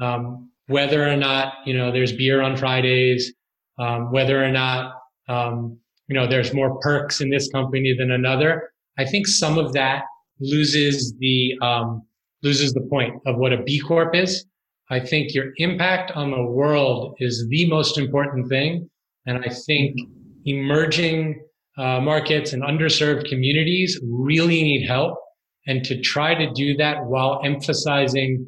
Um, 0.00 0.50
whether 0.66 1.08
or 1.08 1.16
not 1.16 1.54
you 1.64 1.74
know 1.74 1.90
there's 1.90 2.12
beer 2.12 2.42
on 2.42 2.56
Fridays, 2.56 3.32
um, 3.78 4.12
whether 4.12 4.44
or 4.44 4.50
not 4.50 4.92
um, 5.28 5.78
you 6.08 6.14
know 6.14 6.26
there's 6.26 6.52
more 6.52 6.78
perks 6.80 7.22
in 7.22 7.30
this 7.30 7.48
company 7.50 7.94
than 7.98 8.10
another. 8.10 8.70
I 8.98 9.04
think 9.04 9.26
some 9.26 9.58
of 9.58 9.72
that 9.72 10.04
loses 10.40 11.14
the 11.18 11.54
um, 11.62 12.02
loses 12.42 12.72
the 12.72 12.86
point 12.90 13.14
of 13.26 13.36
what 13.36 13.52
a 13.52 13.62
B 13.62 13.80
Corp 13.80 14.14
is. 14.14 14.44
I 14.90 15.00
think 15.00 15.34
your 15.34 15.52
impact 15.56 16.12
on 16.12 16.30
the 16.30 16.42
world 16.42 17.16
is 17.18 17.46
the 17.48 17.68
most 17.68 17.98
important 17.98 18.48
thing, 18.48 18.88
and 19.26 19.38
I 19.38 19.48
think 19.66 19.96
emerging 20.44 21.42
uh, 21.78 22.00
markets 22.00 22.52
and 22.52 22.62
underserved 22.62 23.28
communities 23.28 23.98
really 24.04 24.62
need 24.62 24.86
help. 24.86 25.18
And 25.66 25.82
to 25.84 25.98
try 26.02 26.34
to 26.34 26.52
do 26.52 26.76
that 26.76 27.06
while 27.06 27.40
emphasizing 27.42 28.46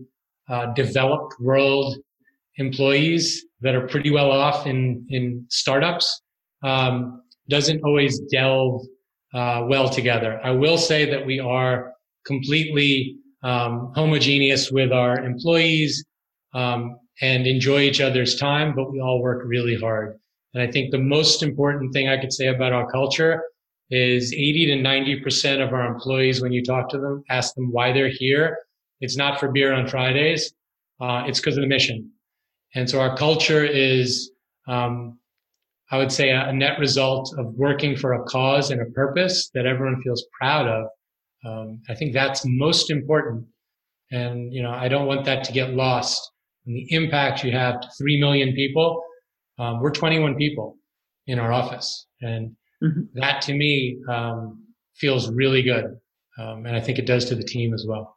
uh, 0.50 0.66
developed 0.74 1.34
world 1.40 1.96
employees 2.58 3.44
that 3.62 3.74
are 3.74 3.86
pretty 3.88 4.10
well 4.10 4.30
off 4.30 4.66
in 4.66 5.06
in 5.08 5.44
startups 5.48 6.22
um, 6.62 7.22
doesn't 7.48 7.80
always 7.84 8.20
delve 8.30 8.82
uh, 9.36 9.66
well 9.68 9.88
together. 9.88 10.40
I 10.42 10.50
will 10.50 10.78
say 10.78 11.04
that 11.10 11.26
we 11.26 11.38
are 11.38 11.92
completely 12.24 13.16
um, 13.42 13.92
homogeneous 13.94 14.70
with 14.70 14.92
our 14.92 15.18
employees 15.18 16.04
um, 16.54 16.98
and 17.20 17.46
enjoy 17.46 17.80
each 17.80 18.00
other's 18.00 18.36
time, 18.36 18.74
but 18.74 18.90
we 18.90 19.00
all 19.00 19.20
work 19.20 19.42
really 19.44 19.76
hard. 19.76 20.18
And 20.54 20.62
I 20.62 20.72
think 20.72 20.90
the 20.90 20.98
most 20.98 21.42
important 21.42 21.92
thing 21.92 22.08
I 22.08 22.18
could 22.18 22.32
say 22.32 22.46
about 22.46 22.72
our 22.72 22.90
culture 22.90 23.42
is 23.90 24.32
80 24.32 24.66
to 24.66 24.72
90% 24.82 25.62
of 25.62 25.72
our 25.74 25.86
employees, 25.86 26.40
when 26.40 26.52
you 26.52 26.64
talk 26.64 26.88
to 26.88 26.98
them, 26.98 27.22
ask 27.28 27.54
them 27.54 27.70
why 27.70 27.92
they're 27.92 28.08
here. 28.08 28.56
It's 29.00 29.18
not 29.18 29.38
for 29.38 29.52
beer 29.52 29.74
on 29.74 29.86
Fridays. 29.86 30.52
Uh, 30.98 31.24
it's 31.26 31.40
because 31.40 31.58
of 31.58 31.60
the 31.60 31.68
mission. 31.68 32.10
And 32.74 32.88
so 32.88 33.00
our 33.00 33.16
culture 33.16 33.64
is, 33.64 34.30
um, 34.66 35.18
I 35.90 35.98
would 35.98 36.10
say, 36.10 36.30
a, 36.30 36.52
net 36.52 36.78
result 36.78 37.34
of 37.38 37.54
working 37.54 37.96
for 37.96 38.14
a 38.14 38.24
cause 38.24 38.70
and 38.70 38.80
a 38.80 38.86
purpose 38.86 39.50
that 39.54 39.66
everyone 39.66 40.02
feels 40.02 40.26
proud 40.38 40.66
of. 40.66 40.86
Um, 41.44 41.80
I 41.88 41.94
think 41.94 42.12
that's 42.12 42.42
most 42.44 42.90
important. 42.90 43.46
And, 44.10 44.52
you 44.52 44.62
know, 44.62 44.70
I 44.70 44.88
don't 44.88 45.06
want 45.06 45.24
that 45.26 45.44
to 45.44 45.52
get 45.52 45.74
lost. 45.74 46.32
And 46.66 46.74
the 46.74 46.86
impact 46.90 47.44
you 47.44 47.52
have 47.52 47.80
to 47.80 47.88
3 47.98 48.18
million 48.18 48.52
people. 48.54 49.02
Um, 49.58 49.80
we're 49.80 49.92
21 49.92 50.34
people 50.34 50.76
in 51.26 51.38
our 51.38 51.52
office. 51.52 52.06
And 52.20 52.56
mm-hmm. 52.82 53.02
that 53.14 53.42
to 53.42 53.54
me, 53.54 53.98
um, 54.08 54.64
feels 54.96 55.30
really 55.30 55.62
good. 55.62 55.96
Um, 56.38 56.66
and 56.66 56.74
I 56.76 56.80
think 56.80 56.98
it 56.98 57.06
does 57.06 57.24
to 57.26 57.34
the 57.34 57.44
team 57.44 57.72
as 57.72 57.86
well. 57.88 58.16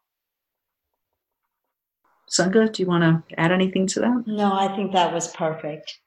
Sunga, 2.29 2.71
do 2.71 2.83
you 2.83 2.87
want 2.87 3.03
to 3.03 3.39
add 3.39 3.51
anything 3.51 3.87
to 3.87 3.99
that? 4.01 4.23
No, 4.27 4.53
I 4.53 4.75
think 4.75 4.91
that 4.91 5.13
was 5.13 5.33
perfect. 5.33 5.99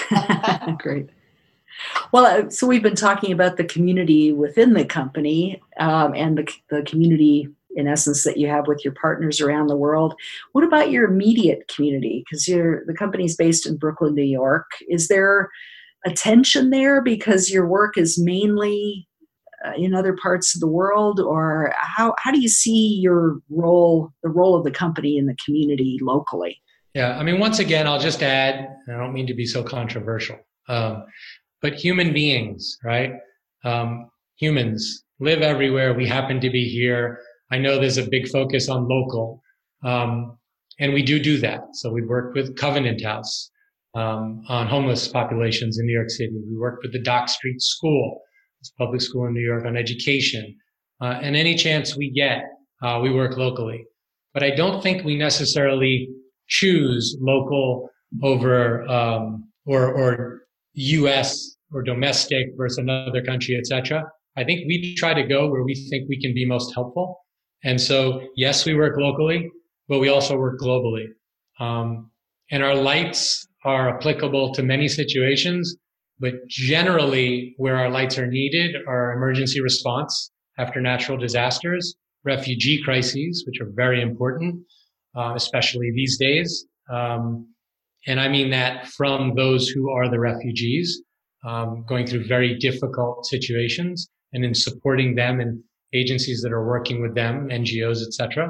Great. 0.78 1.10
Well, 2.12 2.26
uh, 2.26 2.50
so 2.50 2.66
we've 2.66 2.82
been 2.82 2.94
talking 2.94 3.32
about 3.32 3.56
the 3.56 3.64
community 3.64 4.32
within 4.32 4.74
the 4.74 4.84
company 4.84 5.60
um, 5.78 6.14
and 6.14 6.38
the, 6.38 6.52
the 6.70 6.82
community, 6.82 7.48
in 7.76 7.88
essence, 7.88 8.24
that 8.24 8.36
you 8.36 8.48
have 8.48 8.66
with 8.66 8.84
your 8.84 8.94
partners 8.94 9.40
around 9.40 9.68
the 9.68 9.76
world. 9.76 10.14
What 10.52 10.64
about 10.64 10.90
your 10.90 11.10
immediate 11.10 11.68
community? 11.74 12.24
Because 12.24 12.44
the 12.44 12.94
company's 12.96 13.36
based 13.36 13.66
in 13.66 13.76
Brooklyn, 13.76 14.14
New 14.14 14.22
York. 14.22 14.70
Is 14.88 15.08
there 15.08 15.48
a 16.04 16.12
tension 16.12 16.70
there 16.70 17.00
because 17.00 17.50
your 17.50 17.66
work 17.66 17.96
is 17.96 18.18
mainly 18.18 19.08
uh, 19.64 19.72
in 19.76 19.94
other 19.94 20.16
parts 20.20 20.54
of 20.54 20.60
the 20.60 20.66
world, 20.66 21.20
or 21.20 21.72
how 21.76 22.14
how 22.18 22.32
do 22.32 22.40
you 22.40 22.48
see 22.48 22.98
your 23.00 23.38
role, 23.48 24.12
the 24.24 24.28
role 24.28 24.56
of 24.56 24.64
the 24.64 24.72
company 24.72 25.16
in 25.16 25.26
the 25.26 25.36
community 25.44 25.98
locally? 26.02 26.60
Yeah, 26.94 27.16
I 27.18 27.22
mean, 27.22 27.40
once 27.40 27.58
again, 27.58 27.86
I'll 27.86 27.98
just 27.98 28.22
add. 28.22 28.68
I 28.88 28.92
don't 28.98 29.14
mean 29.14 29.26
to 29.26 29.34
be 29.34 29.46
so 29.46 29.62
controversial, 29.62 30.38
um, 30.68 31.04
but 31.62 31.74
human 31.74 32.12
beings, 32.12 32.76
right? 32.84 33.12
Um, 33.64 34.10
humans 34.36 35.04
live 35.18 35.40
everywhere. 35.40 35.94
We 35.94 36.06
happen 36.06 36.40
to 36.40 36.50
be 36.50 36.68
here. 36.68 37.18
I 37.50 37.58
know 37.58 37.78
there's 37.78 37.96
a 37.96 38.08
big 38.08 38.28
focus 38.28 38.68
on 38.68 38.88
local, 38.88 39.42
um, 39.84 40.36
and 40.80 40.92
we 40.92 41.02
do 41.02 41.18
do 41.18 41.38
that. 41.38 41.60
So 41.74 41.90
we 41.90 42.02
work 42.02 42.34
with 42.34 42.56
Covenant 42.56 43.02
House 43.02 43.50
um, 43.94 44.42
on 44.48 44.66
homeless 44.66 45.08
populations 45.08 45.78
in 45.78 45.86
New 45.86 45.94
York 45.94 46.10
City. 46.10 46.32
We 46.46 46.58
work 46.58 46.80
with 46.82 46.92
the 46.92 47.02
Dock 47.02 47.28
Street 47.30 47.60
School, 47.62 48.20
it's 48.60 48.70
public 48.70 49.00
school 49.00 49.26
in 49.26 49.32
New 49.32 49.44
York, 49.44 49.64
on 49.64 49.76
education. 49.76 50.56
Uh, 51.00 51.18
and 51.22 51.36
any 51.36 51.54
chance 51.54 51.96
we 51.96 52.10
get, 52.10 52.42
uh, 52.82 53.00
we 53.02 53.12
work 53.12 53.38
locally. 53.38 53.86
But 54.34 54.42
I 54.42 54.50
don't 54.50 54.82
think 54.82 55.04
we 55.04 55.16
necessarily 55.16 56.08
choose 56.52 57.16
local 57.20 57.88
over 58.22 58.86
um, 58.88 59.48
or 59.64 59.82
or 60.00 60.42
U.S. 60.74 61.56
or 61.72 61.82
domestic 61.82 62.46
versus 62.56 62.78
another 62.78 63.22
country, 63.22 63.56
etc. 63.56 64.04
I 64.36 64.44
think 64.44 64.66
we 64.66 64.94
try 64.94 65.14
to 65.14 65.22
go 65.22 65.48
where 65.48 65.62
we 65.62 65.74
think 65.74 66.08
we 66.08 66.20
can 66.20 66.34
be 66.34 66.46
most 66.46 66.74
helpful. 66.74 67.18
And 67.64 67.80
so, 67.80 68.28
yes, 68.36 68.66
we 68.66 68.74
work 68.74 68.96
locally, 68.98 69.50
but 69.88 69.98
we 69.98 70.08
also 70.08 70.36
work 70.36 70.58
globally. 70.58 71.06
Um, 71.60 72.10
and 72.50 72.62
our 72.62 72.74
lights 72.74 73.46
are 73.64 73.96
applicable 73.96 74.52
to 74.54 74.62
many 74.62 74.88
situations, 74.88 75.76
but 76.18 76.34
generally 76.48 77.54
where 77.56 77.76
our 77.76 77.90
lights 77.90 78.18
are 78.18 78.26
needed 78.26 78.74
are 78.88 79.12
emergency 79.12 79.60
response 79.60 80.30
after 80.58 80.80
natural 80.80 81.16
disasters, 81.16 81.94
refugee 82.24 82.82
crises, 82.82 83.44
which 83.46 83.60
are 83.60 83.70
very 83.74 84.02
important, 84.02 84.64
uh, 85.16 85.32
especially 85.34 85.90
these 85.94 86.18
days. 86.18 86.66
Um, 86.92 87.48
and 88.06 88.20
I 88.20 88.28
mean 88.28 88.50
that 88.50 88.88
from 88.88 89.34
those 89.36 89.68
who 89.68 89.90
are 89.90 90.08
the 90.08 90.18
refugees, 90.18 91.02
um, 91.46 91.84
going 91.88 92.06
through 92.06 92.26
very 92.26 92.56
difficult 92.58 93.26
situations 93.26 94.08
and 94.32 94.44
in 94.44 94.54
supporting 94.54 95.14
them 95.14 95.40
and 95.40 95.62
agencies 95.94 96.40
that 96.42 96.52
are 96.52 96.66
working 96.66 97.02
with 97.02 97.14
them, 97.14 97.48
NGOs, 97.48 98.02
etc. 98.06 98.48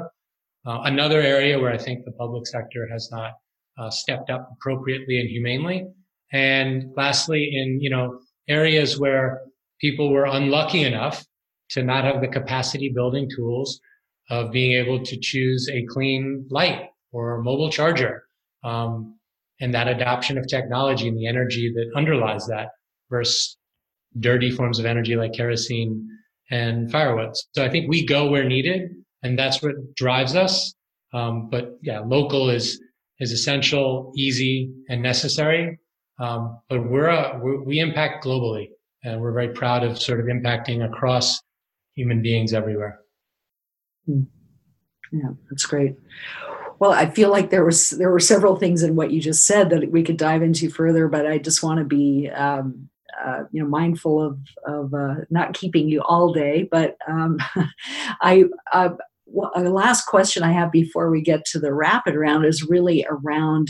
Uh, 0.65 0.81
another 0.83 1.21
area 1.21 1.59
where 1.59 1.71
I 1.71 1.77
think 1.77 2.05
the 2.05 2.11
public 2.13 2.47
sector 2.47 2.87
has 2.91 3.09
not 3.11 3.33
uh, 3.77 3.89
stepped 3.89 4.29
up 4.29 4.49
appropriately 4.53 5.19
and 5.19 5.29
humanely. 5.29 5.85
And 6.31 6.91
lastly, 6.95 7.49
in 7.53 7.79
you 7.81 7.89
know 7.89 8.19
areas 8.47 8.99
where 8.99 9.41
people 9.79 10.11
were 10.11 10.25
unlucky 10.25 10.83
enough 10.83 11.23
to 11.71 11.83
not 11.83 12.05
have 12.05 12.21
the 12.21 12.27
capacity 12.27 12.91
building 12.93 13.29
tools 13.35 13.79
of 14.29 14.51
being 14.51 14.73
able 14.73 15.03
to 15.03 15.19
choose 15.19 15.69
a 15.69 15.85
clean 15.85 16.45
light 16.49 16.89
or 17.11 17.41
mobile 17.41 17.69
charger, 17.69 18.23
um, 18.63 19.17
and 19.59 19.73
that 19.73 19.87
adoption 19.87 20.37
of 20.37 20.47
technology 20.47 21.07
and 21.07 21.17
the 21.17 21.27
energy 21.27 21.71
that 21.73 21.91
underlies 21.95 22.47
that 22.47 22.69
versus 23.09 23.57
dirty 24.19 24.51
forms 24.51 24.79
of 24.79 24.85
energy 24.85 25.15
like 25.15 25.33
kerosene 25.33 26.07
and 26.51 26.91
firewood. 26.91 27.35
So 27.53 27.63
I 27.63 27.69
think 27.69 27.89
we 27.89 28.05
go 28.05 28.29
where 28.29 28.43
needed, 28.43 28.91
and 29.23 29.37
that's 29.37 29.61
what 29.61 29.75
drives 29.95 30.35
us. 30.35 30.73
Um, 31.13 31.49
but 31.49 31.77
yeah, 31.81 31.99
local 31.99 32.49
is 32.49 32.81
is 33.19 33.31
essential, 33.31 34.11
easy, 34.17 34.73
and 34.89 35.01
necessary. 35.01 35.79
Um, 36.19 36.59
but 36.69 36.89
we're, 36.89 37.07
a, 37.07 37.39
we're, 37.41 37.63
we 37.63 37.79
impact 37.79 38.25
globally, 38.25 38.69
and 39.03 39.21
we're 39.21 39.31
very 39.33 39.53
proud 39.53 39.83
of 39.83 39.99
sort 39.99 40.19
of 40.19 40.25
impacting 40.25 40.85
across 40.85 41.39
human 41.95 42.21
beings 42.21 42.53
everywhere. 42.53 42.99
Hmm. 44.05 44.23
Yeah, 45.11 45.29
that's 45.49 45.65
great. 45.65 45.95
Well, 46.79 46.91
I 46.91 47.09
feel 47.09 47.29
like 47.29 47.49
there 47.49 47.63
was 47.63 47.91
there 47.91 48.11
were 48.11 48.19
several 48.19 48.55
things 48.55 48.83
in 48.83 48.95
what 48.95 49.11
you 49.11 49.21
just 49.21 49.45
said 49.45 49.69
that 49.69 49.91
we 49.91 50.03
could 50.03 50.17
dive 50.17 50.41
into 50.41 50.69
further, 50.69 51.07
but 51.07 51.27
I 51.27 51.37
just 51.37 51.61
want 51.61 51.79
to 51.79 51.85
be 51.85 52.29
um, 52.29 52.89
uh, 53.23 53.43
you 53.51 53.61
know 53.61 53.69
mindful 53.69 54.21
of 54.21 54.39
of 54.65 54.93
uh, 54.93 55.15
not 55.29 55.53
keeping 55.53 55.87
you 55.87 56.01
all 56.01 56.33
day. 56.33 56.67
But 56.69 56.97
um, 57.07 57.37
I 58.21 58.45
uh, 58.73 58.89
the 59.27 59.69
last 59.69 60.07
question 60.07 60.43
I 60.43 60.51
have 60.51 60.71
before 60.71 61.09
we 61.09 61.21
get 61.21 61.45
to 61.45 61.59
the 61.59 61.73
rapid 61.73 62.15
round 62.15 62.45
is 62.45 62.67
really 62.67 63.05
around 63.09 63.69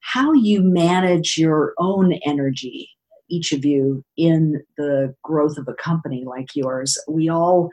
how 0.00 0.32
you 0.32 0.62
manage 0.62 1.36
your 1.38 1.74
own 1.78 2.12
energy 2.24 2.88
each 3.30 3.52
of 3.52 3.64
you 3.64 4.04
in 4.16 4.62
the 4.76 5.14
growth 5.22 5.56
of 5.56 5.66
a 5.68 5.74
company 5.74 6.24
like 6.26 6.48
yours 6.54 6.98
we 7.08 7.28
all 7.28 7.70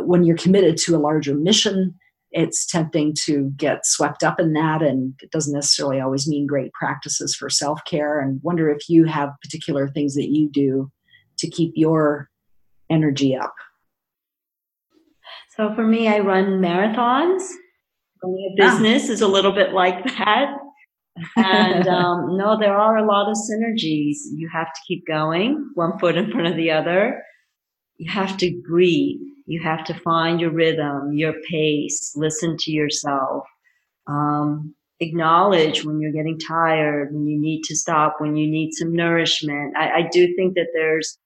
when 0.00 0.24
you're 0.24 0.36
committed 0.36 0.76
to 0.76 0.96
a 0.96 0.98
larger 0.98 1.34
mission 1.34 1.94
it's 2.32 2.66
tempting 2.66 3.14
to 3.24 3.50
get 3.56 3.84
swept 3.84 4.22
up 4.22 4.40
in 4.40 4.54
that 4.54 4.82
and 4.82 5.14
it 5.22 5.30
doesn't 5.30 5.54
necessarily 5.54 6.00
always 6.00 6.26
mean 6.26 6.46
great 6.46 6.72
practices 6.72 7.34
for 7.34 7.50
self-care 7.50 8.20
and 8.20 8.40
wonder 8.42 8.70
if 8.70 8.88
you 8.88 9.04
have 9.04 9.30
particular 9.42 9.88
things 9.88 10.14
that 10.14 10.30
you 10.30 10.48
do 10.50 10.90
to 11.38 11.48
keep 11.48 11.72
your 11.76 12.28
energy 12.90 13.36
up. 13.36 13.54
So 15.56 15.74
for 15.74 15.86
me 15.86 16.08
i 16.08 16.18
run 16.18 16.60
marathons. 16.60 17.42
Running 18.22 18.56
a 18.58 18.62
ah. 18.62 18.70
business 18.70 19.08
ah. 19.08 19.12
is 19.12 19.20
a 19.20 19.28
little 19.28 19.52
bit 19.52 19.72
like 19.72 20.02
that. 20.04 20.54
And 21.36 21.86
um, 21.88 22.38
no 22.38 22.58
there 22.58 22.76
are 22.76 22.96
a 22.96 23.06
lot 23.06 23.28
of 23.28 23.36
synergies. 23.36 24.16
You 24.34 24.48
have 24.52 24.68
to 24.68 24.80
keep 24.88 25.06
going 25.06 25.70
one 25.74 25.98
foot 25.98 26.16
in 26.16 26.30
front 26.30 26.46
of 26.46 26.56
the 26.56 26.70
other. 26.70 27.22
You 27.98 28.10
have 28.10 28.38
to 28.38 28.62
breathe 28.66 29.20
you 29.46 29.62
have 29.62 29.84
to 29.84 29.94
find 29.94 30.40
your 30.40 30.52
rhythm, 30.52 31.12
your 31.12 31.34
pace, 31.48 32.12
listen 32.16 32.56
to 32.58 32.70
yourself, 32.70 33.44
um, 34.06 34.74
acknowledge 35.00 35.84
when 35.84 36.00
you're 36.00 36.12
getting 36.12 36.38
tired, 36.38 37.12
when 37.12 37.26
you 37.26 37.40
need 37.40 37.62
to 37.64 37.76
stop, 37.76 38.16
when 38.18 38.36
you 38.36 38.50
need 38.50 38.72
some 38.72 38.92
nourishment. 38.92 39.76
I, 39.76 39.90
I 39.90 40.08
do 40.10 40.34
think 40.34 40.54
that 40.54 40.68
there's 40.74 41.18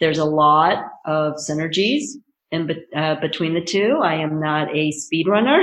there's 0.00 0.18
a 0.18 0.24
lot 0.24 0.84
of 1.06 1.34
synergies 1.34 2.04
in 2.50 2.70
uh, 2.94 3.16
between 3.20 3.54
the 3.54 3.64
two. 3.64 4.00
I 4.02 4.16
am 4.16 4.40
not 4.40 4.74
a 4.74 4.92
speed 4.92 5.26
runner. 5.26 5.62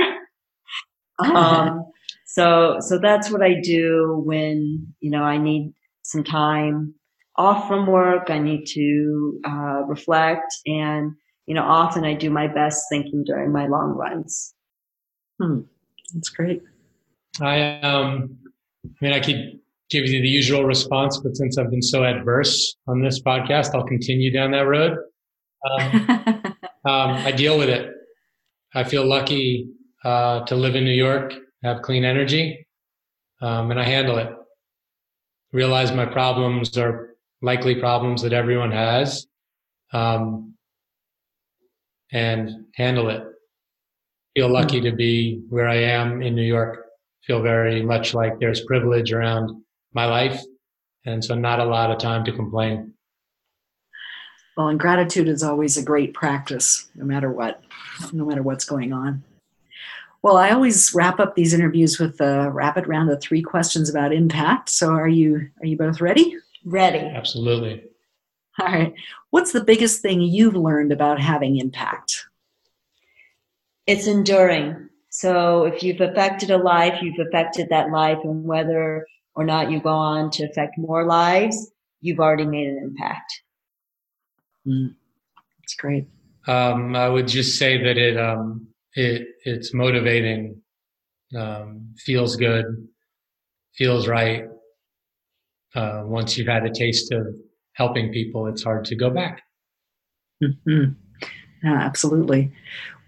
um, 1.18 1.84
so 2.26 2.78
so 2.80 2.98
that's 2.98 3.30
what 3.30 3.42
I 3.42 3.60
do 3.60 4.22
when 4.24 4.94
you 5.00 5.10
know 5.10 5.22
I 5.22 5.38
need 5.38 5.72
some 6.02 6.24
time 6.24 6.94
off 7.36 7.68
from 7.68 7.86
work. 7.86 8.30
I 8.30 8.38
need 8.38 8.66
to 8.74 9.40
uh, 9.44 9.82
reflect 9.86 10.52
and 10.66 11.12
you 11.46 11.54
know, 11.54 11.62
often 11.62 12.04
I 12.04 12.14
do 12.14 12.30
my 12.30 12.46
best 12.46 12.84
thinking 12.90 13.24
during 13.24 13.52
my 13.52 13.66
long 13.66 13.90
runs. 13.90 14.54
Hmm. 15.40 15.60
That's 16.12 16.28
great. 16.28 16.62
I 17.40 17.80
um, 17.80 18.38
I 18.84 19.04
mean, 19.04 19.12
I 19.12 19.20
could 19.20 19.58
give 19.90 20.06
you 20.06 20.22
the 20.22 20.28
usual 20.28 20.64
response, 20.64 21.18
but 21.18 21.36
since 21.36 21.58
I've 21.58 21.70
been 21.70 21.82
so 21.82 22.04
adverse 22.04 22.76
on 22.86 23.02
this 23.02 23.20
podcast, 23.20 23.74
I'll 23.74 23.86
continue 23.86 24.30
down 24.30 24.52
that 24.52 24.66
road. 24.66 24.98
Um, 25.70 26.08
um, 26.84 27.10
I 27.24 27.32
deal 27.32 27.58
with 27.58 27.68
it. 27.68 27.90
I 28.74 28.84
feel 28.84 29.06
lucky 29.06 29.68
uh, 30.04 30.44
to 30.46 30.56
live 30.56 30.74
in 30.74 30.84
New 30.84 30.92
York, 30.92 31.32
have 31.62 31.82
clean 31.82 32.04
energy, 32.04 32.66
um, 33.40 33.70
and 33.70 33.80
I 33.80 33.84
handle 33.84 34.18
it. 34.18 34.30
Realize 35.52 35.92
my 35.92 36.06
problems 36.06 36.76
are 36.76 37.14
likely 37.40 37.76
problems 37.76 38.22
that 38.22 38.32
everyone 38.32 38.72
has. 38.72 39.26
Um, 39.92 40.53
and 42.12 42.66
handle 42.74 43.08
it. 43.10 43.24
Feel 44.34 44.48
lucky 44.48 44.80
to 44.80 44.92
be 44.92 45.42
where 45.48 45.68
I 45.68 45.76
am 45.76 46.22
in 46.22 46.34
New 46.34 46.42
York. 46.42 46.86
Feel 47.26 47.42
very 47.42 47.82
much 47.82 48.14
like 48.14 48.38
there's 48.38 48.64
privilege 48.64 49.12
around 49.12 49.62
my 49.92 50.06
life. 50.06 50.40
And 51.06 51.24
so 51.24 51.34
not 51.34 51.60
a 51.60 51.64
lot 51.64 51.90
of 51.90 51.98
time 51.98 52.24
to 52.24 52.32
complain. 52.32 52.94
Well, 54.56 54.68
and 54.68 54.78
gratitude 54.78 55.28
is 55.28 55.42
always 55.42 55.76
a 55.76 55.82
great 55.82 56.14
practice, 56.14 56.88
no 56.94 57.04
matter 57.04 57.30
what, 57.30 57.62
no 58.12 58.24
matter 58.24 58.42
what's 58.42 58.64
going 58.64 58.92
on. 58.92 59.22
Well, 60.22 60.36
I 60.36 60.50
always 60.50 60.94
wrap 60.94 61.20
up 61.20 61.34
these 61.34 61.52
interviews 61.52 61.98
with 61.98 62.20
a 62.20 62.50
rapid 62.50 62.86
round 62.86 63.10
of 63.10 63.20
three 63.20 63.42
questions 63.42 63.90
about 63.90 64.12
impact. 64.12 64.70
So 64.70 64.90
are 64.90 65.08
you 65.08 65.50
are 65.60 65.66
you 65.66 65.76
both 65.76 66.00
ready? 66.00 66.38
Ready. 66.64 66.98
Absolutely. 66.98 67.84
All 68.60 68.66
right. 68.66 68.94
What's 69.30 69.52
the 69.52 69.64
biggest 69.64 70.00
thing 70.00 70.20
you've 70.20 70.54
learned 70.54 70.92
about 70.92 71.20
having 71.20 71.58
impact? 71.58 72.26
It's 73.86 74.06
enduring. 74.06 74.88
So 75.10 75.64
if 75.64 75.82
you've 75.82 76.00
affected 76.00 76.50
a 76.50 76.58
life, 76.58 77.00
you've 77.02 77.26
affected 77.26 77.68
that 77.70 77.90
life, 77.90 78.18
and 78.24 78.44
whether 78.44 79.06
or 79.34 79.44
not 79.44 79.70
you 79.70 79.80
go 79.80 79.90
on 79.90 80.30
to 80.32 80.44
affect 80.44 80.78
more 80.78 81.04
lives, 81.04 81.70
you've 82.00 82.20
already 82.20 82.46
made 82.46 82.68
an 82.68 82.78
impact. 82.82 83.42
Mm, 84.66 84.94
that's 85.60 85.74
great. 85.74 86.06
Um, 86.46 86.94
I 86.94 87.08
would 87.08 87.26
just 87.26 87.58
say 87.58 87.82
that 87.82 87.96
it 87.96 88.16
um, 88.16 88.68
it 88.94 89.26
it's 89.44 89.74
motivating, 89.74 90.62
um, 91.36 91.94
feels 91.98 92.36
good, 92.36 92.64
feels 93.74 94.06
right. 94.06 94.44
Uh, 95.74 96.02
once 96.04 96.38
you've 96.38 96.46
had 96.46 96.64
a 96.64 96.72
taste 96.72 97.12
of 97.12 97.26
helping 97.74 98.12
people, 98.12 98.46
it's 98.46 98.62
hard 98.62 98.84
to 98.86 98.96
go 98.96 99.10
back. 99.10 99.42
Mm-hmm. 100.42 100.92
Yeah, 101.62 101.80
absolutely. 101.80 102.52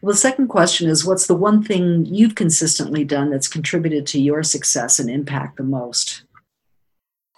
Well, 0.00 0.12
the 0.12 0.18
second 0.18 0.48
question 0.48 0.88
is 0.88 1.04
what's 1.04 1.26
the 1.26 1.34
one 1.34 1.62
thing 1.62 2.06
you've 2.06 2.34
consistently 2.34 3.04
done 3.04 3.30
that's 3.30 3.48
contributed 3.48 4.06
to 4.08 4.20
your 4.20 4.42
success 4.42 4.98
and 4.98 5.10
impact 5.10 5.56
the 5.56 5.64
most? 5.64 6.22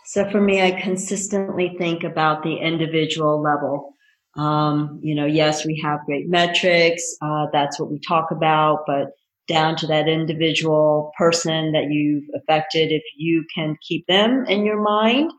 So 0.07 0.29
for 0.31 0.41
me, 0.41 0.63
I 0.63 0.71
consistently 0.73 1.75
think 1.79 2.03
about 2.03 2.43
the 2.43 2.57
individual 2.57 3.43
level. 3.43 3.95
Um, 4.37 5.01
you 5.03 5.15
know, 5.15 5.27
yes, 5.27 5.67
we 5.67 5.81
have 5.85 6.01
great 6.07 6.29
metrics. 6.29 7.03
Uh, 7.21 7.47
that's 7.53 7.79
what 7.79 7.91
we 7.91 8.01
talk 8.01 8.31
about, 8.31 8.85
but 8.87 9.09
down 9.49 9.77
to 9.77 9.87
that 9.87 10.09
individual 10.09 11.13
person 11.19 11.73
that 11.73 11.91
you've 11.91 12.25
affected, 12.37 12.93
if 12.93 13.03
you 13.17 13.45
can 13.55 13.77
keep 13.87 14.07
them 14.07 14.45
in 14.47 14.65
your 14.65 14.81
mind, 14.81 15.31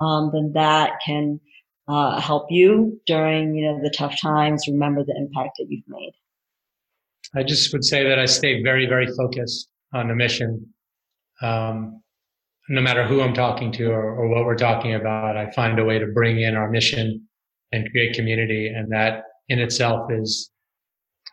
um, 0.00 0.30
then 0.32 0.52
that 0.54 0.98
can 1.04 1.40
uh, 1.88 2.20
help 2.20 2.46
you 2.50 3.00
during 3.06 3.54
you 3.54 3.66
know 3.66 3.80
the 3.82 3.90
tough 3.90 4.20
times. 4.20 4.64
Remember 4.68 5.04
the 5.04 5.14
impact 5.16 5.56
that 5.58 5.66
you've 5.68 5.84
made. 5.88 6.12
I 7.34 7.42
just 7.42 7.72
would 7.72 7.84
say 7.84 8.08
that 8.08 8.18
I 8.18 8.26
stay 8.26 8.62
very 8.62 8.86
very 8.86 9.06
focused 9.06 9.68
on 9.94 10.08
the 10.08 10.14
mission. 10.14 10.66
Um, 11.42 12.02
no 12.68 12.80
matter 12.80 13.06
who 13.06 13.20
I'm 13.20 13.34
talking 13.34 13.70
to 13.72 13.86
or, 13.90 14.16
or 14.16 14.28
what 14.28 14.44
we're 14.44 14.56
talking 14.56 14.94
about, 14.94 15.36
I 15.36 15.50
find 15.52 15.78
a 15.78 15.84
way 15.84 15.98
to 15.98 16.06
bring 16.06 16.40
in 16.40 16.56
our 16.56 16.68
mission 16.70 17.26
and 17.72 17.88
create 17.90 18.14
community. 18.14 18.68
And 18.68 18.90
that 18.92 19.22
in 19.48 19.58
itself 19.58 20.10
is 20.10 20.50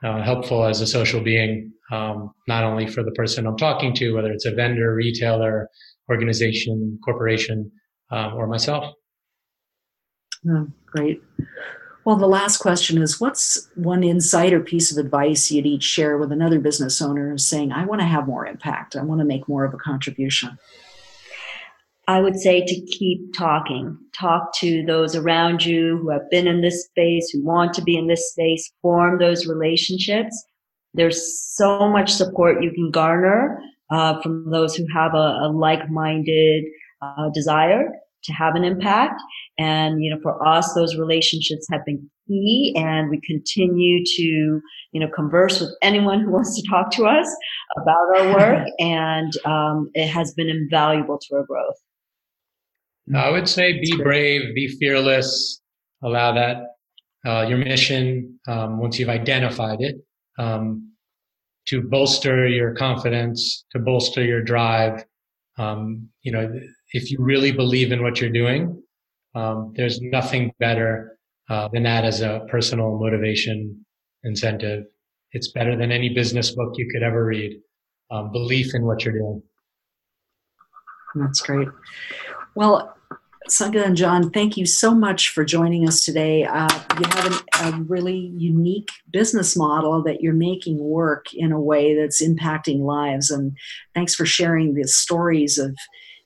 uh, 0.03 0.21
helpful 0.21 0.65
as 0.65 0.81
a 0.81 0.87
social 0.87 1.21
being, 1.21 1.71
um, 1.91 2.31
not 2.47 2.63
only 2.63 2.87
for 2.87 3.03
the 3.03 3.11
person 3.11 3.47
I'm 3.47 3.57
talking 3.57 3.93
to, 3.95 4.13
whether 4.13 4.31
it's 4.31 4.45
a 4.45 4.51
vendor, 4.51 4.93
retailer, 4.93 5.69
organization, 6.09 6.99
corporation, 7.03 7.71
um, 8.09 8.33
or 8.33 8.47
myself. 8.47 8.93
Oh, 10.49 10.67
great. 10.85 11.21
Well, 12.05 12.17
the 12.17 12.27
last 12.27 12.57
question 12.57 13.01
is 13.01 13.21
what's 13.21 13.69
one 13.75 14.03
insight 14.03 14.51
or 14.51 14.59
piece 14.59 14.91
of 14.91 15.03
advice 15.03 15.49
you'd 15.49 15.65
each 15.65 15.83
share 15.83 16.17
with 16.17 16.33
another 16.33 16.59
business 16.59 17.01
owner 17.01 17.37
saying, 17.37 17.71
I 17.71 17.85
want 17.85 18.01
to 18.01 18.07
have 18.07 18.27
more 18.27 18.45
impact, 18.45 18.97
I 18.97 19.03
want 19.03 19.19
to 19.19 19.25
make 19.25 19.47
more 19.47 19.63
of 19.63 19.73
a 19.73 19.77
contribution? 19.77 20.59
I 22.05 22.19
would 22.19 22.37
say 22.37 22.65
to 22.65 22.81
keep 22.81 23.33
talking. 23.33 23.97
Talk 24.13 24.53
to 24.55 24.83
those 24.85 25.15
around 25.15 25.63
you 25.63 25.99
who 25.99 26.09
have 26.09 26.29
been 26.29 26.47
in 26.47 26.59
this 26.59 26.83
space, 26.83 27.29
who 27.29 27.41
want 27.41 27.73
to 27.75 27.81
be 27.81 27.95
in 27.97 28.07
this 28.07 28.29
space, 28.31 28.69
form 28.81 29.19
those 29.19 29.47
relationships. 29.47 30.43
There's 30.93 31.41
so 31.55 31.87
much 31.87 32.11
support 32.11 32.61
you 32.61 32.71
can 32.71 32.91
garner 32.91 33.61
uh, 33.89 34.21
from 34.21 34.51
those 34.51 34.75
who 34.75 34.85
have 34.93 35.13
a, 35.13 35.39
a 35.43 35.51
like-minded 35.53 36.65
uh, 37.17 37.29
desire 37.33 37.89
to 38.23 38.33
have 38.33 38.55
an 38.55 38.63
impact. 38.63 39.21
And, 39.57 40.03
you 40.03 40.09
know, 40.09 40.19
for 40.21 40.45
us, 40.47 40.73
those 40.73 40.95
relationships 40.95 41.67
have 41.71 41.85
been 41.85 42.09
key 42.27 42.73
and 42.77 43.09
we 43.09 43.19
continue 43.21 44.03
to, 44.03 44.61
you 44.91 44.99
know, 44.99 45.07
converse 45.13 45.59
with 45.59 45.71
anyone 45.81 46.21
who 46.21 46.31
wants 46.37 46.55
to 46.55 46.67
talk 46.69 46.91
to 46.91 47.05
us 47.05 47.27
about 47.81 48.17
our 48.17 48.33
work. 48.33 48.67
and 48.79 49.33
um, 49.45 49.89
it 49.93 50.07
has 50.07 50.33
been 50.33 50.49
invaluable 50.49 51.19
to 51.19 51.35
our 51.35 51.45
growth. 51.45 51.75
I 53.13 53.29
would 53.29 53.49
say 53.49 53.81
be 53.81 53.97
brave, 53.97 54.55
be 54.55 54.69
fearless, 54.79 55.61
allow 56.01 56.33
that, 56.33 56.63
uh, 57.25 57.45
your 57.47 57.57
mission, 57.57 58.39
um, 58.47 58.79
once 58.79 58.97
you've 58.97 59.09
identified 59.09 59.81
it, 59.81 59.95
um, 60.39 60.93
to 61.67 61.81
bolster 61.81 62.47
your 62.47 62.73
confidence, 62.75 63.65
to 63.71 63.79
bolster 63.79 64.23
your 64.23 64.41
drive. 64.41 65.03
Um, 65.57 66.09
you 66.21 66.31
know, 66.31 66.49
if 66.93 67.11
you 67.11 67.17
really 67.19 67.51
believe 67.51 67.91
in 67.91 68.01
what 68.03 68.21
you're 68.21 68.29
doing, 68.29 68.81
um, 69.35 69.73
there's 69.75 69.99
nothing 70.01 70.53
better 70.59 71.17
uh, 71.49 71.67
than 71.69 71.83
that 71.83 72.05
as 72.05 72.21
a 72.21 72.45
personal 72.49 72.97
motivation 72.99 73.85
incentive. 74.23 74.85
It's 75.31 75.51
better 75.51 75.75
than 75.75 75.91
any 75.91 76.09
business 76.09 76.51
book 76.51 76.73
you 76.77 76.87
could 76.91 77.03
ever 77.03 77.25
read. 77.25 77.59
Um, 78.11 78.31
belief 78.31 78.75
in 78.75 78.83
what 78.83 79.03
you're 79.03 79.17
doing. 79.17 79.41
That's 81.15 81.41
great. 81.41 81.67
Well, 82.53 82.95
Sunga 83.49 83.83
and 83.83 83.97
John, 83.97 84.29
thank 84.29 84.55
you 84.55 84.65
so 84.65 84.93
much 84.93 85.29
for 85.29 85.43
joining 85.43 85.87
us 85.87 86.05
today. 86.05 86.43
Uh, 86.43 86.69
you 86.99 87.05
have 87.09 87.25
an, 87.25 87.73
a 87.73 87.81
really 87.83 88.31
unique 88.37 88.89
business 89.11 89.57
model 89.57 90.03
that 90.03 90.21
you're 90.21 90.33
making 90.33 90.77
work 90.77 91.33
in 91.33 91.51
a 91.51 91.59
way 91.59 91.95
that's 91.95 92.21
impacting 92.21 92.81
lives. 92.81 93.31
And 93.31 93.57
thanks 93.95 94.15
for 94.15 94.25
sharing 94.25 94.75
the 94.75 94.87
stories 94.87 95.57
of 95.57 95.75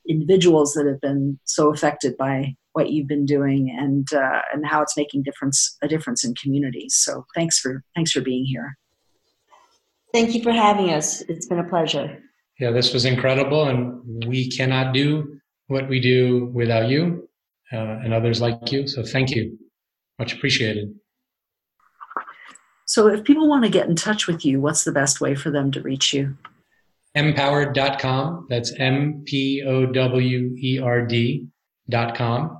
individuals 0.07 0.73
that 0.73 0.85
have 0.85 1.01
been 1.01 1.39
so 1.43 1.71
affected 1.71 2.17
by 2.17 2.55
what 2.73 2.91
you've 2.91 3.07
been 3.07 3.25
doing 3.25 3.75
and 3.77 4.13
uh, 4.13 4.41
and 4.53 4.65
how 4.65 4.81
it's 4.81 4.95
making 4.95 5.23
difference 5.23 5.77
a 5.81 5.87
difference 5.87 6.23
in 6.23 6.35
communities. 6.35 6.95
So 6.95 7.25
thanks 7.35 7.59
for 7.59 7.83
thanks 7.95 8.11
for 8.11 8.21
being 8.21 8.45
here. 8.45 8.77
Thank 10.13 10.33
you 10.33 10.41
for 10.41 10.51
having 10.51 10.91
us. 10.91 11.21
It's 11.21 11.47
been 11.47 11.59
a 11.59 11.63
pleasure. 11.63 12.17
Yeah, 12.59 12.71
this 12.71 12.93
was 12.93 13.05
incredible, 13.05 13.67
and 13.67 14.25
we 14.25 14.49
cannot 14.49 14.93
do 14.93 15.39
what 15.67 15.87
we 15.89 15.99
do 15.99 16.51
without 16.53 16.89
you 16.89 17.27
uh, 17.71 17.99
and 18.03 18.13
others 18.13 18.41
like 18.41 18.71
you. 18.71 18.87
So 18.87 19.03
thank 19.03 19.31
you. 19.31 19.57
Much 20.17 20.33
appreciated. 20.33 20.95
So 22.85 23.07
if 23.07 23.23
people 23.25 23.49
want 23.49 23.63
to 23.65 23.69
get 23.69 23.87
in 23.87 23.95
touch 23.95 24.27
with 24.27 24.45
you, 24.45 24.61
what's 24.61 24.85
the 24.85 24.93
best 24.93 25.19
way 25.19 25.35
for 25.35 25.51
them 25.51 25.71
to 25.73 25.81
reach 25.81 26.13
you? 26.13 26.37
Mpowerd.com. 27.17 28.45
That's 28.47 28.71
M 28.79 29.23
P 29.25 29.63
O 29.65 29.87
W 29.87 30.55
E 30.55 30.79
R 30.79 31.05
D.com. 31.05 32.57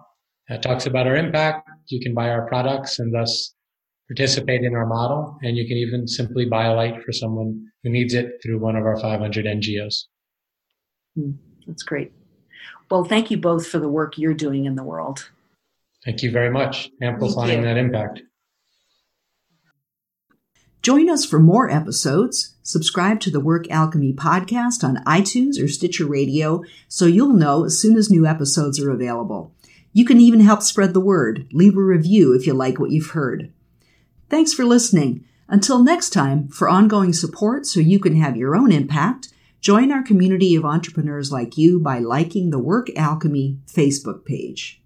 That 0.50 0.64
talks 0.64 0.88
about 0.88 1.06
our 1.06 1.16
impact. 1.16 1.70
You 1.88 2.00
can 2.00 2.16
buy 2.16 2.30
our 2.30 2.48
products 2.48 2.98
and 2.98 3.14
thus 3.14 3.54
participate 4.08 4.64
in 4.64 4.74
our 4.74 4.88
model. 4.88 5.38
And 5.44 5.58
you 5.58 5.68
can 5.68 5.78
even 5.78 6.08
simply 6.08 6.46
buy 6.46 6.66
a 6.66 6.74
light 6.74 7.04
for 7.04 7.12
someone 7.12 7.68
who 7.84 7.92
needs 7.92 8.14
it 8.14 8.40
through 8.42 8.60
one 8.60 8.76
of 8.76 8.84
our 8.84 9.00
500 9.00 9.46
NGOs. 9.46 10.06
Hmm, 11.16 11.32
that's 11.68 11.84
great. 11.84 12.12
Well, 12.90 13.04
thank 13.04 13.30
you 13.30 13.38
both 13.38 13.68
for 13.68 13.80
the 13.80 13.90
work 13.90 14.18
you're 14.18 14.34
doing 14.34 14.66
in 14.66 14.76
the 14.76 14.84
world. 14.84 15.30
Thank 16.04 16.24
you 16.24 16.32
very 16.32 16.50
much. 16.50 16.90
Amplifying 17.02 17.62
that 17.64 17.78
impact. 17.78 18.22
Join 20.82 21.10
us 21.10 21.26
for 21.26 21.40
more 21.40 21.70
episodes. 21.70 22.56
Subscribe 22.64 23.20
to 23.22 23.32
the 23.32 23.40
Work 23.40 23.70
Alchemy 23.70 24.14
podcast 24.14 24.84
on 24.84 25.04
iTunes 25.06 25.62
or 25.62 25.68
Stitcher 25.68 26.06
Radio 26.06 26.64
so 26.88 27.06
you'll 27.06 27.34
know 27.34 27.66
as 27.66 27.80
soon 27.80 27.98
as 27.98 28.10
new 28.10 28.26
episodes 28.26 28.80
are 28.80 28.92
available. 28.92 29.54
You 29.94 30.06
can 30.06 30.20
even 30.20 30.42
help 30.42 30.62
spread 30.62 30.94
the 30.94 31.00
word. 31.00 31.48
Leave 31.52 31.76
a 31.78 31.82
review 31.82 32.34
if 32.34 32.46
you 32.46 32.54
like 32.54 32.80
what 32.80 32.92
you've 32.92 33.12
heard. 33.12 33.52
Thanks 34.30 34.54
for 34.54 34.66
listening. 34.66 35.26
Until 35.48 35.84
next 35.84 36.12
time, 36.12 36.50
for 36.50 36.68
ongoing 36.68 37.14
support 37.14 37.66
so 37.66 37.80
you 37.80 38.00
can 38.00 38.16
have 38.16 38.38
your 38.38 38.56
own 38.56 38.72
impact, 38.72 39.30
Join 39.60 39.92
our 39.92 40.04
community 40.04 40.56
of 40.56 40.66
entrepreneurs 40.66 41.32
like 41.32 41.58
you 41.58 41.80
by 41.80 42.00
liking 42.00 42.52
the 42.52 42.60
Work 42.60 42.90
Alchemy 42.96 43.60
Facebook 43.68 44.24
page. 44.24 44.82